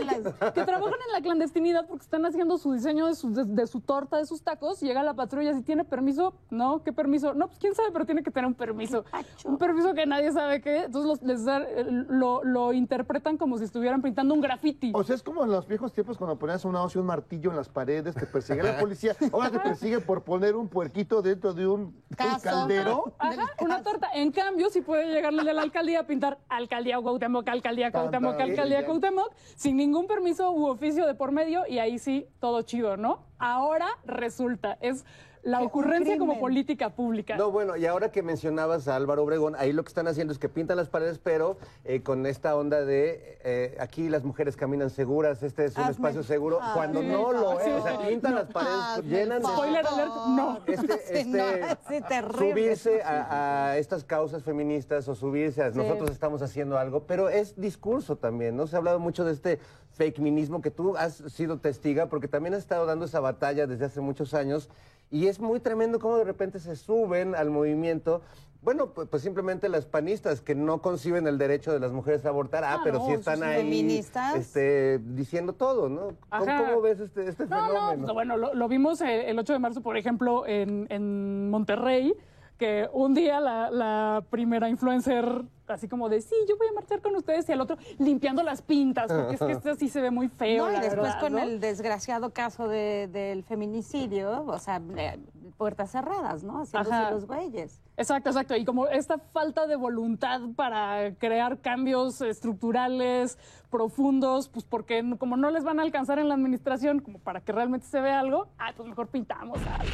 que 0.54 0.64
trabajan 0.64 1.00
en 1.08 1.12
la 1.14 1.22
clandestinidad 1.22 1.88
porque 1.88 2.04
están 2.04 2.26
haciendo 2.26 2.58
su 2.58 2.74
diseño 2.74 3.08
de 3.08 3.16
su, 3.16 3.34
de, 3.34 3.46
de 3.46 3.68
su 3.68 3.82
torta, 3.82 4.18
de 4.18 4.26
sus 4.26 4.42
tacos, 4.44 4.80
llega 4.82 5.04
la 5.04 5.14
patrulla, 5.14 5.54
si 5.54 5.62
tiene 5.64 5.84
permiso, 5.86 6.34
no, 6.50 6.84
¿qué 6.84 6.94
permiso? 6.94 7.34
No, 7.34 7.48
pues 7.48 7.60
quién 7.60 7.74
sabe, 7.76 7.90
pero 7.92 8.06
tiene 8.06 8.24
que 8.24 8.32
tener 8.32 8.48
un 8.48 8.54
permiso. 8.56 9.06
Un 9.46 9.58
permiso 9.58 9.94
que 9.94 10.06
nadie 10.06 10.32
sabe 10.32 10.62
qué, 10.62 10.84
entonces 10.86 11.08
los- 11.08 11.22
les 11.24 11.46
da- 11.46 11.64
eh, 11.64 11.86
lo, 12.10 12.44
lo 12.44 12.74
interpretan 12.74 13.38
como 13.38 13.58
si 13.58 13.64
estuvieran 13.66 14.02
pintando 14.02 14.34
un 14.34 14.42
graffiti. 14.42 14.92
O 14.94 15.04
sea, 15.04 15.16
es 15.16 15.24
como 15.24 15.44
en 15.44 15.52
los 15.52 15.68
viejos 15.68 15.94
tiempos 15.94 16.18
cuando 16.18 16.38
ponías 16.38 16.66
una 16.66 16.82
hoz 16.84 16.96
y 16.96 17.00
un 17.00 17.06
martillo 17.06 17.50
en 17.52 17.56
las 17.58 17.70
paredes, 17.70 18.16
te 18.16 18.26
persigue 18.26 18.64
la 18.64 18.80
policía. 18.80 19.16
Ahora 19.32 19.50
te 19.52 19.60
persigue 19.60 20.00
por 20.00 20.24
poner 20.24 20.56
un 20.56 20.68
puerquito 20.68 21.22
dentro 21.22 21.54
de 21.54 21.68
un, 21.68 21.96
caldero. 22.42 23.14
Ajá, 23.18 23.46
una 23.62 23.82
torta. 23.84 24.10
En 24.14 24.32
cambio, 24.32 24.70
si 24.70 24.82
puede 24.82 25.08
llegarle 25.12 25.44
de 25.44 25.54
la 25.54 25.62
alcaldía 25.62 26.02
a 26.02 26.04
pintar 26.08 26.35
alcaldía 26.50 27.00
Cuauhtémoc, 27.00 27.48
alcaldía 27.48 27.92
Cuauhtémoc, 27.92 28.40
alcaldía. 28.40 28.86
Cuauhtémoc, 28.86 29.34
sin 29.56 29.78
ningún 29.78 30.08
permiso 30.08 30.52
u 30.52 30.66
oficio 30.68 31.06
de 31.06 31.16
por 31.16 31.32
medio, 31.32 31.66
y 31.68 31.80
ahí 31.80 32.00
sí, 32.00 32.28
todo 32.40 32.62
chido, 32.62 32.98
¿no? 32.98 33.24
Ahora 33.38 33.88
resulta, 34.06 34.78
es 34.82 35.06
la 35.46 35.62
ocurrencia 35.62 36.18
como 36.18 36.40
política 36.40 36.90
pública. 36.90 37.38
No, 37.38 37.52
bueno, 37.52 37.78
y 37.78 37.86
ahora 37.86 38.12
que 38.12 38.24
mencionabas 38.24 38.88
a 38.88 38.96
Álvaro 38.96 39.24
Obregón, 39.24 39.56
ahí 39.60 39.72
lo 39.74 39.84
que 39.84 39.90
están 39.90 40.08
haciendo 40.08 40.34
es 40.34 40.40
que 40.40 40.50
pintan 40.50 40.76
las 40.76 40.90
paredes, 40.90 41.20
pero 41.20 41.58
eh, 41.84 42.02
con 42.02 42.26
esta 42.26 42.56
onda 42.56 42.84
de 42.84 43.38
eh, 43.44 43.78
aquí 43.80 44.10
las 44.10 44.24
mujeres 44.24 44.58
caminan 44.58 44.90
seguras, 44.90 45.44
este 45.44 45.66
es 45.66 45.78
un 45.78 45.84
Hazme- 45.84 45.92
espacio 45.92 46.24
seguro, 46.24 46.60
cuando 46.74 47.02
sí, 47.02 47.08
no 47.08 47.32
lo 47.32 47.60
sí, 47.60 47.70
es. 47.70 47.80
O 47.80 47.84
sea, 47.84 48.08
pintan 48.08 48.36
las 48.36 48.48
paredes, 48.48 48.76
Hazme 48.76 49.10
llenan 49.10 49.42
de... 49.44 49.48
Spoiler 49.48 49.86
alert, 49.88 50.14
no. 50.30 50.60
Este, 50.66 50.94
este, 51.20 51.26
no, 51.26 51.44
sí, 51.90 52.02
terrible. 52.10 52.50
subirse 52.52 53.04
a, 53.04 53.68
a 53.70 53.78
estas 53.78 54.04
causas 54.04 54.42
feministas 54.42 55.08
o 55.08 55.14
subirse 55.14 55.62
a 55.62 55.70
nosotros 55.70 56.10
estamos 56.10 56.42
haciendo 56.42 56.80
algo, 56.80 57.04
pero 57.04 57.30
es 57.30 57.56
discurso 57.56 58.16
también, 58.16 58.58
¿no? 58.58 58.66
Se 58.66 58.76
ha 58.76 58.80
hablado 58.80 59.00
mucho 59.00 59.24
de 59.24 59.34
este 59.34 59.60
fake 59.92 60.20
minismo 60.20 60.62
que 60.62 60.72
tú 60.72 60.98
has 60.98 61.18
sido 61.32 61.60
testiga 61.60 62.08
porque 62.10 62.28
también 62.28 62.54
has 62.56 62.62
estado 62.62 62.86
dando 62.88 63.06
esa 63.06 63.20
batalla 63.20 63.68
desde 63.68 63.86
hace 63.86 64.02
muchos 64.02 64.34
años 64.34 64.70
y 65.12 65.28
es 65.28 65.40
muy 65.40 65.60
tremendo 65.60 66.00
cómo 66.00 66.18
de 66.18 66.24
repente 66.24 66.60
se 66.60 66.76
suben 66.76 67.36
al 67.36 67.50
movimiento. 67.50 68.22
Bueno, 68.62 68.94
pues, 68.94 69.08
pues 69.08 69.22
simplemente 69.22 69.70
las 69.70 69.86
panistas 69.86 70.42
que 70.42 70.56
no 70.56 70.82
conciben 70.82 71.28
el 71.28 71.38
derecho 71.38 71.72
de 71.72 71.80
las 71.80 71.92
mujeres 71.92 72.26
a 72.26 72.30
abortar, 72.30 72.64
ah, 72.64 72.78
Ah, 72.80 72.82
pero 72.84 72.98
no, 72.98 73.06
sí 73.06 73.12
están 73.14 73.44
ahí 73.44 73.58
Feministas. 73.62 74.36
este, 74.36 74.98
diciendo 75.00 75.54
todo, 75.54 75.88
¿no? 75.88 76.08
¿Cómo, 76.36 76.82
ves 76.82 77.00
este, 77.00 77.28
este 77.30 77.46
No, 77.46 77.68
fenómeno? 77.68 78.08
no, 78.08 78.14
bueno, 78.16 78.38
lo, 78.38 78.56
lo 78.56 78.68
vimos 78.68 79.02
eh, 79.02 79.30
el 79.30 79.38
8 79.38 79.54
de 79.54 79.60
marzo, 79.60 79.82
por 79.82 79.98
ejemplo, 79.98 80.48
en, 80.48 80.88
en 80.90 81.52
Monterrey, 81.52 82.16
que 82.58 82.90
un 82.92 83.14
día 83.14 83.40
la, 83.40 83.70
la 83.70 84.24
primera 84.32 84.68
influencer, 84.68 85.44
así 85.68 85.88
como 85.88 86.10
de, 86.10 86.22
sí, 86.22 86.36
yo 86.48 86.58
voy 86.58 86.68
a 86.68 86.74
marchar 86.74 87.02
con 87.02 87.16
ustedes, 87.16 87.48
y 87.50 87.52
el 87.52 87.62
otro 87.62 87.78
limpiando 87.98 88.44
las 88.44 88.62
pintas, 88.62 89.12
porque 89.12 89.36
es 89.36 89.40
que 89.42 89.52
este 89.52 89.76
sí 89.76 89.90
se 89.90 90.02
ve 90.02 90.12
muy 90.12 90.28
feo, 90.30 90.66
No, 90.66 90.72
y 90.72 90.76
después 90.80 90.96
verdad, 90.96 91.20
con 91.20 91.32
¿no? 91.34 91.40
el 91.40 91.60
desgraciado 91.60 92.32
caso 92.32 92.68
de- 92.68 93.08
del 93.12 93.44
feminicidio, 93.44 94.44
o 94.46 94.60
sea, 94.60 94.82
eh, 94.98 95.20
puertas 95.58 95.92
cerradas, 95.92 96.44
¿no? 96.44 96.62
Haciéndose 96.64 97.12
los 97.12 97.26
güeyes. 97.28 97.82
Exacto, 97.98 98.30
exacto. 98.30 98.56
Y 98.58 98.66
como 98.66 98.88
esta 98.88 99.18
falta 99.20 99.68
de 99.68 99.78
voluntad 99.78 100.42
para 100.58 101.16
crear 101.16 101.60
cambios 101.62 102.20
estructurales 102.22 103.38
profundos, 103.70 104.50
pues 104.50 104.66
porque 104.66 105.02
como 105.18 105.38
no 105.38 105.50
les 105.50 105.64
van 105.64 105.80
a 105.80 105.84
alcanzar 105.84 106.20
en 106.20 106.28
la 106.28 106.34
administración, 106.36 107.00
como 107.00 107.20
para 107.20 107.40
que 107.40 107.54
realmente 107.54 107.88
se 107.88 108.02
vea 108.02 108.20
algo, 108.20 108.48
ah, 108.60 108.74
pues 108.76 108.90
mejor 108.90 109.08
pintamos 109.08 109.60
algo. 109.66 109.94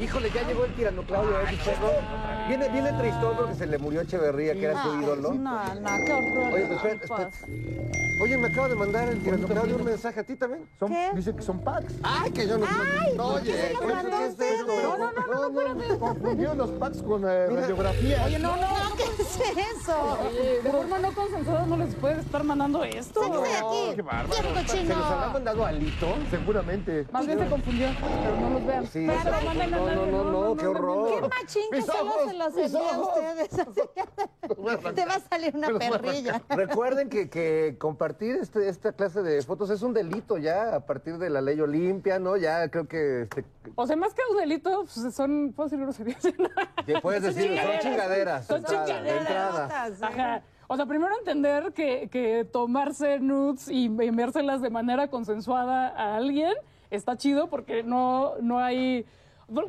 Híjole, 0.00 0.30
ya 0.30 0.46
llegó 0.46 0.64
el 0.64 0.74
tirano 0.74 1.02
Claudio. 1.02 1.40
¿eh? 1.40 1.58
Viene, 2.48 2.68
viene 2.68 2.92
tristón 2.92 3.36
porque 3.36 3.54
se 3.54 3.66
le 3.66 3.78
murió 3.78 4.00
Echeverría, 4.02 4.52
que 4.54 4.64
era 4.64 4.82
su 4.82 4.90
Ay, 4.90 5.02
ídolo. 5.02 5.34
No, 5.34 5.74
no, 5.74 5.90
qué 6.06 6.12
horror. 6.12 6.52
Oye, 6.52 6.66
pues, 6.66 6.84
espera, 6.84 6.94
espera. 6.94 7.30
Oye, 8.22 8.38
me 8.38 8.46
acaba 8.46 8.68
de 8.68 8.74
mandar 8.76 9.08
el 9.08 9.20
tirano 9.20 9.48
Claudio 9.48 9.76
un 9.76 9.84
mensaje 9.84 10.20
a 10.20 10.22
ti 10.24 10.36
también. 10.36 10.68
Son, 10.78 10.88
¿Qué? 10.88 11.10
dicen 11.14 11.36
que 11.36 11.42
son 11.42 11.58
packs. 11.60 11.94
Ay, 12.02 12.30
que 12.30 12.46
yo 12.46 12.58
no. 12.58 12.66
Oye, 13.34 13.52
se 13.52 13.72
lo 13.74 13.94
mandó 13.94 14.16
a 14.16 14.26
ustedes? 14.28 14.66
No, 14.66 14.96
no, 14.98 15.12
no, 15.12 15.50
no, 15.50 15.74
no, 15.74 15.98
confundieron 15.98 16.58
los 16.58 16.70
packs 16.70 17.02
con 17.02 17.24
eh, 17.24 17.46
radiografía. 17.48 18.24
Oye, 18.24 18.38
no, 18.38 18.56
no, 18.56 18.62
No, 18.62 18.96
¿qué 18.96 19.04
es 19.04 19.40
eso? 19.76 20.18
de 20.62 20.70
forma 20.70 20.98
no 20.98 21.12
consensuada 21.12 21.66
no 21.66 21.76
les 21.76 21.94
puede 21.96 22.20
estar 22.20 22.44
mandando 22.44 22.84
esto. 22.84 23.20
Sáquese 23.22 23.42
de 23.42 23.56
aquí. 23.56 23.96
qué 23.96 24.02
bárbaro. 24.02 24.28
¡Viejo 24.28 24.68
¿Se 24.68 24.84
los 24.84 24.96
habrá 24.96 25.28
mandado 25.28 25.64
a 25.66 25.72
Lito? 25.72 26.14
Seguramente. 26.30 27.06
Más 27.10 27.26
bien 27.26 27.38
se 27.38 27.46
confundió, 27.46 27.88
pero 28.00 28.40
no 28.40 28.50
los 28.50 28.66
vean. 28.66 28.86
Sí, 28.86 29.06
Pero 29.06 29.44
manden, 29.44 29.71
no, 29.72 29.94
no, 29.94 30.06
no, 30.06 30.24
no, 30.24 30.54
qué 30.54 30.60
Qué 30.62 30.66
horror. 30.66 31.28
machín 31.28 31.62
que 31.70 31.82
solo 31.82 32.12
se 32.26 32.34
los 32.34 32.56
envía 32.56 32.94
a 32.94 33.00
ustedes. 33.00 33.58
así. 33.58 33.80
Te 34.94 35.06
va 35.06 35.14
a 35.14 35.20
salir 35.20 35.56
una 35.56 35.78
perrilla. 35.78 36.42
Recuerden 36.48 37.08
que, 37.08 37.28
que 37.30 37.76
compartir 37.78 38.36
este, 38.36 38.68
esta 38.68 38.92
clase 38.92 39.22
de 39.22 39.40
fotos 39.42 39.70
es 39.70 39.82
un 39.82 39.94
delito 39.94 40.36
ya 40.38 40.76
a 40.76 40.80
partir 40.80 41.18
de 41.18 41.30
la 41.30 41.40
ley 41.40 41.60
Olimpia, 41.60 42.18
¿no? 42.18 42.36
Ya 42.36 42.68
creo 42.68 42.86
que 42.86 43.22
este, 43.22 43.44
O 43.74 43.86
sea, 43.86 43.96
más 43.96 44.14
que 44.14 44.22
un 44.30 44.36
delito, 44.36 44.84
pues 44.92 45.14
son, 45.14 45.52
puedo 45.54 45.68
decir 45.68 45.84
groserías. 45.84 46.22
que 46.86 47.00
puedes 47.00 47.22
decir, 47.22 47.58
son 47.58 47.78
chingaderas. 47.80 48.46
Son 48.46 48.64
chingaderas. 48.64 50.02
Ajá. 50.02 50.42
O 50.68 50.76
sea, 50.76 50.86
primero 50.86 51.14
entender 51.18 51.72
que, 51.72 52.08
que 52.10 52.46
tomarse 52.50 53.18
nudes 53.20 53.68
y 53.68 53.86
enviárselas 53.86 54.62
de 54.62 54.70
manera 54.70 55.08
consensuada 55.08 55.88
a 55.88 56.16
alguien 56.16 56.54
está 56.90 57.16
chido 57.16 57.48
porque 57.48 57.82
no, 57.82 58.34
no 58.40 58.58
hay... 58.58 59.04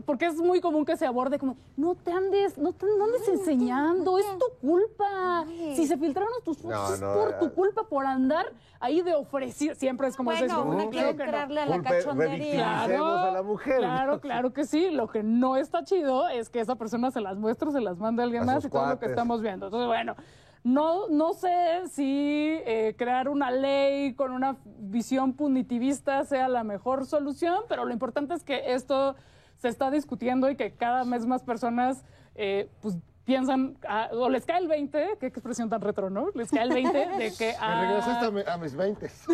Porque 0.05 0.27
es 0.27 0.35
muy 0.37 0.61
común 0.61 0.85
que 0.85 0.95
se 0.95 1.05
aborde 1.05 1.37
como, 1.39 1.57
no 1.75 1.95
te 1.95 2.11
andes, 2.11 2.57
no 2.57 2.71
te 2.73 2.85
no 2.85 3.03
andes 3.05 3.27
enseñando, 3.27 4.17
es 4.17 4.25
tu 4.37 4.45
culpa. 4.61 5.45
Si 5.75 5.87
se 5.87 5.97
filtraron 5.97 6.31
tus 6.45 6.57
fotos, 6.59 6.99
No, 7.01 7.07
no, 7.07 7.13
es 7.13 7.33
por 7.33 7.39
tu 7.39 7.53
culpa 7.53 7.83
por 7.83 8.05
andar 8.05 8.45
ahí 8.79 9.01
de 9.01 9.13
ofrecer. 9.13 9.75
Siempre 9.75 10.07
es 10.07 10.15
como 10.15 10.31
Bueno, 10.31 10.43
dices, 10.45 10.57
uno 10.57 10.73
"No, 10.83 10.89
quiere 10.89 10.91
claro 10.91 11.11
que 11.11 11.17
no". 11.17 11.23
entrarle 11.25 11.61
a 11.61 11.65
la 11.65 11.81
cachondería. 11.81 12.83
a 12.83 13.31
la 13.31 13.41
mujer. 13.43 13.79
Claro, 13.79 14.21
claro 14.21 14.53
que 14.53 14.65
sí. 14.65 14.89
Lo 14.91 15.07
que 15.07 15.23
no 15.23 15.57
está 15.57 15.83
chido 15.83 16.29
es 16.29 16.49
que 16.49 16.59
esa 16.59 16.75
persona 16.75 17.11
se 17.11 17.19
las 17.19 17.37
muestre, 17.37 17.71
se 17.71 17.81
las 17.81 17.97
mande 17.97 18.21
a 18.21 18.25
alguien 18.25 18.43
A 18.43 18.45
más 18.45 18.65
y 18.65 18.69
todo 18.69 18.85
lo 18.87 18.99
que 18.99 19.07
estamos 19.07 19.41
viendo. 19.41 19.65
Entonces, 19.67 19.87
bueno, 19.87 20.15
no, 20.63 21.09
no 21.09 21.33
sé 21.33 21.81
si 21.89 22.57
eh, 22.65 22.95
crear 22.97 23.27
una 23.27 23.51
ley 23.51 24.13
con 24.13 24.31
una 24.31 24.55
visión 24.79 25.33
punitivista 25.33 26.23
sea 26.23 26.47
la 26.47 26.63
mejor 26.63 27.05
solución, 27.05 27.63
pero 27.67 27.83
lo 27.83 27.91
importante 27.91 28.33
es 28.33 28.43
que 28.43 28.73
esto 28.73 29.15
se 29.63 29.69
está 29.69 29.89
discutiendo 29.89 30.49
y 30.49 30.57
que 30.57 30.73
cada 30.73 31.05
vez 31.05 31.25
más 31.25 31.41
personas 31.41 32.03
eh, 32.35 32.67
pues 32.81 32.97
piensan, 33.25 33.77
ah, 33.87 34.09
o 34.11 34.29
les 34.29 34.45
cae 34.45 34.59
el 34.59 34.67
20, 34.67 35.17
qué 35.19 35.25
expresión 35.27 35.69
tan 35.69 35.79
retro, 35.81 36.09
¿no? 36.09 36.27
Les 36.33 36.49
cae 36.49 36.63
el 36.63 36.73
20 36.73 36.97
de 37.17 37.33
que... 37.33 37.47
Me 37.51 37.55
ah, 37.59 37.81
regresaste 37.81 38.25
a, 38.25 38.31
mi- 38.31 38.43
a 38.45 38.57
mis 38.57 38.75
20. 38.75 39.09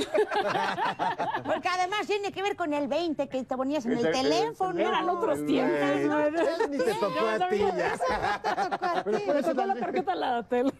Porque 1.45 1.67
además 1.69 2.05
tiene 2.07 2.31
que 2.31 2.41
ver 2.43 2.55
con 2.55 2.73
el 2.73 2.87
20 2.87 3.27
que 3.27 3.43
te 3.43 3.57
ponías 3.57 3.85
en 3.85 3.93
el 3.93 3.99
El- 3.99 4.05
el- 4.07 4.11
teléfono. 4.13 4.79
Eran 4.79 5.09
otros 5.09 5.45
tiempos, 5.45 6.01
¿no? 6.05 6.29
Ni 6.69 6.77
te 6.77 6.93
tocó 6.93 7.27
a 7.27 7.39
ti 7.49 7.57
ya. 7.59 9.01
Pero 9.03 9.17
Me 9.17 9.23
puede 9.25 9.43
ser 9.43 9.55
tocó 9.55 9.67
la 9.67 9.73
la 9.73 9.79
tarjeta 9.79 10.15
la 10.15 10.43
tela. 10.43 10.71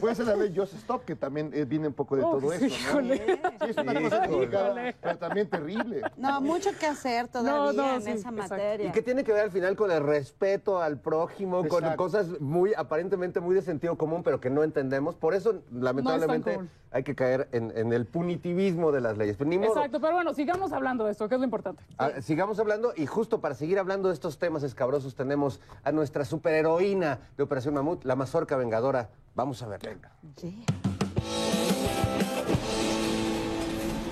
puede 0.00 0.14
ser 0.14 0.26
la 0.26 0.36
ley 0.36 0.52
Just 0.56 0.74
Stop, 0.74 1.04
que 1.04 1.16
también 1.16 1.50
eh, 1.54 1.64
viene 1.64 1.88
un 1.88 1.94
poco 1.94 2.16
de 2.16 2.22
Oh, 2.22 2.38
todo 2.38 2.52
sí, 2.52 2.66
eso, 2.66 3.00
¿no? 3.02 3.14
híjole. 3.14 3.40
Sí, 3.62 3.70
es 3.70 3.76
una 3.76 3.92
Sí, 3.92 4.02
cosa 4.04 4.26
complicada, 4.26 4.94
pero 5.00 5.18
también 5.18 5.48
terrible. 5.50 6.02
No, 6.16 6.40
mucho 6.40 6.70
que 6.78 6.86
hacer 6.86 7.28
todavía 7.28 7.52
No, 7.52 7.88
no, 7.88 7.94
en 7.96 8.02
sí, 8.02 8.10
esa 8.10 8.28
exacto. 8.30 8.54
materia. 8.54 8.88
Y 8.88 8.92
que 8.92 9.02
tiene 9.02 9.24
que 9.24 9.32
ver 9.32 9.42
al 9.44 9.50
final 9.50 9.76
con 9.76 9.90
el 9.90 10.02
respeto 10.02 10.80
al 10.80 10.98
prójimo, 10.98 11.58
con 11.68 11.82
Exacto. 11.84 11.96
cosas 11.96 12.26
muy, 12.40 12.74
aparentemente 12.74 13.40
muy 13.40 13.54
de 13.54 13.62
sentido 13.62 13.96
común, 13.96 14.22
pero 14.22 14.40
que 14.40 14.50
no 14.50 14.62
entendemos. 14.62 15.14
Por 15.14 15.34
eso, 15.34 15.62
lamentablemente, 15.72 16.58
hay 16.90 17.02
que 17.02 17.14
caer 17.14 17.48
en, 17.52 17.72
en 17.76 17.92
el 17.92 18.06
punitivismo 18.06 18.92
de 18.92 19.00
las 19.00 19.16
leyes. 19.16 19.36
Pero 19.36 19.50
ni 19.50 19.58
modo. 19.58 19.68
Exacto, 19.68 20.00
pero 20.00 20.14
bueno, 20.14 20.34
sigamos 20.34 20.72
hablando 20.72 21.04
de 21.04 21.12
esto, 21.12 21.28
que 21.28 21.34
es 21.34 21.40
lo 21.40 21.44
importante. 21.44 21.82
Ah, 21.98 22.20
sigamos 22.20 22.58
hablando 22.58 22.92
y 22.96 23.06
justo 23.06 23.40
para 23.40 23.54
seguir 23.54 23.78
hablando 23.78 24.08
de 24.08 24.14
estos 24.14 24.38
temas 24.38 24.62
escabrosos 24.62 25.14
tenemos 25.14 25.60
a 25.84 25.92
nuestra 25.92 26.24
superheroína 26.24 27.20
de 27.36 27.42
Operación 27.42 27.74
Mamut, 27.74 28.04
la 28.04 28.16
mazorca 28.16 28.56
vengadora. 28.56 29.10
Vamos 29.34 29.62
a 29.62 29.68
ver. 29.68 29.80
Venga. 29.82 30.12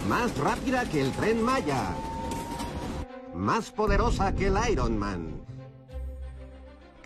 Más 0.08 0.36
rápida 0.38 0.84
que 0.84 1.00
el 1.00 1.10
tren 1.12 1.42
Maya. 1.42 1.94
Más 3.34 3.70
poderosa 3.70 4.32
que 4.34 4.46
el 4.46 4.56
Iron 4.70 4.96
Man. 4.96 5.40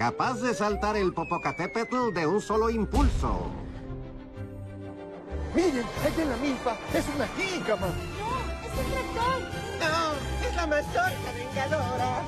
Capaz 0.01 0.41
de 0.41 0.55
saltar 0.55 0.97
el 0.97 1.13
Popocatépetl 1.13 2.15
de 2.15 2.27
un 2.27 2.41
solo 2.41 2.71
impulso. 2.71 3.51
Miren, 5.55 5.85
allá 6.03 6.23
en 6.23 6.31
la 6.31 6.37
milpa 6.39 6.79
es 6.95 7.05
una 7.15 7.29
jícama. 7.29 7.89
¡Es 8.65 8.79
un 8.79 8.93
tractor! 8.93 9.43
¡No! 9.79 10.49
¡Es 10.49 10.57
la 10.57 10.67
mazorca 10.67 11.33
vengadora! 11.37 12.23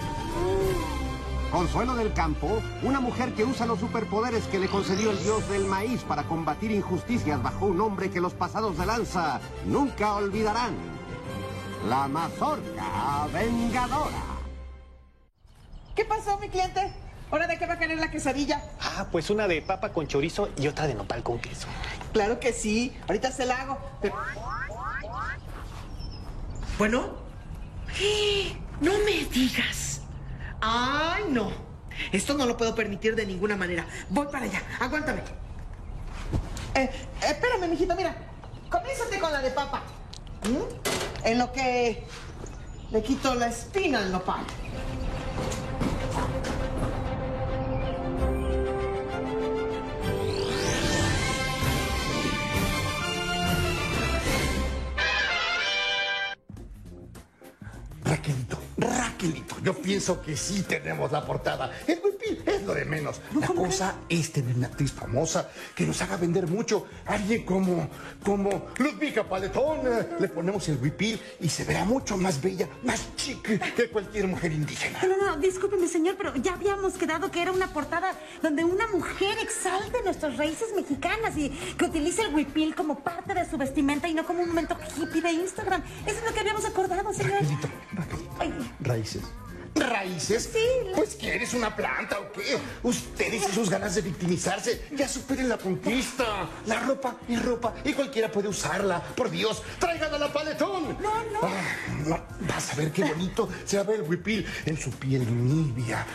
Consuelo 1.50 1.94
del 1.94 2.12
Campo, 2.12 2.60
una 2.82 3.00
mujer 3.00 3.32
que 3.32 3.44
usa 3.44 3.64
los 3.64 3.80
superpoderes 3.80 4.46
que 4.48 4.58
le 4.58 4.68
concedió 4.68 5.10
el 5.10 5.22
dios 5.22 5.48
del 5.48 5.64
maíz 5.64 6.02
para 6.02 6.24
combatir 6.24 6.72
injusticias 6.72 7.42
bajo 7.42 7.64
un 7.64 7.78
nombre 7.78 8.10
que 8.10 8.20
los 8.20 8.34
pasados 8.34 8.76
de 8.76 8.84
lanza 8.84 9.40
nunca 9.64 10.12
olvidarán. 10.16 10.74
La 11.88 12.06
mazorca 12.06 13.28
vengadora. 13.32 14.24
¿Qué 15.96 16.04
pasó, 16.04 16.36
mi 16.38 16.50
cliente? 16.50 16.92
¿Hora 17.32 17.46
de 17.46 17.56
qué 17.58 17.64
va 17.66 17.74
a 17.74 17.78
querer 17.78 17.98
la 17.98 18.10
quesadilla? 18.10 18.62
Ah, 18.78 19.06
pues 19.10 19.30
una 19.30 19.48
de 19.48 19.62
papa 19.62 19.90
con 19.90 20.06
chorizo 20.06 20.50
y 20.58 20.68
otra 20.68 20.86
de 20.86 20.94
nopal 20.94 21.22
con 21.22 21.38
queso. 21.40 21.66
Claro 22.12 22.38
que 22.38 22.52
sí. 22.52 22.94
Ahorita 23.08 23.32
se 23.32 23.46
la 23.46 23.60
hago. 23.62 23.78
Pero- 24.02 24.14
Bueno. 26.78 27.16
No 28.82 28.92
me 29.06 29.24
digas. 29.32 30.00
Ay, 30.60 31.22
no. 31.28 31.52
Esto 32.10 32.34
no 32.34 32.46
lo 32.46 32.56
puedo 32.56 32.74
permitir 32.74 33.14
de 33.14 33.24
ninguna 33.24 33.56
manera. 33.56 33.86
Voy 34.10 34.26
para 34.26 34.44
allá. 34.46 34.60
Aguántame. 34.80 35.22
Eh, 36.74 36.90
espérame, 37.22 37.68
mijito, 37.70 37.94
mira. 37.94 38.14
Comiénzate 38.68 39.20
con 39.20 39.32
la 39.32 39.40
de 39.40 39.50
papa. 39.52 39.82
¿Mm? 40.48 41.26
En 41.28 41.38
lo 41.38 41.52
que 41.52 42.04
le 42.90 43.02
quito 43.04 43.34
la 43.36 43.46
espina 43.46 44.00
al 44.00 44.10
nopal. 44.10 44.44
Raquelito, 58.78 59.11
Raquelito, 59.22 59.56
yo 59.62 59.74
pienso 59.74 60.20
que 60.20 60.36
sí 60.36 60.62
tenemos 60.62 61.12
la 61.12 61.24
portada. 61.24 61.70
El 61.86 62.00
Wipil 62.04 62.42
es 62.44 62.62
lo 62.62 62.74
de 62.74 62.84
menos. 62.84 63.20
La 63.38 63.46
cosa 63.46 63.94
es 64.08 64.32
tener 64.32 64.56
una 64.56 64.66
actriz 64.66 64.90
famosa 64.92 65.48
que 65.76 65.86
nos 65.86 66.02
haga 66.02 66.16
vender 66.16 66.48
mucho. 66.48 66.86
Alguien 67.06 67.44
como, 67.44 67.88
como 68.24 68.66
Ludwika 68.78 69.22
Paletón. 69.28 69.80
Eh, 69.86 70.08
Le 70.18 70.28
ponemos 70.28 70.68
el 70.68 70.78
Wipil 70.78 71.20
y 71.40 71.48
se 71.48 71.64
verá 71.64 71.84
mucho 71.84 72.16
más 72.16 72.42
bella, 72.42 72.68
más 72.82 73.14
chic 73.14 73.42
que 73.76 73.88
cualquier 73.90 74.26
mujer 74.26 74.52
indígena. 74.52 74.98
No, 75.02 75.16
no, 75.16 75.26
no, 75.26 75.36
discúlpeme, 75.36 75.86
señor, 75.86 76.16
pero 76.18 76.34
ya 76.36 76.54
habíamos 76.54 76.94
quedado 76.94 77.30
que 77.30 77.42
era 77.42 77.52
una 77.52 77.72
portada 77.72 78.14
donde 78.42 78.64
una 78.64 78.88
mujer 78.88 79.38
exalte 79.40 80.02
nuestras 80.02 80.36
raíces 80.36 80.68
mexicanas 80.74 81.36
y 81.36 81.50
que 81.78 81.84
utilice 81.84 82.22
el 82.22 82.34
huipil 82.34 82.74
como 82.74 82.98
parte 82.98 83.34
de 83.34 83.48
su 83.48 83.56
vestimenta 83.56 84.08
y 84.08 84.14
no 84.14 84.26
como 84.26 84.42
un 84.42 84.48
momento 84.48 84.76
hippie 84.96 85.22
de 85.22 85.32
Instagram. 85.32 85.80
Eso 86.06 86.18
es 86.18 86.24
lo 86.24 86.34
que 86.34 86.40
habíamos 86.40 86.64
acordado, 86.64 87.12
señor. 87.12 87.34
Raquelito, 87.34 87.68
Ay, 88.40 88.52
Raíces. 89.14 89.22
¿Raíces? 89.74 90.50
Sí, 90.52 90.92
Pues 90.94 91.14
que 91.14 91.34
eres 91.34 91.54
una 91.54 91.74
planta 91.74 92.18
o 92.20 92.30
qué. 92.32 92.58
Ustedes 92.82 93.48
y 93.48 93.52
sus 93.52 93.70
ganas 93.70 93.94
de 93.94 94.02
victimizarse. 94.02 94.86
Ya 94.94 95.08
superen 95.08 95.48
la 95.48 95.56
conquista. 95.56 96.48
La 96.66 96.80
ropa 96.80 97.16
es 97.28 97.42
ropa 97.42 97.74
y 97.84 97.92
cualquiera 97.94 98.30
puede 98.30 98.48
usarla. 98.48 99.00
Por 99.00 99.30
Dios, 99.30 99.62
traigan 99.78 100.12
a 100.12 100.18
la 100.18 100.32
paletón. 100.32 100.96
No, 101.00 101.24
no. 101.24 101.40
Ah, 101.42 101.62
no. 102.06 102.20
Vas 102.46 102.72
a 102.72 102.76
ver 102.76 102.92
qué 102.92 103.04
bonito 103.04 103.48
se 103.64 103.76
va 103.78 103.82
a 103.82 103.86
ver 103.86 104.00
el 104.00 104.08
huipil 104.08 104.46
en 104.66 104.76
su 104.76 104.90
piel 104.90 105.24
nibia 105.46 106.06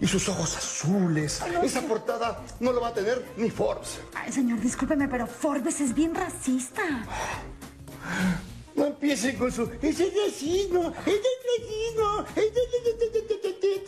y 0.00 0.06
sus 0.06 0.28
ojos 0.28 0.56
azules. 0.56 1.42
Esa 1.64 1.82
portada 1.82 2.40
no 2.60 2.72
lo 2.72 2.80
va 2.80 2.88
a 2.88 2.94
tener 2.94 3.24
ni 3.36 3.50
Forbes. 3.50 3.98
Ay, 4.14 4.32
señor, 4.32 4.60
discúlpeme, 4.60 5.08
pero 5.08 5.26
Forbes 5.26 5.80
es 5.80 5.94
bien 5.94 6.14
racista. 6.14 6.82
No 8.80 8.86
empiecen 8.86 9.36
con 9.36 9.52
su. 9.52 9.70
Ese 9.82 10.06
es 10.06 10.12
racismo, 10.26 10.92
ese 11.04 11.16
es 11.16 11.40
racismo. 11.60 12.24
ese 12.34 12.46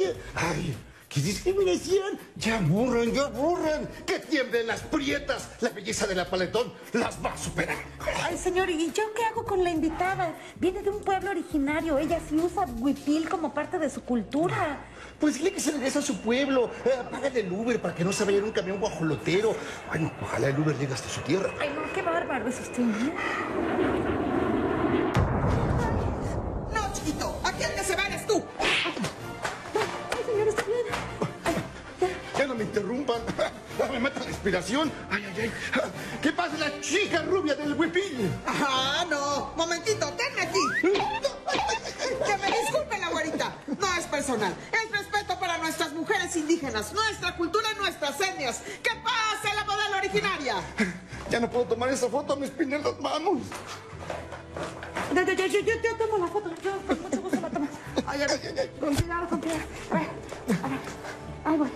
es- 0.08 0.16
Ay, 0.34 0.76
qué 1.08 1.20
discriminación. 1.20 2.18
Ya 2.36 2.58
aburren, 2.58 3.12
ya 3.14 3.22
aburren. 3.22 3.88
Que 4.04 4.18
tiemblen 4.18 4.66
las 4.66 4.82
prietas. 4.82 5.48
La 5.60 5.70
belleza 5.70 6.06
de 6.06 6.14
la 6.14 6.28
paletón 6.28 6.72
las 6.92 7.16
va 7.24 7.32
a 7.32 7.38
superar. 7.38 7.76
Ay, 8.22 8.36
señor, 8.36 8.68
¿y 8.68 8.86
yo 8.92 9.02
qué 9.14 9.24
hago 9.24 9.44
con 9.44 9.64
la 9.64 9.70
invitada? 9.70 10.34
Viene 10.56 10.82
de 10.82 10.90
un 10.90 11.00
pueblo 11.02 11.30
originario. 11.30 11.98
Ella 11.98 12.20
sí 12.28 12.36
usa 12.36 12.66
huipil 12.78 13.28
como 13.30 13.54
parte 13.54 13.78
de 13.78 13.88
su 13.88 14.02
cultura. 14.02 14.84
Pues 15.18 15.34
dile 15.36 15.52
que 15.52 15.60
se 15.60 15.70
regresa 15.70 16.00
a 16.00 16.02
su 16.02 16.20
pueblo. 16.20 16.70
Eh, 16.84 16.90
págale 17.10 17.40
el 17.40 17.50
Uber 17.52 17.80
para 17.80 17.94
que 17.94 18.04
no 18.04 18.12
se 18.12 18.24
vaya 18.24 18.38
en 18.38 18.44
un 18.44 18.52
camión 18.52 18.78
guajolotero. 18.80 19.54
Bueno, 19.88 20.12
ojalá 20.20 20.48
el 20.48 20.58
Uber 20.58 20.76
llegue 20.76 20.92
hasta 20.92 21.08
su 21.08 21.20
tierra. 21.22 21.50
Ay, 21.60 21.70
no, 21.74 21.90
qué 21.94 22.02
bárbaro 22.02 22.46
es 22.48 22.60
usted. 22.60 22.82
¿eh? 22.82 23.12
No, 23.78 24.51
mata 34.02 34.20
la 34.20 34.28
inspiración. 34.28 34.92
Ay, 35.10 35.24
ay, 35.24 35.40
ay. 35.42 35.52
¿Qué 36.20 36.32
pasa 36.32 36.56
la 36.58 36.80
chica 36.80 37.22
rubia 37.22 37.54
del 37.54 37.74
huipil? 37.74 38.30
Ah, 38.46 39.06
no. 39.08 39.52
Momentito, 39.56 40.12
tenme 40.12 40.42
aquí. 40.42 40.60
Que 40.82 42.36
me 42.36 42.58
disculpe 42.58 42.98
la 42.98 43.08
güerita. 43.08 43.56
No 43.66 43.94
es 43.94 44.06
personal. 44.06 44.54
Es 44.72 44.90
respeto 44.90 45.38
para 45.38 45.58
nuestras 45.58 45.92
mujeres 45.92 46.34
indígenas, 46.36 46.92
nuestra 46.92 47.36
cultura 47.36 47.68
y 47.74 47.78
nuestras 47.78 48.20
etnias. 48.20 48.60
¡Que 48.82 48.90
pase 49.02 49.54
la 49.54 49.64
modelo 49.64 49.96
originaria! 49.96 50.56
Ya 51.30 51.40
no 51.40 51.48
puedo 51.48 51.64
tomar 51.64 51.88
esa 51.88 52.08
foto, 52.08 52.36
me 52.36 52.46
espiné 52.46 52.78
las 52.78 53.00
manos. 53.00 53.38
Yo, 55.14 55.22
yo, 55.22 55.46
yo, 55.46 55.60
yo, 55.60 55.96
tomo 55.96 56.18
la 56.18 56.26
foto. 56.26 56.50
Yo 56.62 56.72
con 56.86 57.02
mucho 57.02 57.22
gusto 57.22 57.40
la 57.40 57.48
tomo. 57.48 57.68
Ay, 58.06 58.20
ay, 58.22 58.40
ay, 58.44 58.54
ay, 58.58 58.70
con 58.78 58.94
cuidado, 58.94 59.28
con 59.28 59.40
cuidado. 59.40 59.60
A 59.90 59.94
ver, 59.94 60.08
a 60.62 60.68
ver. 60.68 60.78
Ay, 61.44 61.56
voy. 61.56 61.68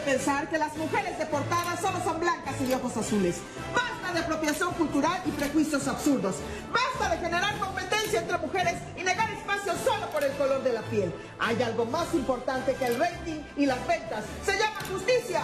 Basta 0.00 0.12
de 0.12 0.18
pensar 0.18 0.48
que 0.48 0.58
las 0.58 0.76
mujeres 0.76 1.18
de 1.18 1.26
portada 1.26 1.76
solo 1.76 2.02
son 2.02 2.20
blancas 2.20 2.54
y 2.60 2.64
de 2.64 2.74
ojos 2.74 2.96
azules. 2.96 3.36
Basta 3.74 4.12
de 4.14 4.20
apropiación 4.20 4.72
cultural 4.74 5.20
y 5.26 5.30
prejuicios 5.30 5.86
absurdos. 5.88 6.36
Basta 6.72 7.14
de 7.14 7.20
generar 7.20 7.58
competencia 7.58 8.20
entre 8.20 8.38
mujeres 8.38 8.76
y 8.96 9.02
negar 9.02 9.30
espacio 9.30 9.74
solo 9.84 10.08
por 10.10 10.24
el 10.24 10.32
color 10.32 10.62
de 10.62 10.72
la 10.72 10.82
piel. 10.82 11.12
Hay 11.38 11.62
algo 11.62 11.84
más 11.84 12.14
importante 12.14 12.74
que 12.74 12.86
el 12.86 12.98
rating 12.98 13.40
y 13.56 13.66
las 13.66 13.86
ventas. 13.86 14.24
Se 14.44 14.52
llama 14.52 14.80
justicia 14.90 15.42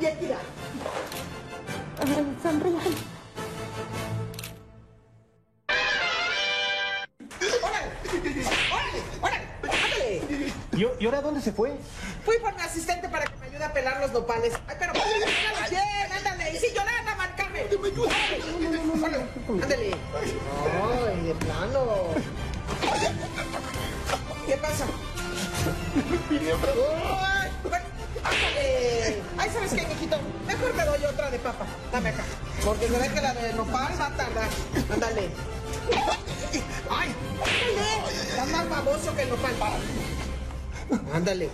y 0.00 0.06
equidad. 0.06 0.38
Sonríe. 2.42 2.78
¡Órale! 7.62 7.88
¡Órale! 8.72 9.02
¡Órale! 9.20 9.44
¡Ándale! 9.62 10.52
¿Y, 10.72 11.02
y 11.02 11.06
ahora 11.06 11.20
dónde 11.20 11.40
se 11.40 11.52
fue? 11.52 11.76
Fui 12.24 12.38
por 12.38 12.54
mi 12.54 12.62
asistente 12.62 13.08
para 13.08 13.27
pelar 13.78 14.00
los 14.00 14.12
nopales. 14.12 14.54
Ay, 14.66 14.76
pero 14.78 14.92
ándale 14.92 15.70
bien, 15.70 16.12
ándale. 16.12 16.50
Y 16.52 16.58
si 16.58 16.74
lloran, 16.74 17.08
a 17.08 17.14
marcarme. 17.14 17.62
Órale, 19.02 19.26
ándale. 19.62 19.94
Ay, 20.18 21.20
de 21.22 21.34
plano. 21.34 21.82
¿Qué 24.46 24.56
pasa? 24.56 24.84
Ay, 26.30 27.50
bueno, 27.62 27.86
ándale. 28.24 29.22
Ay, 29.38 29.50
¿sabes 29.52 29.72
qué, 29.74 29.86
mijito? 29.86 30.18
Mejor 30.46 30.74
me 30.74 30.84
doy 30.84 31.04
otra 31.04 31.30
de 31.30 31.38
papa. 31.38 31.66
Dame 31.92 32.08
acá. 32.08 32.24
Porque 32.64 32.88
se 32.88 32.98
ve 32.98 33.08
que 33.14 33.20
la 33.20 33.34
de 33.34 33.52
nopal 33.52 34.00
va 34.00 34.06
a 34.06 34.16
tardar. 34.16 34.48
Ándale. 34.92 35.30
Ay, 36.90 37.14
ándale. 38.00 38.22
Está 38.28 38.44
más 38.46 38.68
baboso 38.68 39.14
que 39.14 39.22
el 39.22 39.28
nopal. 39.28 39.54
Ándale. 41.14 41.50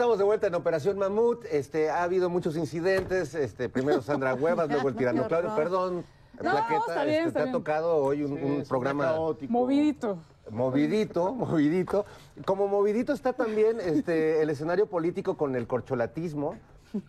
Estamos 0.00 0.16
de 0.16 0.24
vuelta 0.24 0.46
en 0.46 0.54
Operación 0.54 0.96
Mamut. 0.98 1.44
Este, 1.44 1.90
ha 1.90 2.04
habido 2.04 2.30
muchos 2.30 2.56
incidentes. 2.56 3.34
Este, 3.34 3.68
primero 3.68 4.00
Sandra 4.02 4.32
Huevas, 4.34 4.70
luego 4.70 4.88
el 4.88 4.96
tirano 4.96 5.28
Claudio. 5.28 5.54
Perdón, 5.54 6.06
No, 6.42 6.52
Plaqueta, 6.52 6.80
está 6.88 7.04
bien, 7.04 7.16
este, 7.16 7.28
está 7.28 7.42
te 7.42 7.48
ha 7.50 7.52
tocado 7.52 7.96
hoy 7.96 8.22
un, 8.22 8.32
un 8.32 8.64
programa 8.66 9.14
Movidito. 9.50 10.16
movidito, 10.48 11.34
movidito. 11.34 12.06
Como 12.46 12.66
movidito 12.66 13.12
está 13.12 13.34
también 13.34 13.78
este, 13.78 14.40
el 14.40 14.48
escenario 14.48 14.86
político 14.86 15.36
con 15.36 15.54
el 15.54 15.66
corcholatismo, 15.66 16.56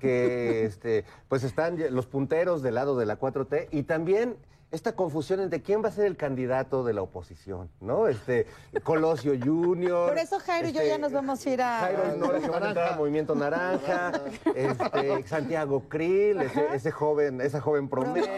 que 0.02 0.66
este, 0.66 1.06
pues 1.30 1.46
están 1.46 1.78
los 1.92 2.08
punteros 2.08 2.62
del 2.62 2.76
lado 2.76 2.98
de 2.98 3.06
la 3.06 3.18
4T 3.18 3.70
y 3.72 3.84
también 3.84 4.36
esta 4.72 4.94
confusión 4.94 5.42
entre 5.42 5.62
quién 5.62 5.84
va 5.84 5.90
a 5.90 5.92
ser 5.92 6.06
el 6.06 6.16
candidato 6.16 6.84
de 6.84 6.94
la 6.94 7.02
oposición, 7.02 7.70
¿no? 7.82 8.08
Este, 8.08 8.48
Colosio 8.84 9.34
Junior. 9.38 10.10
Por 10.10 10.18
eso 10.18 10.40
Jairo 10.40 10.70
y 10.70 10.72
yo 10.72 10.80
este, 10.80 10.90
ya 10.90 10.98
nos 10.98 11.12
vamos 11.12 11.46
a 11.46 11.50
ir 11.50 11.62
a... 11.62 11.80
Jairo 11.80 12.16
Nora, 12.18 12.40
que 12.40 12.50
van 12.50 12.64
a 12.64 12.68
entrar 12.70 12.94
al 12.94 12.98
Movimiento 12.98 13.36
Naranja, 13.36 14.14
este, 14.56 15.28
Santiago 15.28 15.84
Krill, 15.90 16.42
ese, 16.42 16.68
ese 16.74 16.92
joven, 16.92 17.42
esa 17.42 17.60
joven 17.60 17.90
promesa, 17.90 18.32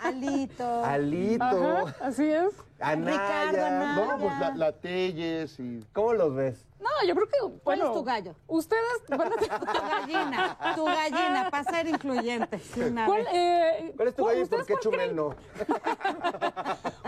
Alito. 0.00 0.84
Alito, 0.84 1.44
Ajá, 1.44 1.94
así 2.00 2.24
es. 2.24 2.54
Anaya. 2.80 3.50
Ricardo 3.50 3.66
Anaya. 3.66 4.06
No, 4.06 4.18
pues 4.18 4.40
la, 4.40 4.54
la 4.54 4.72
Telles 4.72 5.60
y... 5.60 5.84
¿Cómo 5.92 6.14
los 6.14 6.34
ves? 6.34 6.64
No, 7.00 7.06
yo 7.08 7.14
creo 7.14 7.26
que. 7.28 7.38
¿Cuál 7.38 7.78
bueno, 7.78 7.86
es 7.86 7.92
tu 7.92 8.04
gallo? 8.04 8.34
Ustedes. 8.46 8.82
Bueno, 9.08 9.34
Tu 9.36 9.46
gallina, 9.88 10.58
tu 10.76 10.84
gallina, 10.84 11.48
para 11.50 11.64
ser 11.64 11.88
influyente. 11.88 12.58
sí, 12.58 12.80
una 12.80 13.06
¿cuál, 13.06 13.26
eh, 13.32 13.92
¿Cuál 13.96 14.08
es 14.08 14.14
tu 14.16 14.24
gallo 14.24 14.42
y 14.42 14.44
por 14.46 14.60
¿ustedes 14.60 14.66
qué 14.66 14.72
cuál 14.74 14.82
Chumel 14.82 15.10
creen- 15.10 15.16
no? 15.16 15.34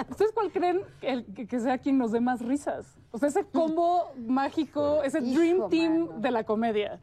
¿Ustedes 0.10 0.32
cuál 0.32 0.50
creen 0.52 0.82
que, 1.00 1.10
el- 1.10 1.24
que- 1.34 1.46
que 1.46 1.60
sea 1.60 1.78
quien 1.78 1.98
nos 1.98 2.12
dé 2.12 2.20
más 2.20 2.40
risas? 2.40 2.96
O 3.10 3.18
sea, 3.18 3.28
ese 3.28 3.44
combo 3.44 4.12
mágico, 4.16 5.02
ese 5.02 5.20
Hijo, 5.20 5.38
dream 5.40 5.68
team 5.68 5.98
mano. 6.06 6.20
de 6.20 6.30
la 6.30 6.44
comedia. 6.44 7.00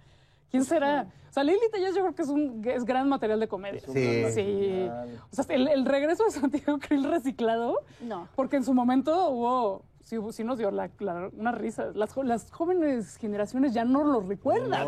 ¿Quién 0.49 0.63
será? 0.65 1.07
O 1.29 1.33
sea, 1.33 1.43
Lili 1.43 1.59
Tellez 1.71 1.93
yo 1.93 2.01
creo 2.01 2.15
que 2.15 2.21
es 2.23 2.29
un 2.29 2.63
es 2.65 2.83
gran 2.85 3.07
material 3.09 3.39
de 3.39 3.47
comedia. 3.47 3.81
Sí. 3.81 4.31
Sí. 4.31 4.89
O 5.31 5.35
sea, 5.35 5.45
el, 5.49 5.67
el 5.67 5.85
regreso 5.85 6.23
de 6.23 6.31
Santiago 6.31 6.79
Krill 6.79 7.03
reciclado, 7.03 7.79
No. 8.01 8.27
porque 8.35 8.55
en 8.57 8.63
su 8.63 8.73
momento 8.73 9.29
hubo, 9.29 9.83
sí, 10.31 10.43
nos 10.43 10.57
dio 10.57 10.71
la, 10.71 10.89
la- 10.99 11.29
unas 11.37 11.55
risas. 11.55 11.95
Las, 11.95 12.13
jóvenes 12.51 13.17
generaciones 13.17 13.73
ya 13.73 13.83
no 13.85 14.03
lo 14.03 14.21
recuerdan. 14.21 14.87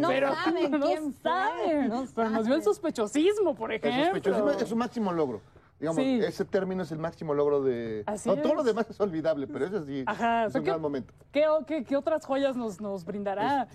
No 0.00 0.08
pero 0.08 0.34
saben 0.34 0.70
no 0.78 0.86
quién 0.86 1.12
fue, 1.14 1.22
saben. 1.22 1.88
no 1.88 2.04
pero 2.14 2.30
nos 2.30 2.46
dio 2.46 2.54
el 2.54 2.62
sospechosismo, 2.62 3.54
por 3.54 3.72
El 3.72 3.76
ejemplo. 3.78 4.04
sospechosismo 4.04 4.50
es 4.50 4.68
su 4.68 4.76
máximo 4.76 5.12
logro. 5.12 5.40
Digamos, 5.78 6.02
Sí. 6.04 6.20
ese 6.22 6.44
término 6.44 6.82
es 6.82 6.92
el 6.92 6.98
máximo 6.98 7.32
logro 7.32 7.62
de... 7.62 8.02
Así 8.04 8.28
no, 8.28 8.36
todo 8.36 8.54
lo 8.54 8.62
demás 8.62 8.84
es 8.90 9.00
olvidable, 9.00 9.46
pero 9.46 9.64
ese 9.64 9.82
sí 9.86 10.04
Ajá, 10.06 10.44
es 10.44 10.54
un 10.54 10.62
¿qué- 10.62 10.68
gran 10.68 10.82
momento. 10.82 11.14
¿Qué, 11.32 11.46
qué, 11.66 11.84
qué 11.84 11.96
otras 11.96 12.26
joyas 12.26 12.54
nos, 12.54 12.82
nos 12.82 13.02
brindará? 13.06 13.66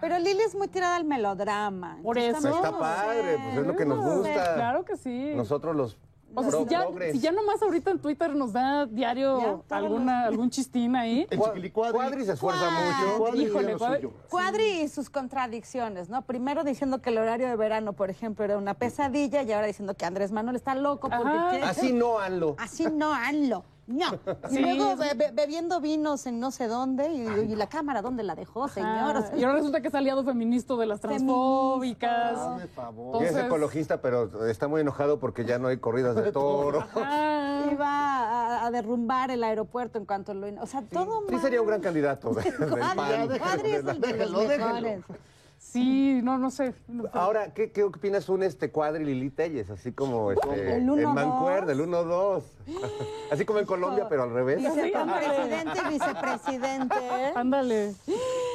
Pero 0.00 0.18
Lili 0.18 0.40
es 0.40 0.54
muy 0.54 0.68
tirada 0.68 0.96
al 0.96 1.04
melodrama. 1.04 1.98
Por 2.02 2.16
eso. 2.16 2.48
Está 2.48 2.70
no 2.70 2.78
padre, 2.78 3.36
pues 3.44 3.58
es 3.58 3.66
lo 3.66 3.76
que 3.76 3.84
nos 3.84 3.98
No 4.02 4.16
gusta. 4.16 4.54
Claro 4.54 4.84
que 4.86 4.96
sí. 4.96 5.32
Nosotros 5.36 5.76
los 5.76 5.98
O 6.34 6.42
sea, 6.42 6.50
pro- 6.50 6.62
si 6.64 6.70
ya, 6.70 6.80
progres. 6.82 7.12
si 7.12 7.18
ya 7.18 7.32
nomás 7.32 7.60
ahorita 7.62 7.90
en 7.90 7.98
Twitter 7.98 8.34
nos 8.36 8.52
da 8.52 8.86
diario 8.86 9.62
Ya, 9.68 9.76
alguna, 9.76 10.24
algún 10.26 10.48
chistín 10.50 10.94
ahí. 10.96 11.26
El 11.30 11.38
Cua- 11.38 11.46
chiquilicuadri. 11.48 11.92
Cuadri 11.96 12.24
se 12.24 12.32
esfuerza 12.32 12.60
Cuadri. 12.66 12.84
mucho. 13.06 13.18
Cuadri 13.18 13.42
Híjole, 13.44 13.76
Cuadri-. 13.76 14.10
Cuadri 14.28 14.64
y 14.82 14.88
sus 14.88 15.10
contradicciones, 15.10 16.08
¿no? 16.08 16.22
Primero 16.22 16.62
diciendo 16.64 17.00
que 17.02 17.10
el 17.10 17.18
horario 17.18 17.48
de 17.48 17.56
verano, 17.56 17.92
por 17.94 18.10
ejemplo, 18.10 18.44
era 18.44 18.58
una 18.58 18.74
pesadilla 18.74 19.42
y 19.42 19.52
ahora 19.52 19.66
diciendo 19.66 19.94
que 19.94 20.04
Andrés 20.04 20.30
Manuel 20.32 20.56
está 20.56 20.74
loco 20.74 21.08
porque 21.10 21.60
Así 21.62 21.92
no, 21.92 22.18
Anlo. 22.18 22.54
Así 22.58 22.86
no, 22.86 23.12
hazlo. 23.12 23.64
No. 23.90 24.06
Y 24.50 24.54
Sí. 24.54 24.60
luego 24.60 24.96
be- 24.96 25.14
be- 25.14 25.30
bebiendo 25.32 25.80
vinos 25.80 26.24
en 26.26 26.38
no 26.38 26.50
sé 26.52 26.68
dónde 26.68 27.10
y, 27.10 27.52
y 27.52 27.56
la 27.56 27.68
cámara, 27.68 28.02
¿dónde 28.02 28.22
la 28.22 28.34
dejó, 28.36 28.68
señor? 28.68 29.16
O 29.16 29.22
sea, 29.22 29.36
y 29.36 29.42
ahora 29.42 29.56
resulta 29.56 29.80
que 29.80 29.88
es 29.88 29.94
aliado 29.94 30.24
feminista 30.24 30.76
de 30.76 30.86
las 30.86 31.00
transfóbicas. 31.00 32.38
Hazme 32.38 32.66
favor. 32.68 33.22
Y 33.22 33.26
es 33.26 33.36
ecologista, 33.36 34.00
pero 34.00 34.46
está 34.48 34.68
muy 34.68 34.80
enojado 34.82 35.18
porque 35.18 35.44
ya 35.44 35.58
no 35.58 35.68
hay 35.68 35.78
corridas 35.78 36.14
de 36.16 36.30
toro. 36.32 36.84
Ah, 36.94 37.64
iba 37.72 37.88
a, 37.88 38.66
a 38.66 38.70
derrumbar 38.70 39.30
el 39.30 39.42
aeropuerto 39.42 39.98
en 39.98 40.06
cuanto 40.06 40.34
lo... 40.34 40.46
O 40.62 40.66
sea, 40.66 40.82
todo 40.82 41.22
Sí 41.26 41.32
mal. 41.32 41.42
sería 41.42 41.60
un 41.60 41.66
gran 41.66 41.80
candidato 41.80 42.32
PAN. 42.96 43.28
Cuadri 43.38 43.70
es 43.72 43.84
el 43.86 44.00
de 44.00 44.26
los 44.30 44.46
mejores. 44.46 45.00
Sí, 45.60 46.20
no, 46.22 46.38
no 46.38 46.50
sé. 46.50 46.74
Ahora, 47.12 47.52
¿qué, 47.54 47.70
qué 47.70 47.84
opinas 47.84 48.28
un 48.28 48.42
este 48.42 48.70
cuadri 48.70 49.04
Lili 49.04 49.30
Telles? 49.30 49.70
Así 49.70 49.92
como 49.92 50.32
este, 50.32 50.76
¿El 50.76 50.90
uno, 50.90 51.14
mancuerna, 51.14 51.72
el 51.72 51.80
1-2. 51.80 52.42
Así 53.30 53.44
como 53.44 53.60
en 53.60 53.66
Colombia, 53.66 54.08
pero 54.08 54.24
al 54.24 54.32
revés. 54.32 54.58
Vicepresidente 54.58 55.78
y 55.84 55.88
vicepresidente. 55.92 57.32
Ándale. 57.36 57.94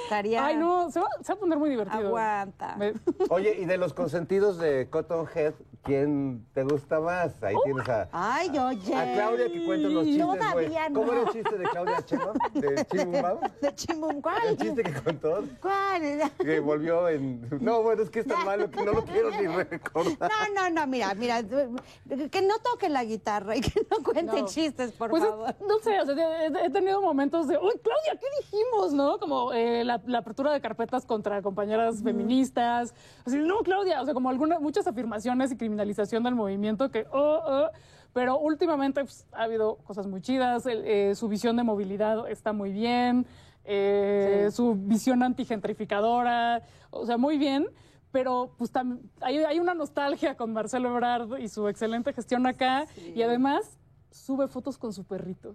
Estaría... 0.06 0.46
Ay, 0.46 0.56
no, 0.58 0.90
se 0.92 1.00
va, 1.00 1.08
se 1.22 1.34
va 1.34 1.38
a 1.38 1.40
poner 1.40 1.58
muy 1.58 1.70
divertido. 1.70 2.08
Aguanta. 2.08 2.76
Me- 2.78 2.94
Oye, 3.30 3.56
y 3.60 3.66
de 3.66 3.78
los 3.78 3.94
consentidos 3.94 4.58
de 4.58 4.88
Cotton 4.90 5.28
Head, 5.34 5.54
¿quién 5.84 6.46
te 6.54 6.64
gusta 6.64 7.00
más? 7.00 7.42
Ahí 7.44 7.56
tienes 7.64 7.88
a, 7.90 8.08
Ay, 8.12 8.50
oye. 8.58 8.96
a 8.96 9.14
Claudia 9.14 9.52
que 9.52 9.66
cuenta 9.66 9.90
los 9.90 10.06
chistes. 10.06 10.26
Todavía 10.26 10.90
no. 10.90 11.00
¿Cómo 11.00 11.12
era 11.12 11.22
el 11.24 11.30
chiste 11.30 11.58
de 11.58 11.64
Claudia 11.66 12.02
Chema? 12.06 12.34
¿De 12.54 12.86
Chimumbao? 12.86 13.40
De 13.62 13.76
Chimbum, 13.76 14.22
¿cuál? 14.22 14.48
El 14.50 14.58
chiste 14.58 14.84
que 14.84 14.94
contó, 14.94 15.44
¿Cuál? 15.62 16.32
que 16.40 16.60
volvió 16.60 17.10
en... 17.10 17.42
No, 17.62 17.82
bueno, 17.84 18.04
es 18.04 18.10
que 18.10 18.20
es 18.20 18.28
tan 18.28 18.46
malo 18.46 18.70
que 18.70 18.84
no 18.84 18.94
lo 18.94 19.04
quiero 19.06 19.32
ni 19.32 19.48
recordar. 19.48 20.30
No, 20.54 20.62
no, 20.64 20.70
no, 20.70 20.88
mira, 20.88 21.14
mira, 21.16 21.42
que 21.44 22.42
no 22.42 22.60
toque 22.60 22.90
la 22.90 23.04
guitarra 23.04 23.56
y 23.56 23.62
que 23.62 23.86
no 23.90 24.04
cuente 24.04 24.42
No. 24.42 24.48
chistes, 24.48 24.92
por 24.92 25.10
Pues 25.10 25.24
es- 25.24 25.30
favor. 25.30 25.56
no 25.68 25.80
sé, 25.80 26.00
o 26.02 26.06
sea, 26.06 26.46
he, 26.46 26.66
he 26.66 26.70
tenido 26.70 27.02
momentos 27.02 27.48
de, 27.48 27.58
uy, 27.58 27.74
Claudia, 27.84 28.20
¿qué 28.20 28.28
dijimos? 28.42 28.94
¿No? 28.94 29.20
Como 29.20 29.54
eh, 29.54 29.84
la, 29.84 29.95
la 30.06 30.20
apertura 30.20 30.52
de 30.52 30.62
carpetas 30.62 31.06
contra 31.06 31.42
compañeras 31.42 32.02
feministas. 32.04 32.94
Así, 33.26 33.38
no, 33.38 33.60
Claudia, 33.60 34.02
o 34.02 34.06
sea, 34.06 34.14
como 34.14 34.30
algunas, 34.30 34.60
muchas 34.62 34.88
afirmaciones 34.88 35.52
y 35.52 35.58
criminalización 35.58 36.24
del 36.24 36.36
movimiento 36.36 36.90
que, 36.92 37.06
oh, 37.12 37.42
oh. 37.46 37.70
Pero 38.14 38.38
últimamente 38.40 39.02
pues, 39.04 39.28
ha 39.34 39.44
habido 39.44 39.76
cosas 39.78 40.08
muy 40.08 40.22
chidas, 40.22 40.66
el- 40.66 40.86
eh, 40.86 41.16
su 41.16 41.28
visión 41.28 41.58
de 41.58 41.64
movilidad 41.64 42.30
está 42.30 42.54
muy 42.54 42.72
bien, 42.72 43.26
eh, 43.66 44.48
su 44.52 44.76
visión 44.76 45.22
antigentrificadora, 45.24 46.62
o 46.92 47.06
sea, 47.06 47.18
muy 47.18 47.38
bien. 47.38 47.68
Pero 48.12 48.54
pues 48.58 48.72
tam- 48.72 49.02
hay, 49.20 49.40
hay 49.40 49.60
una 49.60 49.74
nostalgia 49.74 50.38
con 50.38 50.54
Marcelo 50.54 50.88
Ebrard 50.90 51.38
y 51.40 51.50
su 51.50 51.68
excelente 51.68 52.14
gestión 52.14 52.48
acá. 52.48 52.86
Y 53.14 53.22
además 53.24 53.78
sube 54.10 54.48
fotos 54.48 54.78
con 54.78 54.94
su 54.94 55.04
perrito. 55.04 55.54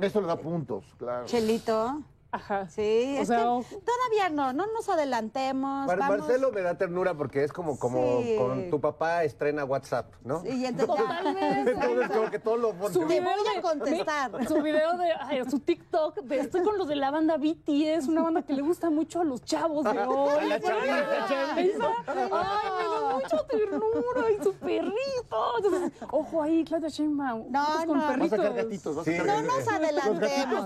Eso 0.00 0.22
le 0.22 0.26
da 0.26 0.36
puntos, 0.36 0.86
claro. 0.96 1.26
Chelito. 1.26 2.00
Ajá. 2.32 2.68
Sí, 2.68 3.16
O 3.18 3.22
es 3.22 3.28
sea, 3.28 3.38
todavía 3.44 4.28
no, 4.30 4.52
no 4.52 4.66
nos 4.66 4.88
adelantemos. 4.88 5.86
Mar- 5.86 5.98
vamos. 5.98 6.18
Marcelo 6.18 6.52
me 6.52 6.60
da 6.60 6.76
ternura 6.76 7.14
porque 7.14 7.44
es 7.44 7.52
como, 7.52 7.78
como 7.78 8.20
Sí. 8.22 8.36
con 8.36 8.68
tu 8.70 8.80
papá 8.80 9.24
estrena 9.24 9.64
WhatsApp, 9.64 10.12
¿no? 10.24 10.40
Sí, 10.42 10.48
y 10.50 10.66
entonces- 10.66 10.96
Totalmente. 10.96 11.70
Entonces, 11.70 12.08
como 12.16 12.30
que 12.30 12.38
todo 12.38 12.56
lo 12.56 12.70
Te 12.72 12.98
voy 12.98 13.06
de- 13.06 13.20
a 13.58 13.62
contestar. 13.62 14.38
mi- 14.40 14.46
su 14.46 14.60
video 14.62 14.96
de 14.98 15.12
ay, 15.20 15.48
su 15.50 15.60
TikTok 15.60 16.16
de 16.22 16.40
estoy 16.40 16.62
con 16.62 16.76
los 16.76 16.88
de 16.88 16.96
la 16.96 17.10
banda 17.10 17.36
BTS, 17.38 18.08
una 18.08 18.22
banda 18.22 18.42
que 18.42 18.52
le 18.52 18.62
gusta 18.62 18.90
mucho 18.90 19.20
a 19.20 19.24
los 19.24 19.42
chavos 19.44 19.84
de 19.84 19.90
hoy. 20.06 20.48
La 20.48 20.60
chavita, 20.60 21.26
chavita. 21.28 21.90
Ay, 22.06 22.16
me 22.16 22.28
da 22.30 23.14
mucha 23.14 23.46
ternura 23.46 24.30
y 24.38 24.42
su 24.44 24.52
perrito. 24.54 25.52
Entonces, 25.58 25.92
ojo 26.10 26.42
ahí, 26.42 26.64
Claudia 26.64 26.88
Sheinbaum. 26.88 27.50
No, 27.50 27.64
fotos 27.64 27.84
con 27.86 27.98
no. 27.98 28.04
Vas 28.04 28.04
a 28.04 28.14
perritos. 28.18 28.38
sacar 28.38 28.54
gatitos, 28.54 28.96
vas 28.96 29.06
a 29.08 29.10
Sí. 29.10 29.16
sacar 29.16 29.36
No 29.36 29.42
nos 29.56 29.68
adelantemos. 29.68 30.20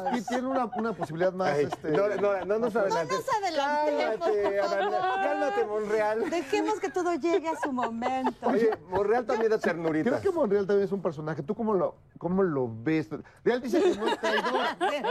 Gatitos 0.04 0.26
tienen 0.26 0.46
una, 0.46 0.64
una 0.76 0.92
posibilidad 0.92 1.32
más. 1.32 1.49
Ay, 1.52 1.64
este, 1.64 1.90
no, 1.90 2.08
no, 2.16 2.44
no 2.44 2.58
nos 2.58 2.76
adelantes. 2.76 3.18
nos 3.18 3.34
adelantemos, 3.42 4.28
Cálmate, 5.22 5.64
Monreal. 5.66 6.30
Dejemos 6.30 6.80
que 6.80 6.90
todo 6.90 7.14
llegue 7.14 7.48
a 7.48 7.56
su 7.60 7.72
momento. 7.72 8.48
Oye, 8.48 8.70
Monreal 8.88 9.24
también 9.26 9.50
da 9.50 9.58
ternurita. 9.58 10.10
Creo 10.10 10.20
que 10.22 10.30
Monreal 10.30 10.66
también 10.66 10.86
es 10.86 10.92
un 10.92 11.02
personaje. 11.02 11.42
¿Tú 11.42 11.54
cómo 11.54 11.74
lo, 11.74 11.96
cómo 12.18 12.42
lo 12.42 12.70
ves? 12.82 13.08
Real 13.44 13.60
dice 13.60 13.80
que 13.82 13.96
no 13.96 14.06
es 14.08 14.20
traidor, 14.20 14.60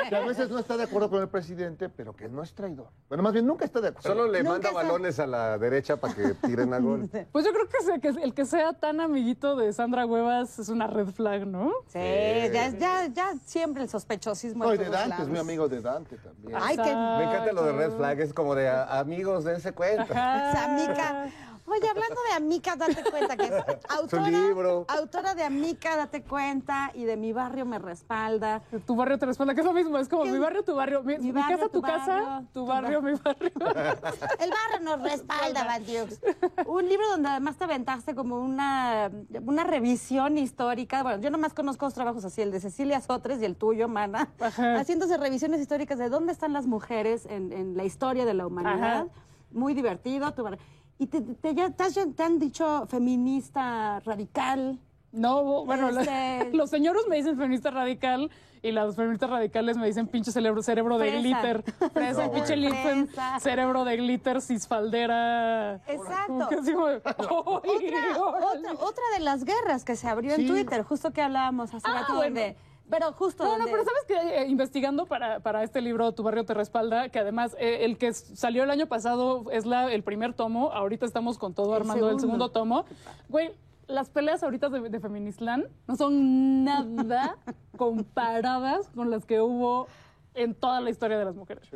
que 0.10 0.16
a 0.16 0.20
veces 0.26 0.50
no 0.50 0.60
está 0.60 0.78
de 0.78 0.84
acuerdo 0.84 1.10
con 1.10 1.22
el 1.22 1.28
presidente, 1.30 1.90
pero 1.90 2.16
que 2.16 2.28
no 2.30 2.44
es 2.44 2.54
traidor. 2.54 2.88
Bueno, 3.08 3.24
más 3.24 3.34
bien 3.34 3.46
nunca 3.46 3.66
está 3.66 3.82
de 3.82 3.90
acuerdo. 3.90 4.10
Solo 4.10 4.28
le 4.32 4.40
Nunca 4.40 4.52
manda 4.54 4.70
está- 4.70 4.82
balones 4.84 5.20
a 5.20 5.28
la 5.28 5.58
derecha 5.58 5.98
para 5.98 6.14
que 6.14 6.34
tiren 6.36 6.74
a 6.74 6.80
gol. 6.80 7.10
Pues 7.32 7.46
yo 7.46 7.52
creo 7.54 7.68
que, 8.02 8.08
el 8.24 8.34
que 8.34 8.46
sea 8.46 8.74
tan 8.74 9.00
amiguito 9.02 9.56
de 9.56 9.72
Sandra 9.74 10.06
Huevas 10.06 10.58
es 10.60 10.70
una 10.70 10.88
red 10.88 11.08
flag, 11.08 11.46
¿no? 11.46 11.72
Sí, 11.88 12.00
ya, 12.00 12.70
ya, 12.70 13.08
ya 13.08 13.34
siempre 13.46 13.84
el 13.84 13.90
sospechosismo. 13.90 14.64
No, 14.66 14.72
de 14.72 14.90
Dante, 14.90 15.22
es 15.24 15.28
mi 15.28 15.38
amigo 15.38 15.68
de 15.68 15.82
Dante 15.82 16.16
también. 16.18 16.29
Ay, 16.54 16.76
que 16.78 16.84
Me 16.84 17.24
encanta 17.26 17.52
lo 17.54 17.64
de 17.64 17.72
Red 17.74 17.92
Flag, 17.98 18.20
es 18.22 18.34
como 18.34 18.56
de 18.56 18.70
a- 18.70 19.00
amigos, 19.00 19.44
dense 19.44 19.72
cuenta. 19.74 20.06
Ajá. 20.14 20.66
Amica. 20.66 21.26
Oye, 21.72 21.88
hablando 21.90 22.16
de 22.30 22.36
Amica, 22.36 22.76
date 22.76 23.04
cuenta 23.10 23.38
que 23.38 23.46
es 23.46 23.52
autora, 23.90 24.28
libro. 24.30 24.86
autora 24.88 25.36
de 25.36 25.44
Amica, 25.44 25.96
date 25.96 26.24
cuenta, 26.24 26.92
y 26.94 27.04
de 27.06 27.16
Mi 27.18 27.32
Barrio 27.34 27.66
me 27.66 27.78
respalda. 27.80 28.62
Tu 28.86 28.96
barrio 28.96 29.18
te 29.20 29.26
responde, 29.26 29.54
que 29.54 29.62
es 29.62 29.66
lo 29.66 29.74
mismo, 29.74 29.98
es 29.98 30.10
como 30.10 30.24
¿Qué? 30.24 30.32
mi 30.32 30.40
barrio, 30.40 30.64
tu 30.64 30.76
barrio, 30.76 31.04
mi, 31.04 31.18
Mi 31.18 31.26
mi 31.26 31.32
barrio, 31.32 31.58
casa, 31.58 31.70
tu 31.70 31.80
tu, 31.80 31.82
casa, 31.88 32.16
barrio, 32.22 32.48
tu 32.54 32.66
barrio, 32.66 33.02
mi 33.02 33.14
barrio. 33.14 33.52
El 34.40 34.50
barrio 34.52 34.80
nos 34.84 35.02
respalda, 35.04 35.64
Bandiux. 35.66 36.20
Un 36.66 36.90
libro 36.90 37.08
donde 37.10 37.30
además 37.30 37.58
te 37.58 37.64
aventaste 37.66 38.16
como 38.16 38.40
una, 38.40 39.12
una 39.46 39.64
revisión 39.64 40.38
histórica. 40.38 41.04
Bueno, 41.04 41.22
yo 41.22 41.30
nomás 41.30 41.54
conozco 41.54 41.86
dos 41.86 41.94
trabajos 41.94 42.26
así, 42.26 42.42
el 42.42 42.52
de 42.52 42.60
Cecilia 42.60 43.00
Sotres 43.02 43.42
y 43.42 43.46
el 43.46 43.56
tuyo, 43.56 43.88
Mana. 43.88 44.30
Ajá. 44.40 44.76
Haciéndose 44.80 45.18
revisiones 45.18 45.62
históricas 45.62 45.98
de 46.00 46.10
dónde 46.10 46.32
están 46.32 46.54
las 46.54 46.66
mujeres 46.66 47.26
en, 47.28 47.54
en 47.54 47.78
la 47.78 47.84
historia 47.84 48.26
de 48.26 48.34
la 48.34 48.48
humanidad. 48.48 49.02
Ajá. 49.02 49.06
Muy 49.52 49.74
divertido. 49.74 50.32
tu 50.34 50.44
bar- 50.44 50.60
Y 51.02 51.08
te, 51.08 51.22
te- 51.22 51.56
ya 51.56 51.70
te, 51.72 51.84
has- 51.84 51.98
te 52.16 52.24
han 52.24 52.40
dicho 52.40 52.86
feminista 52.88 54.02
radical. 54.02 54.78
No, 55.14 55.66
bueno, 55.66 55.90
Este- 55.90 56.50
los 56.54 56.70
señores 56.70 57.04
me 57.10 57.16
dicen 57.16 57.38
feminista 57.38 57.72
radical 57.72 58.30
y 58.62 58.72
las 58.74 58.98
feministas 58.98 59.30
radicales 59.30 59.78
me 59.78 59.88
dicen 59.88 60.08
pinche 60.08 60.32
cerebro, 60.34 60.62
cerebro 60.62 60.98
de 60.98 61.12
glitter. 61.20 61.64
Fresa, 61.94 62.26
No, 62.28 62.34
pinche 62.34 62.58
Fresa. 62.58 63.40
cerebro 63.40 63.86
de 63.86 63.96
glitter, 63.96 64.42
cisfaldera. 64.42 65.76
Exacto. 65.88 66.50
De, 66.62 66.76
Otra, 67.06 67.16
"Ay, 67.64 67.94
otra, 68.18 68.74
otra 68.74 69.04
de 69.18 69.24
las 69.24 69.46
guerras 69.46 69.86
que 69.86 69.96
se 69.96 70.08
abrió 70.08 70.34
en. 70.36 70.46
Twitter, 70.48 70.84
justo 70.84 71.12
que 71.12 71.22
hablábamos 71.22 71.74
hace 71.74 71.88
Ah, 71.90 72.02
rato 72.02 72.16
bueno. 72.16 72.36
donde- 72.36 72.58
Pero 72.90 73.14
justo 73.14 73.44
No, 73.44 73.52
no, 73.52 73.58
donde- 73.60 73.72
pero 73.72 73.84
sabes 73.84 74.04
que 74.08 74.48
investigando 74.48 75.06
para, 75.06 75.40
para 75.42 75.64
este 75.64 75.82
libro 75.82 76.12
Tu 76.14 76.24
barrio 76.24 76.44
te 76.46 76.54
respalda, 76.54 77.10
que 77.10 77.20
además 77.20 77.56
eh, 77.60 77.86
el 77.86 77.98
que 77.98 78.14
salió 78.14 78.64
el 78.64 78.72
año 78.72 78.88
pasado 78.88 79.46
es 79.52 79.66
la, 79.66 79.92
el 79.94 80.04
primer 80.04 80.34
tomo, 80.34 80.72
ahorita 80.72 81.06
estamos 81.06 81.38
con 81.38 81.54
todo 81.54 81.76
El 81.76 81.82
armando 81.82 82.10
el 82.10 82.20
segundo. 82.20 82.50
tomo. 82.50 82.86
Güey, 83.30 83.52
las 83.88 84.10
peleas 84.10 84.44
ahorita 84.44 84.70
de, 84.70 84.90
de 84.90 85.00
Feministland 85.00 85.66
no 85.88 85.96
son 85.96 86.64
nada 86.64 87.38
comparadas 87.78 88.88
con 88.96 89.10
las 89.12 89.26
que 89.26 89.42
hubo 89.42 89.88
en 90.36 90.54
toda 90.56 90.80
la 90.82 90.90
historia 90.90 91.18
de 91.18 91.26
las 91.26 91.36
mujeres. 91.36 91.68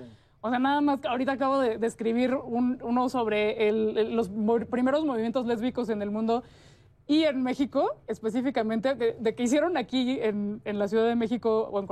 O 0.42 0.50
sea, 0.50 0.60
nada 0.60 0.82
más, 0.82 1.00
ahorita 1.06 1.32
acabo 1.34 1.58
de, 1.60 1.78
de 1.78 1.88
escribir 1.88 2.36
un- 2.36 2.78
uno 2.84 3.08
sobre 3.10 3.68
el- 3.70 3.98
el- 3.98 4.16
los 4.16 4.30
primeros 4.70 5.06
movimientos 5.06 5.46
lésbicos 5.46 5.90
en 5.90 6.02
el 6.02 6.12
mundo 6.12 6.44
y 7.14 7.26
en 7.26 7.44
México, 7.44 7.96
específicamente, 8.08 8.96
de, 8.96 9.14
de 9.20 9.36
que 9.36 9.44
hicieron 9.44 9.78
aquí 9.78 10.20
en, 10.22 10.62
en 10.66 10.80
la 10.80 10.88
Ciudad 10.88 11.08
de 11.08 11.16
México 11.16 11.70
o 11.72 11.80
en, 11.80 11.86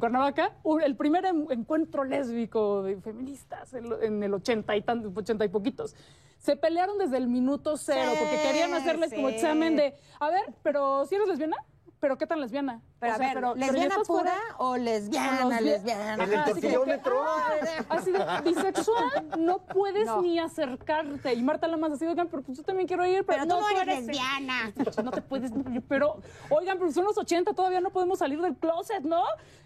Cuernavaca, 0.00 0.52
el 0.84 0.96
primer 0.96 1.24
en- 1.24 1.46
encuentro 1.50 2.04
lésbico 2.04 2.82
de 2.82 3.00
feministas 3.00 3.72
en, 3.74 3.86
en 4.02 4.22
el 4.22 4.34
80 4.34 4.76
y, 4.76 4.82
tan, 4.82 5.12
80 5.16 5.44
y 5.44 5.48
poquitos. 5.48 5.94
Se 6.38 6.56
pelearon 6.56 6.98
desde 6.98 7.16
el 7.16 7.28
minuto 7.28 7.76
cero 7.76 8.10
Sí, 8.12 8.18
porque 8.20 8.42
querían 8.46 8.74
hacerles 8.74 9.14
como 9.14 9.28
examen 9.30 9.76
de, 9.76 9.94
a 10.20 10.28
ver, 10.30 10.42
pero 10.62 11.06
si 11.06 11.14
eres 11.14 11.28
lesbiana, 11.28 11.56
pero 12.00 12.18
¿qué 12.18 12.26
tan 12.26 12.40
lesbiana? 12.40 12.80
Pero, 12.98 13.12
O 13.12 13.14
a 13.14 13.18
ver, 13.18 13.34
pero- 13.34 13.52
pero 13.54 13.66
¿lesbiana 13.66 13.94
estás 13.94 14.06
pura 14.08 14.20
fuera- 14.22 14.40
o 14.58 14.76
lesbiana, 14.76 15.48
bien- 15.58 15.64
lesbiana? 15.64 16.24
El 16.24 16.34
así 16.34 18.12
ah, 18.18 18.40
de 18.42 18.50
bisexual, 18.52 19.28
no 19.38 19.58
puedes 19.58 20.06
No. 20.06 20.22
ni 20.22 20.38
acercarte. 20.38 21.34
Y 21.34 21.42
Marta 21.42 21.66
Lamas 21.68 21.92
así, 21.92 22.06
oigan, 22.06 22.28
pero 22.28 22.42
pues 22.42 22.58
yo 22.58 22.64
también 22.64 22.86
quiero 22.86 23.04
ir, 23.06 23.24
pero, 23.24 23.42
Pero 23.44 23.54
tú 23.56 23.60
no 23.60 23.68
eres 23.80 23.98
lesbiana. 24.06 24.72
No 25.02 25.10
te 25.10 25.22
puedes, 25.22 25.52
pero, 25.88 26.16
oigan, 26.50 26.78
pero 26.78 26.90
son 26.92 27.04
los 27.04 27.18
80, 27.18 27.52
todavía 27.54 27.80
no 27.80 27.90
podemos 27.90 28.18
salir 28.18 28.40
del 28.40 28.56
closet, 28.56 29.02
¿no? 29.02 29.22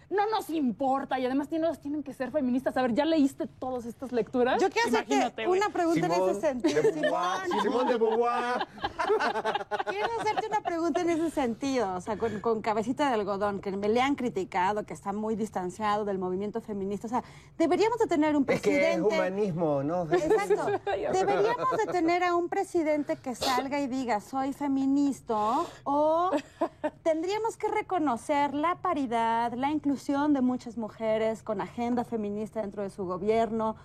No 0.09 0.29
nos 0.29 0.49
importa. 0.49 1.17
Y 1.19 1.25
además 1.25 1.47
tienen, 1.47 1.73
tienen 1.77 2.03
que 2.03 2.13
ser 2.13 2.31
feministas. 2.31 2.75
A 2.75 2.81
ver, 2.81 2.93
¿ya 2.93 3.05
leíste 3.05 3.47
todas 3.47 3.85
estas 3.85 4.11
lecturas? 4.11 4.61
Yo 4.61 4.69
quiero 4.69 4.89
hacerte 4.89 5.47
una 5.47 5.69
pregunta 5.69 6.05
en 6.05 6.11
ese 6.11 6.41
sentido. 6.41 6.81
de 6.81 7.61
Simón 7.61 7.87
de 7.87 7.95
Beauvoir. 7.97 8.67
Quiero 9.89 10.07
hacerte 10.19 10.47
una 10.47 10.61
pregunta 10.61 11.01
en 11.01 11.09
ese 11.11 11.29
sentido, 11.31 11.93
o 11.95 12.01
sea, 12.01 12.17
con, 12.21 12.39
con 12.39 12.61
cabecita 12.61 13.07
de 13.07 13.15
algodón, 13.15 13.61
que 13.61 13.71
me 13.71 13.89
le 13.89 13.99
han 13.99 14.13
criticado, 14.13 14.85
que 14.85 14.93
está 14.93 15.11
muy 15.11 15.35
distanciado 15.35 16.05
del 16.05 16.19
movimiento 16.19 16.61
feminista. 16.61 17.07
O 17.07 17.09
sea, 17.09 17.23
deberíamos 17.57 17.97
de 17.97 18.05
tener 18.05 18.35
un 18.35 18.45
Es 18.47 18.61
que 18.61 18.75
es 18.75 18.77
presidente... 18.77 19.15
humanismo, 19.15 19.83
¿no? 19.83 20.03
Exacto. 20.13 20.67
Deberíamos 21.13 21.77
de 21.83 21.91
tener 21.91 22.23
a 22.23 22.35
un 22.35 22.47
presidente 22.47 23.15
que 23.15 23.33
salga 23.33 23.79
y 23.79 23.87
diga 23.87 24.21
soy 24.21 24.53
feminista 24.53 25.61
o 25.83 26.29
tendríamos 27.01 27.57
que 27.57 27.67
reconocer 27.69 28.53
la 28.53 28.75
paridad, 28.75 29.53
la 29.53 29.71
inclusión 29.71 30.33
de 30.33 30.41
muchas 30.41 30.77
mujeres 30.77 31.41
con 31.41 31.59
agenda 31.59 32.03
feminista 32.03 32.61
dentro 32.61 32.83
de 32.83 32.91
su 32.91 33.05
gobierno. 33.05 33.75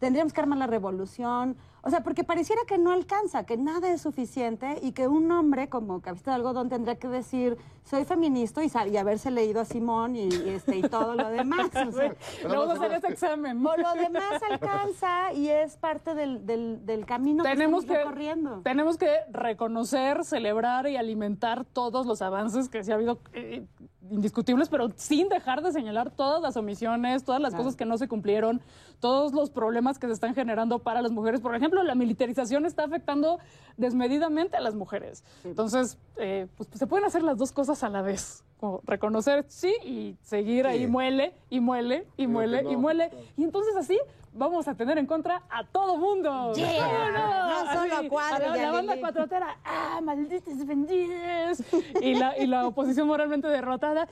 Tendríamos 0.00 0.32
que 0.32 0.40
armar 0.40 0.58
la 0.58 0.66
revolución. 0.66 1.56
O 1.82 1.90
sea, 1.90 2.02
porque 2.02 2.24
pareciera 2.24 2.60
que 2.66 2.76
no 2.76 2.90
alcanza, 2.90 3.44
que 3.44 3.56
nada 3.56 3.90
es 3.90 4.02
suficiente 4.02 4.78
y 4.82 4.92
que 4.92 5.06
un 5.06 5.30
hombre 5.30 5.68
como 5.68 6.00
Cabista 6.02 6.32
de 6.32 6.36
Algodón 6.36 6.68
tendría 6.68 6.96
que 6.96 7.08
decir 7.08 7.56
soy 7.84 8.04
feminista 8.04 8.62
y, 8.64 8.96
haberse 8.96 9.30
leído 9.30 9.60
a 9.60 9.64
Simón 9.64 10.14
y, 10.14 10.28
y 10.28 10.48
este, 10.50 10.76
y 10.76 10.82
todo 10.82 11.14
lo 11.14 11.28
demás. 11.30 11.70
O 11.74 11.92
sea, 11.92 12.14
vamos 12.44 12.68
a 12.70 12.72
hacer 12.74 12.92
ese 12.92 13.08
examen. 13.08 13.64
o 13.64 13.76
lo 13.76 13.94
demás 13.94 14.42
alcanza 14.48 15.32
y 15.32 15.48
es 15.48 15.76
parte 15.76 16.14
del, 16.14 16.46
del, 16.46 16.84
del 16.84 17.06
camino 17.06 17.42
tenemos 17.42 17.84
que 17.84 17.92
estamos 17.92 18.14
recorriendo. 18.14 18.60
tenemos 18.62 18.96
que 18.96 19.10
reconocer, 19.32 20.24
celebrar 20.24 20.86
y 20.86 20.96
alimentar 20.96 21.64
todos 21.64 22.06
los 22.06 22.22
avances 22.22 22.68
que 22.68 22.84
sí 22.84 22.92
ha 22.92 22.94
habido 22.94 23.20
eh, 23.32 23.66
indiscutibles, 24.10 24.68
pero 24.68 24.88
sin 24.96 25.28
dejar 25.28 25.62
de 25.62 25.72
señalar 25.72 26.10
todas 26.10 26.42
las 26.42 26.56
omisiones, 26.56 27.24
todas 27.24 27.40
las 27.40 27.54
cosas 27.54 27.76
que 27.76 27.84
no 27.84 27.96
se 27.98 28.08
cumplieron, 28.08 28.60
todos 29.00 29.32
los 29.32 29.50
problemas 29.50 29.98
que 29.98 30.06
se 30.06 30.12
están 30.12 30.34
generando 30.34 30.80
para 30.80 31.02
las 31.02 31.12
mujeres. 31.12 31.40
Por 31.40 31.54
ejemplo, 31.54 31.82
la 31.82 31.94
militarización 31.94 32.66
está 32.66 32.84
afectando 32.84 33.38
desmedidamente 33.76 34.56
a 34.56 34.60
las 34.60 34.74
mujeres. 34.74 35.24
Entonces, 35.44 35.98
eh, 36.16 36.46
pues, 36.56 36.68
se 36.72 36.86
pueden 36.86 37.06
hacer 37.06 37.22
las 37.22 37.38
dos 37.38 37.52
cosas 37.52 37.82
a 37.82 37.88
la 37.88 38.02
vez. 38.02 38.44
Como 38.58 38.82
reconocer 38.84 39.46
sí 39.48 39.74
y 39.82 40.16
seguir 40.20 40.66
ahí 40.66 40.86
muele 40.86 41.32
y 41.48 41.60
muele 41.60 42.06
y 42.18 42.26
muele 42.26 42.60
y 42.60 42.74
no, 42.74 42.78
muele. 42.78 43.10
Y 43.38 43.44
entonces 43.44 43.74
así 43.74 43.98
vamos 44.32 44.68
a 44.68 44.74
tener 44.74 44.98
en 44.98 45.06
contra 45.06 45.42
a 45.50 45.64
todo 45.64 45.96
mundo. 45.96 46.52
Yeah. 46.54 47.64
No 47.64 47.72
solo 47.72 47.96
a 47.96 48.08
Cuadro 48.08 48.46
la, 48.46 48.52
a 48.52 48.56
la 48.56 48.72
banda 48.72 49.00
cuatrotera, 49.00 49.56
¡ah, 49.64 50.00
malditos 50.02 50.66
vendidos! 50.66 51.62
Y 52.00 52.14
la, 52.14 52.36
y 52.38 52.46
la 52.46 52.66
oposición 52.66 53.06
moralmente 53.06 53.48
derrotada, 53.48 54.08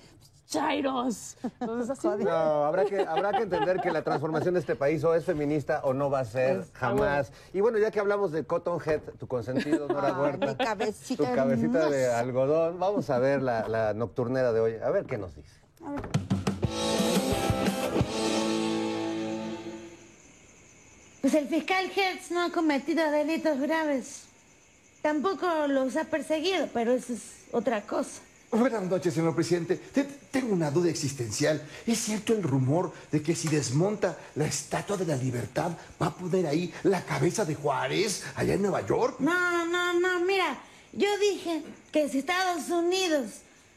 ¡chairos! 0.47 1.37
Entonces 1.61 1.91
así. 1.91 2.25
No, 2.25 2.65
habrá 2.65 2.85
que, 2.85 3.01
habrá 3.01 3.33
que 3.33 3.43
entender 3.43 3.81
que 3.81 3.91
la 3.91 4.03
transformación 4.03 4.55
de 4.55 4.61
este 4.61 4.77
país 4.77 5.03
o 5.05 5.15
es 5.15 5.25
feminista 5.25 5.81
o 5.85 5.93
no 5.95 6.11
va 6.11 6.21
a 6.21 6.25
ser 6.25 6.57
Pues, 6.59 6.73
jamás. 6.75 7.33
Y 7.53 7.61
bueno, 7.61 7.79
ya 7.79 7.91
que 7.91 8.01
hablamos 8.01 8.33
de 8.33 8.45
Cotton 8.45 8.79
Head, 8.85 9.01
tu 9.19 9.27
consentido, 9.27 9.89
Nora 9.89 10.13
Huerta, 10.19 10.47
mi 10.47 10.55
cabecita 10.57 11.29
tu 11.29 11.35
cabecita 11.35 11.89
de 11.91 12.13
algodón, 12.13 12.79
vamos 12.79 13.09
a 13.11 13.19
ver 13.19 13.43
la, 13.43 13.69
la 13.69 13.95
nocturnera 13.95 14.53
de 14.53 14.61
hoy. 14.61 14.75
A 14.83 14.91
ver 14.91 15.07
qué 15.07 15.19
nos 15.19 15.35
dice. 15.35 15.61
Pues 21.31 21.43
el 21.43 21.49
fiscal 21.51 21.93
Hertz 21.95 22.31
no 22.31 22.43
ha 22.43 22.51
cometido 22.51 23.11
delitos 23.11 23.61
graves. 23.61 24.21
Tampoco 25.03 25.67
los 25.67 25.95
ha 25.97 26.05
perseguido, 26.05 26.71
pero 26.73 26.93
eso 26.95 27.13
es 27.13 27.21
otra 27.53 27.83
cosa. 27.83 28.23
Buenas 28.51 28.83
noches, 28.85 29.13
señor 29.13 29.35
presidente. 29.35 29.77
Te- 29.77 30.05
Tengo 30.05 30.55
una 30.55 30.71
duda 30.71 30.89
existencial. 30.89 31.63
¿Es 31.87 31.99
cierto 31.99 32.33
el 32.33 32.43
rumor 32.43 32.95
de 33.13 33.21
que 33.23 33.37
si 33.37 33.47
desmonta 33.49 34.17
la 34.37 34.47
Estatua 34.47 34.97
de 34.97 35.05
la 35.05 35.17
Libertad 35.17 35.73
va 36.01 36.07
a 36.07 36.15
poner 36.15 36.47
ahí 36.47 36.73
la 36.85 37.05
cabeza 37.05 37.45
de 37.45 37.57
Juárez 37.57 38.25
allá 38.35 38.55
en 38.55 38.63
Nueva 38.63 38.87
York? 38.87 39.17
No, 39.19 39.67
no, 39.67 40.01
no, 40.01 40.21
mira, 40.21 40.57
yo 40.95 41.09
dije 41.19 41.63
que 41.93 42.09
si 42.09 42.21
Estados 42.21 42.71
Unidos 42.71 43.27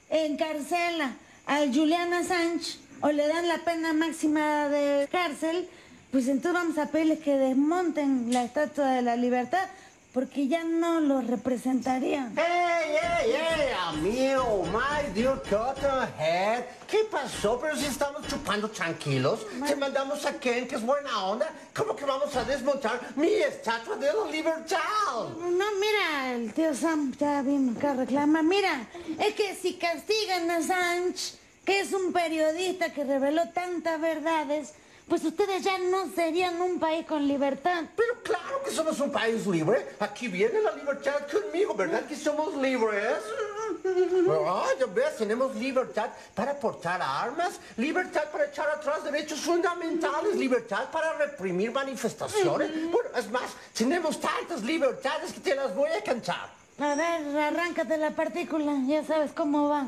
encarcela 0.10 1.16
al 1.48 1.76
Julian 1.76 2.14
Assange 2.14 2.78
o 3.02 3.12
le 3.12 3.28
dan 3.28 3.50
la 3.50 3.58
pena 3.66 3.92
máxima 3.92 4.70
de 4.70 5.10
cárcel, 5.12 5.68
pues 6.12 6.28
entonces 6.28 6.54
vamos 6.54 6.78
a 6.78 6.88
pedirles 6.88 7.20
que 7.20 7.38
desmonten 7.38 8.34
la 8.34 8.44
Estatua 8.44 8.92
de 8.92 9.02
la 9.02 9.16
Libertad 9.16 9.68
porque 10.14 10.48
ya 10.48 10.64
no 10.64 11.00
lo 11.00 11.22
representarían. 11.22 12.38
¡Ey, 12.38 12.96
ey, 12.96 13.32
ey! 13.32 13.74
Amigo, 13.88 14.66
my 14.66 15.10
dear 15.14 15.42
Cotton 15.50 16.10
Head. 16.20 16.66
¿Qué 16.90 17.06
pasó? 17.10 17.58
Pero 17.62 17.78
si 17.78 17.86
estamos 17.86 18.28
chupando 18.28 18.70
tranquilos. 18.70 19.46
Te 19.66 19.76
mandamos 19.76 20.26
a 20.26 20.34
Ken, 20.38 20.68
que 20.68 20.76
es 20.76 20.86
buena 20.86 21.26
onda. 21.26 21.50
¿Cómo 21.74 21.96
que 21.96 22.04
vamos 22.04 22.36
a 22.36 22.44
desmontar 22.44 23.00
mi 23.16 23.28
estatua 23.28 23.96
de 23.96 24.08
la 24.08 24.30
libertad? 24.30 24.80
No, 25.40 25.66
mira, 25.80 26.34
el 26.34 26.54
tío 26.54 26.76
Sam 26.76 27.14
ya 27.18 27.42
vino 27.42 27.72
acá 27.78 27.92
a 27.92 27.96
reclamar. 27.96 28.44
Mira, 28.44 28.88
es 29.18 29.34
que 29.34 29.56
si 29.56 29.76
castigan 29.76 30.52
a 30.52 30.58
Assange, 30.58 31.36
que 31.64 31.80
es 31.80 31.94
un 31.94 32.12
periodista 32.12 32.92
que 32.92 33.06
reveló 33.06 33.48
tantas 33.50 34.02
verdades, 34.02 34.74
pues 35.12 35.26
ustedes 35.26 35.62
ya 35.62 35.78
no 35.78 36.10
serían 36.16 36.62
un 36.62 36.80
país 36.80 37.06
con 37.06 37.28
libertad. 37.28 37.84
Pero 37.98 38.14
claro 38.24 38.64
que 38.64 38.72
somos 38.72 38.98
un 39.02 39.12
país 39.12 39.46
libre. 39.46 39.86
Aquí 40.00 40.30
viene 40.30 40.62
la 40.62 40.72
libertad 40.72 41.28
conmigo, 41.30 41.74
¿verdad 41.74 42.06
que 42.06 42.16
somos 42.16 42.56
libres? 42.56 43.18
Ah, 44.48 44.70
ya 44.80 44.86
ves, 44.86 45.18
tenemos 45.18 45.54
libertad 45.56 46.12
para 46.34 46.58
portar 46.58 47.02
armas, 47.02 47.60
libertad 47.76 48.24
para 48.32 48.46
echar 48.46 48.70
atrás 48.70 49.04
derechos 49.04 49.42
fundamentales, 49.42 50.34
libertad 50.38 50.90
para 50.90 51.12
reprimir 51.18 51.74
manifestaciones. 51.74 52.72
Bueno, 52.90 53.10
es 53.14 53.30
más, 53.30 53.52
tenemos 53.78 54.18
tantas 54.18 54.64
libertades 54.64 55.34
que 55.34 55.42
te 55.42 55.56
las 55.56 55.76
voy 55.76 55.90
a 55.90 56.02
cantar. 56.02 56.50
A 56.80 56.96
ver, 56.96 57.38
arráncate 57.38 57.98
la 57.98 58.12
partícula, 58.12 58.78
ya 58.88 59.04
sabes 59.04 59.34
cómo 59.34 59.68
va. 59.68 59.88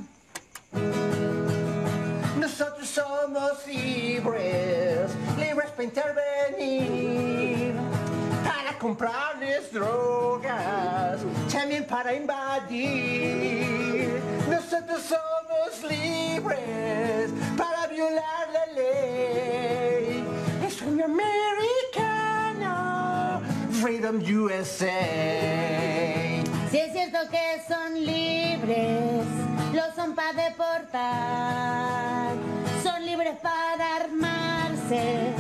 Nosotros 2.44 2.90
somos 2.90 3.66
libres, 3.66 5.12
libres 5.40 5.72
para 5.72 5.84
intervenir, 5.86 7.74
para 8.44 8.78
comprarles 8.78 9.72
drogas, 9.72 11.22
también 11.50 11.86
para 11.86 12.14
invadir. 12.14 13.40
Nosotros 14.50 15.04
somos 15.04 15.84
libres 15.90 17.32
para 17.58 17.88
violar 17.88 18.50
la 18.52 18.66
ley. 18.74 20.26
Es 20.68 20.82
un 20.82 21.02
americano, 21.02 22.72
Freedom 23.72 24.18
USA. 24.18 25.00
Si 26.70 26.78
es 26.78 26.92
cierto 26.92 27.20
que 27.32 27.62
son 27.70 27.94
libres, 28.04 29.43
lo 29.74 29.92
son 29.96 30.14
para 30.14 30.34
deportar. 30.50 32.34
Son 32.84 33.06
libres 33.06 33.36
para 33.42 33.96
armarse, 33.96 35.34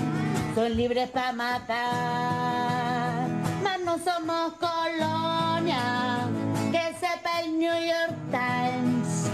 son 0.55 0.75
libres 0.75 1.09
para 1.09 1.33
matar. 1.33 3.27
Mas 3.63 3.79
no 3.81 3.99
somos 3.99 4.53
colonia, 4.53 6.27
que 6.71 6.95
sepa 6.99 7.41
el 7.43 7.59
New 7.59 7.73
York 7.73 8.15
Times. 8.31 9.29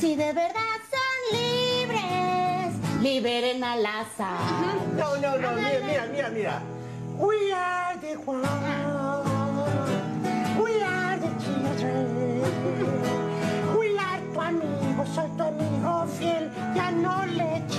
Si 0.00 0.16
de 0.16 0.32
verdad 0.32 0.78
son 0.90 1.38
libres, 1.38 2.74
liberen 3.02 3.62
al 3.62 3.84
azar. 3.84 4.38
No, 4.96 5.16
no, 5.16 5.36
no, 5.36 5.52
mira, 5.52 5.80
mira, 5.84 6.06
mira, 6.06 6.30
mira. 6.30 6.62
We 7.18 7.52
are 7.52 7.98
the 8.00 8.16
world. 8.24 9.26
We 10.58 10.82
are 10.82 11.18
the 11.18 11.28
children. 11.42 13.17
Soy 15.14 15.28
tu 15.36 15.42
amigo 15.42 16.06
fiel. 16.18 16.50
Ya 16.74 16.90
no 16.90 17.24
le 17.26 17.62
chingues. 17.68 17.77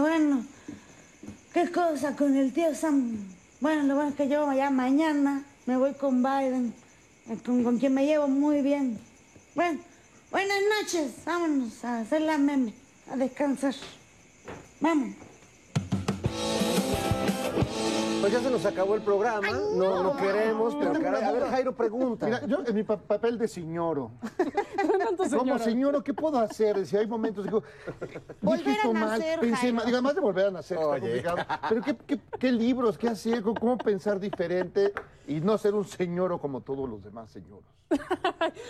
Bueno. 0.00 0.44
¿Qué 1.54 1.70
cosa 1.70 2.16
con 2.16 2.36
el 2.36 2.52
tío 2.52 2.74
Sam? 2.74 3.18
Bueno, 3.60 3.84
lo 3.84 3.94
bueno 3.94 4.10
es 4.10 4.16
que 4.16 4.28
yo 4.28 4.52
ya 4.52 4.68
mañana 4.70 5.44
me 5.66 5.76
voy 5.76 5.94
con 5.94 6.22
Biden, 6.22 6.74
eh, 7.28 7.38
con, 7.44 7.62
con 7.62 7.78
quien 7.78 7.94
me 7.94 8.04
llevo 8.04 8.26
muy 8.26 8.62
bien. 8.62 8.98
Bueno, 9.54 9.78
buenas 10.32 10.58
noches. 10.76 11.12
Vámonos 11.24 11.84
a 11.84 12.00
hacer 12.00 12.22
la 12.22 12.36
meme, 12.36 12.74
a 13.10 13.16
descansar. 13.16 13.74
Vamos. 14.80 15.29
Pues 18.20 18.32
ya 18.34 18.40
se 18.40 18.50
nos 18.50 18.66
acabó 18.66 18.94
el 18.96 19.02
programa. 19.02 19.48
no, 19.74 20.02
no 20.02 20.16
queremos, 20.16 20.74
pero 20.76 20.92
caray, 21.00 21.22
a 21.24 21.32
ver. 21.32 21.42
Jairo 21.44 21.74
pregunta. 21.74 22.26
Mira, 22.26 22.44
yo 22.46 22.58
en 22.66 22.74
mi 22.74 22.82
pa- 22.82 22.98
papel 22.98 23.38
de 23.38 23.48
señoro. 23.48 24.10
Como 25.36 25.58
señoro, 25.58 26.02
¿qué 26.04 26.12
puedo 26.12 26.38
hacer? 26.38 26.84
Si 26.86 26.96
hay 26.96 27.06
momentos, 27.06 27.44
digo, 27.44 27.62
Volver 28.42 28.76
a 28.84 28.92
mal, 28.92 29.18
nacer, 29.18 29.40
pensé 29.40 29.56
Jairo. 29.56 29.74
mal. 29.76 29.84
Digo, 29.86 29.96
además 29.96 30.14
de 30.14 30.20
volver 30.20 30.46
a 30.46 30.50
nacer, 30.50 30.76
está 30.78 30.88
Oye. 30.90 31.00
complicado. 31.00 31.36
Pero 31.68 31.82
¿qué, 31.82 31.96
qué, 32.06 32.20
qué 32.38 32.52
libros, 32.52 32.98
qué 32.98 33.08
hacer, 33.08 33.42
cómo, 33.42 33.78
pensar 33.78 34.20
diferente 34.20 34.92
y 35.26 35.40
no 35.40 35.56
ser 35.56 35.74
un 35.74 35.84
señoro 35.84 36.38
como 36.40 36.60
todos 36.60 36.88
los 36.88 37.02
demás 37.02 37.30
señoros. 37.30 37.64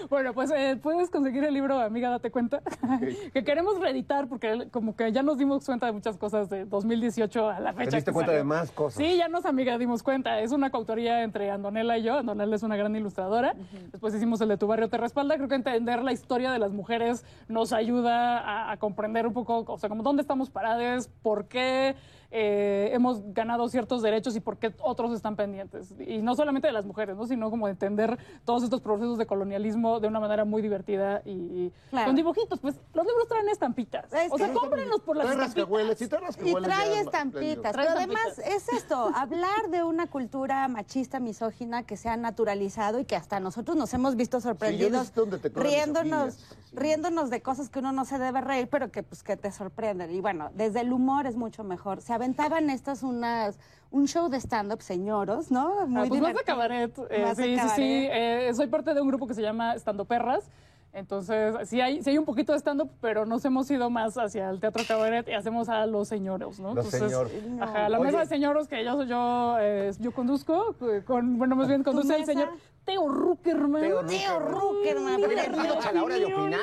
Bueno, 0.08 0.32
pues 0.34 0.50
eh, 0.50 0.78
puedes 0.82 1.10
conseguir 1.10 1.44
el 1.44 1.54
libro, 1.54 1.78
amiga, 1.78 2.10
date 2.10 2.30
cuenta, 2.30 2.62
que 3.32 3.44
queremos 3.44 3.78
reeditar 3.78 4.28
porque 4.28 4.68
como 4.70 4.96
que 4.96 5.12
ya 5.12 5.22
nos 5.22 5.38
dimos 5.38 5.64
cuenta 5.64 5.86
de 5.86 5.92
muchas 5.92 6.16
cosas 6.18 6.48
de 6.50 6.64
2018 6.64 7.48
a 7.48 7.60
la 7.60 7.72
fecha. 7.72 7.90
Te 7.90 7.96
diste 7.96 8.12
cuenta 8.12 8.32
salió. 8.32 8.38
de 8.38 8.44
más 8.44 8.70
cosas. 8.72 8.96
Sí, 8.98 9.16
ya 9.16 9.28
amiga, 9.44 9.78
dimos 9.78 10.02
cuenta. 10.02 10.40
Es 10.40 10.52
una 10.52 10.70
coautoría 10.70 11.22
entre 11.22 11.50
Andonela 11.50 11.98
y 11.98 12.02
yo. 12.02 12.18
Andonela 12.18 12.56
es 12.56 12.62
una 12.62 12.76
gran 12.76 12.94
ilustradora. 12.96 13.54
Después 13.90 14.14
hicimos 14.14 14.40
el 14.40 14.48
de 14.48 14.56
Tu 14.56 14.66
Barrio 14.66 14.88
Te 14.88 14.96
Respalda. 14.96 15.36
Creo 15.36 15.48
que 15.48 15.54
entender 15.54 16.02
la 16.02 16.12
historia 16.12 16.52
de 16.52 16.58
las 16.58 16.72
mujeres 16.72 17.24
nos 17.48 17.72
ayuda 17.72 18.38
a, 18.38 18.72
a 18.72 18.76
comprender 18.78 19.26
un 19.26 19.32
poco, 19.32 19.64
o 19.66 19.78
sea, 19.78 19.88
como 19.88 20.02
dónde 20.02 20.22
estamos 20.22 20.50
paradas, 20.50 21.08
por 21.22 21.46
qué 21.46 21.94
eh, 22.32 22.90
hemos 22.92 23.22
ganado 23.34 23.68
ciertos 23.68 24.02
derechos 24.02 24.36
y 24.36 24.40
por 24.40 24.56
qué 24.58 24.72
otros 24.80 25.12
están 25.12 25.36
pendientes. 25.36 25.94
Y 25.98 26.18
no 26.18 26.34
solamente 26.36 26.68
de 26.68 26.72
las 26.72 26.86
mujeres, 26.86 27.16
¿no? 27.16 27.26
sino 27.26 27.50
como 27.50 27.68
entender 27.68 28.18
todos 28.44 28.62
estos 28.62 28.80
procesos 28.80 29.18
de 29.18 29.26
colonialismo 29.26 29.98
de 30.00 30.08
una 30.08 30.20
manera 30.20 30.44
muy 30.44 30.62
divertida 30.62 31.22
y, 31.24 31.30
y 31.30 31.72
Claro. 31.90 32.06
con 32.06 32.16
dibujitos. 32.16 32.60
Pues 32.60 32.76
los 32.94 33.04
libros 33.06 33.26
traen 33.28 33.48
estampitas. 33.48 34.12
Es 34.12 34.30
o 34.32 34.38
sea, 34.38 34.52
cómprenlos 34.52 35.00
por 35.00 35.16
las 35.16 35.26
Trae 35.26 35.34
estampitas. 35.36 35.56
rascahueles, 35.68 35.98
sí, 35.98 36.08
trae 36.08 36.20
Y 36.22 36.24
rascahueles. 36.26 36.62
trae 36.68 36.90
ya, 36.94 37.00
estampitas. 37.00 37.76
Pero 37.76 37.90
además 37.90 38.38
es 38.44 38.68
esto, 38.72 39.10
hablar 39.14 39.70
de 39.70 39.82
una 39.82 40.06
cultura 40.06 40.66
machista, 40.68 41.18
misógina 41.20 41.82
que 41.84 41.96
se 41.96 42.08
ha 42.08 42.16
naturalizado 42.16 42.98
y 43.00 43.04
que 43.04 43.16
hasta 43.16 43.40
nosotros 43.40 43.76
nos 43.76 43.92
hemos 43.94 44.14
visto 44.16 44.40
sorprendidos 44.40 44.92
necesito 44.92 45.24
un 45.24 45.30
detector 45.30 45.62
de 45.64 45.68
riéndonos, 45.68 46.34
sí. 46.34 46.56
riéndonos 46.74 47.30
de 47.30 47.42
cosas 47.42 47.68
que 47.68 47.78
uno 47.80 47.92
no 47.92 48.04
se 48.04 48.18
debe 48.18 48.40
reír, 48.40 48.68
pero 48.70 48.90
que 48.92 49.02
pues 49.02 49.22
que 49.22 49.36
te 49.36 49.50
sorprenden. 49.50 50.10
Y 50.12 50.20
bueno, 50.20 50.50
desde 50.54 50.80
el 50.80 50.92
humor 50.92 51.26
es 51.26 51.36
mucho 51.36 51.64
mejor. 51.64 52.00
Se 52.02 52.12
aventaban 52.24 52.68
estas 52.70 53.02
unas 53.02 53.58
un 53.92 54.06
show 54.06 54.28
de 54.28 54.36
stand-up, 54.38 54.82
señoros, 54.82 55.50
¿no? 55.50 55.80
Ah, 55.80 56.04
pues 56.06 56.20
más 56.20 56.34
de 56.34 56.44
cabaret. 56.44 56.96
eh, 57.10 57.22
Más 57.22 57.36
de 57.36 57.44
sí, 57.44 57.54
sí, 57.54 57.60
sí. 57.60 58.06
cabaret. 58.06 58.10
eh, 58.12 58.52
soy 58.54 58.68
parte 58.68 58.94
de 58.94 59.00
un 59.00 59.08
grupo 59.08 59.26
que 59.26 59.34
se 59.34 59.42
llama 59.42 59.74
Estando 59.74 60.04
Perras. 60.04 60.48
Entonces, 60.92 61.68
sí 61.68 61.80
hay, 61.80 62.02
sí 62.02 62.10
hay 62.10 62.18
un 62.18 62.24
poquito 62.24 62.52
de 62.52 62.58
stand-up, 62.58 62.90
pero 63.00 63.24
nos 63.24 63.44
hemos 63.44 63.68
ido 63.70 63.90
más 63.90 64.16
hacia 64.18 64.50
el 64.50 64.60
teatro 64.60 64.84
cabaret 64.86 65.26
y 65.28 65.32
hacemos 65.32 65.68
a 65.68 65.86
los 65.86 66.06
señoros, 66.08 66.58
¿no? 66.60 66.74
Los 66.74 66.92
Entonces, 66.92 67.10
señor. 67.10 67.62
Ajá, 67.62 67.88
la 67.88 67.98
Oye. 67.98 68.06
mesa 68.06 68.20
de 68.20 68.26
señoros 68.26 68.68
que 68.68 68.84
yo, 68.84 69.02
yo, 69.04 69.56
eh, 69.60 69.92
yo 69.98 70.12
conduzco, 70.12 70.74
eh, 70.82 71.02
con, 71.04 71.38
bueno, 71.38 71.54
más 71.56 71.68
bien 71.68 71.82
conduce 71.84 72.14
el 72.16 72.24
señor 72.26 72.50
Teo 72.84 73.08
Ruckerman. 73.08 73.82
Teo 73.82 74.04
Teo 74.06 74.38
Ruckerman, 74.40 75.16
Bienvenidos 75.18 75.86
a 75.86 75.92
la 75.92 76.02
hora 76.02 76.14
de 76.16 76.24
opinar. 76.24 76.60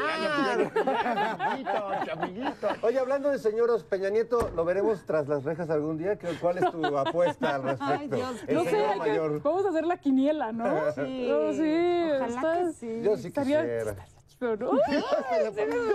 Oye, 2.82 3.00
hablando 3.00 3.30
de 3.30 3.40
señoros, 3.40 3.84
Peña 3.84 4.10
Nieto, 4.10 4.50
¿lo 4.56 4.66
veremos 4.66 5.06
tras 5.06 5.28
las 5.28 5.44
rejas 5.44 5.70
algún 5.70 5.98
día? 5.98 6.18
¿Qué- 6.18 6.36
¿Cuál 6.42 6.58
es 6.58 6.70
tu 6.72 6.86
apuesta 6.98 7.56
al 7.56 7.64
respecto? 7.64 8.16
Dios, 8.16 8.44
El 8.48 8.56
No 8.56 8.64
sé, 8.66 8.86
mayor. 8.98 9.42
vamos 9.42 9.66
a 9.66 9.70
hacer 9.70 9.86
la 9.86 9.98
quiniela, 9.98 10.52
¿no? 10.52 10.66
Sí, 10.96 11.28
No, 11.30 11.54
sí, 11.54 12.10
ojalá 12.16 12.28
está- 12.28 12.58
que 12.66 12.74
sí. 12.74 13.02
Yo 13.04 13.16
sí 13.18 13.28
estaría- 13.28 13.62
quisiera. 13.62 13.96
pero 14.40 14.58
no. 14.58 14.72
Yo 14.74 14.80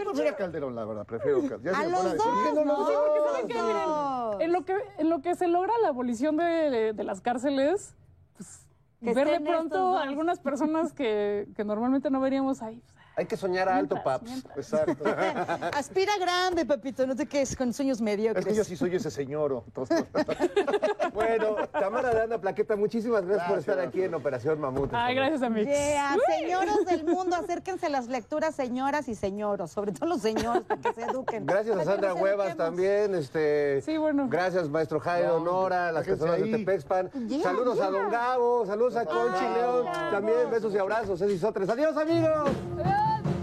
prefiero 0.05 0.31
a 0.31 0.37
Calderón, 0.37 0.75
la 0.75 0.85
verdad, 0.85 1.05
prefiero 1.07 1.41
Calderón. 1.41 1.63
Ya 1.63 1.71
A 1.73 1.75
se 1.83 1.89
me 1.89 1.93
pone 1.97 2.09
los 2.09 2.17
dos, 2.17 2.27
decir, 2.37 2.55
¿no? 2.55 2.65
no, 2.65 2.79
no, 2.79 2.87
Sí, 2.87 2.93
porque 2.97 3.55
¿saben? 3.55 3.67
Miren, 3.67 4.41
en 4.41 4.53
lo 4.53 4.65
que 4.65 4.77
en 4.99 5.11
lo 5.11 5.21
que 5.21 5.35
se 5.35 5.47
logra 5.49 5.73
la 5.83 5.89
abolición 5.89 6.37
de, 6.39 6.93
de 6.95 7.05
las 7.05 7.21
cárceles, 7.21 7.95
ver 9.03 9.29
de 9.29 9.41
pronto 9.41 9.99
algunas 9.99 10.39
personas 10.39 10.93
que, 10.93 11.49
que 11.57 11.65
normalmente 11.65 12.11
no 12.11 12.21
veríamos 12.21 12.63
ahí. 12.63 12.81
pues, 12.93 13.02
Hay 13.17 13.27
que 13.27 13.37
soñar 13.37 13.69
alto, 13.69 13.95
Mientras, 13.97 14.19
paps. 14.19 14.31
mientras. 14.31 14.57
Exacto. 14.57 15.05
Aspira 15.77 16.13
grande, 16.19 16.65
papito, 16.65 17.07
no 17.07 17.15
te 17.15 17.27
quedes 17.27 17.55
con 17.57 17.73
sueños 17.73 18.01
mediocres. 18.01 18.45
Es 18.47 18.51
que 18.53 18.57
yo 18.57 18.65
sí 18.65 18.77
soy 18.77 18.95
ese 18.97 19.09
entonces- 19.23 20.05
Bueno, 21.13 21.57
Tamara 21.73 22.15
de 22.15 22.23
Anda 22.23 22.39
Plaqueta, 22.41 22.75
muchísimas 22.75 23.27
gracias, 23.27 23.49
por 23.49 23.59
estar 23.59 23.79
aquí 23.81 24.03
en 24.03 24.15
Operación 24.15 24.59
Mamut. 24.59 24.91
Ay, 24.95 25.15
gracias 25.15 25.43
a 25.43 25.51
mí. 25.51 25.63
Yeah, 25.65 26.17
señoros 26.39 26.87
del 26.87 27.05
mundo, 27.05 27.37
acérquense 27.37 27.87
a 27.87 27.89
las 27.91 28.09
lecturas, 28.09 28.55
señoras 28.55 29.09
y 29.09 29.15
señoros, 29.15 29.71
sobre 29.71 29.93
todo 29.93 30.09
los 30.09 30.23
señores, 30.23 30.63
para 30.63 30.81
que 30.81 30.93
se 30.95 31.03
eduquen. 31.03 31.45
Gracias 31.45 31.77
a 31.79 31.85
Sandra 31.85 32.15
Huevas 32.15 32.57
también. 32.57 33.15
Este, 33.15 33.83
Sí, 33.83 33.99
bueno. 33.99 34.27
Gracias, 34.31 34.69
maestro 34.71 35.01
Jairo, 35.01 35.39
No, 35.39 35.45
Nora, 35.45 35.93
las 35.93 36.07
personas 36.07 36.41
de. 36.41 36.51
Tepexpan. 36.51 37.11
Yeah, 37.29 37.43
saludos 37.43 37.79
a. 37.81 37.91
Don 37.91 38.11
Gabo, 38.11 38.65
saludos 38.67 38.97
a 38.97 39.05
Conchi 39.05 39.45
León. 39.55 39.87
También 40.11 40.51
besos 40.51 40.73
y 40.75 40.79
abrazos, 40.79 41.19
Ceci 41.19 41.39
Sotres. 41.39 41.69
Adiós, 41.69 41.95
amigos. 41.97 42.51
神。 43.03 43.42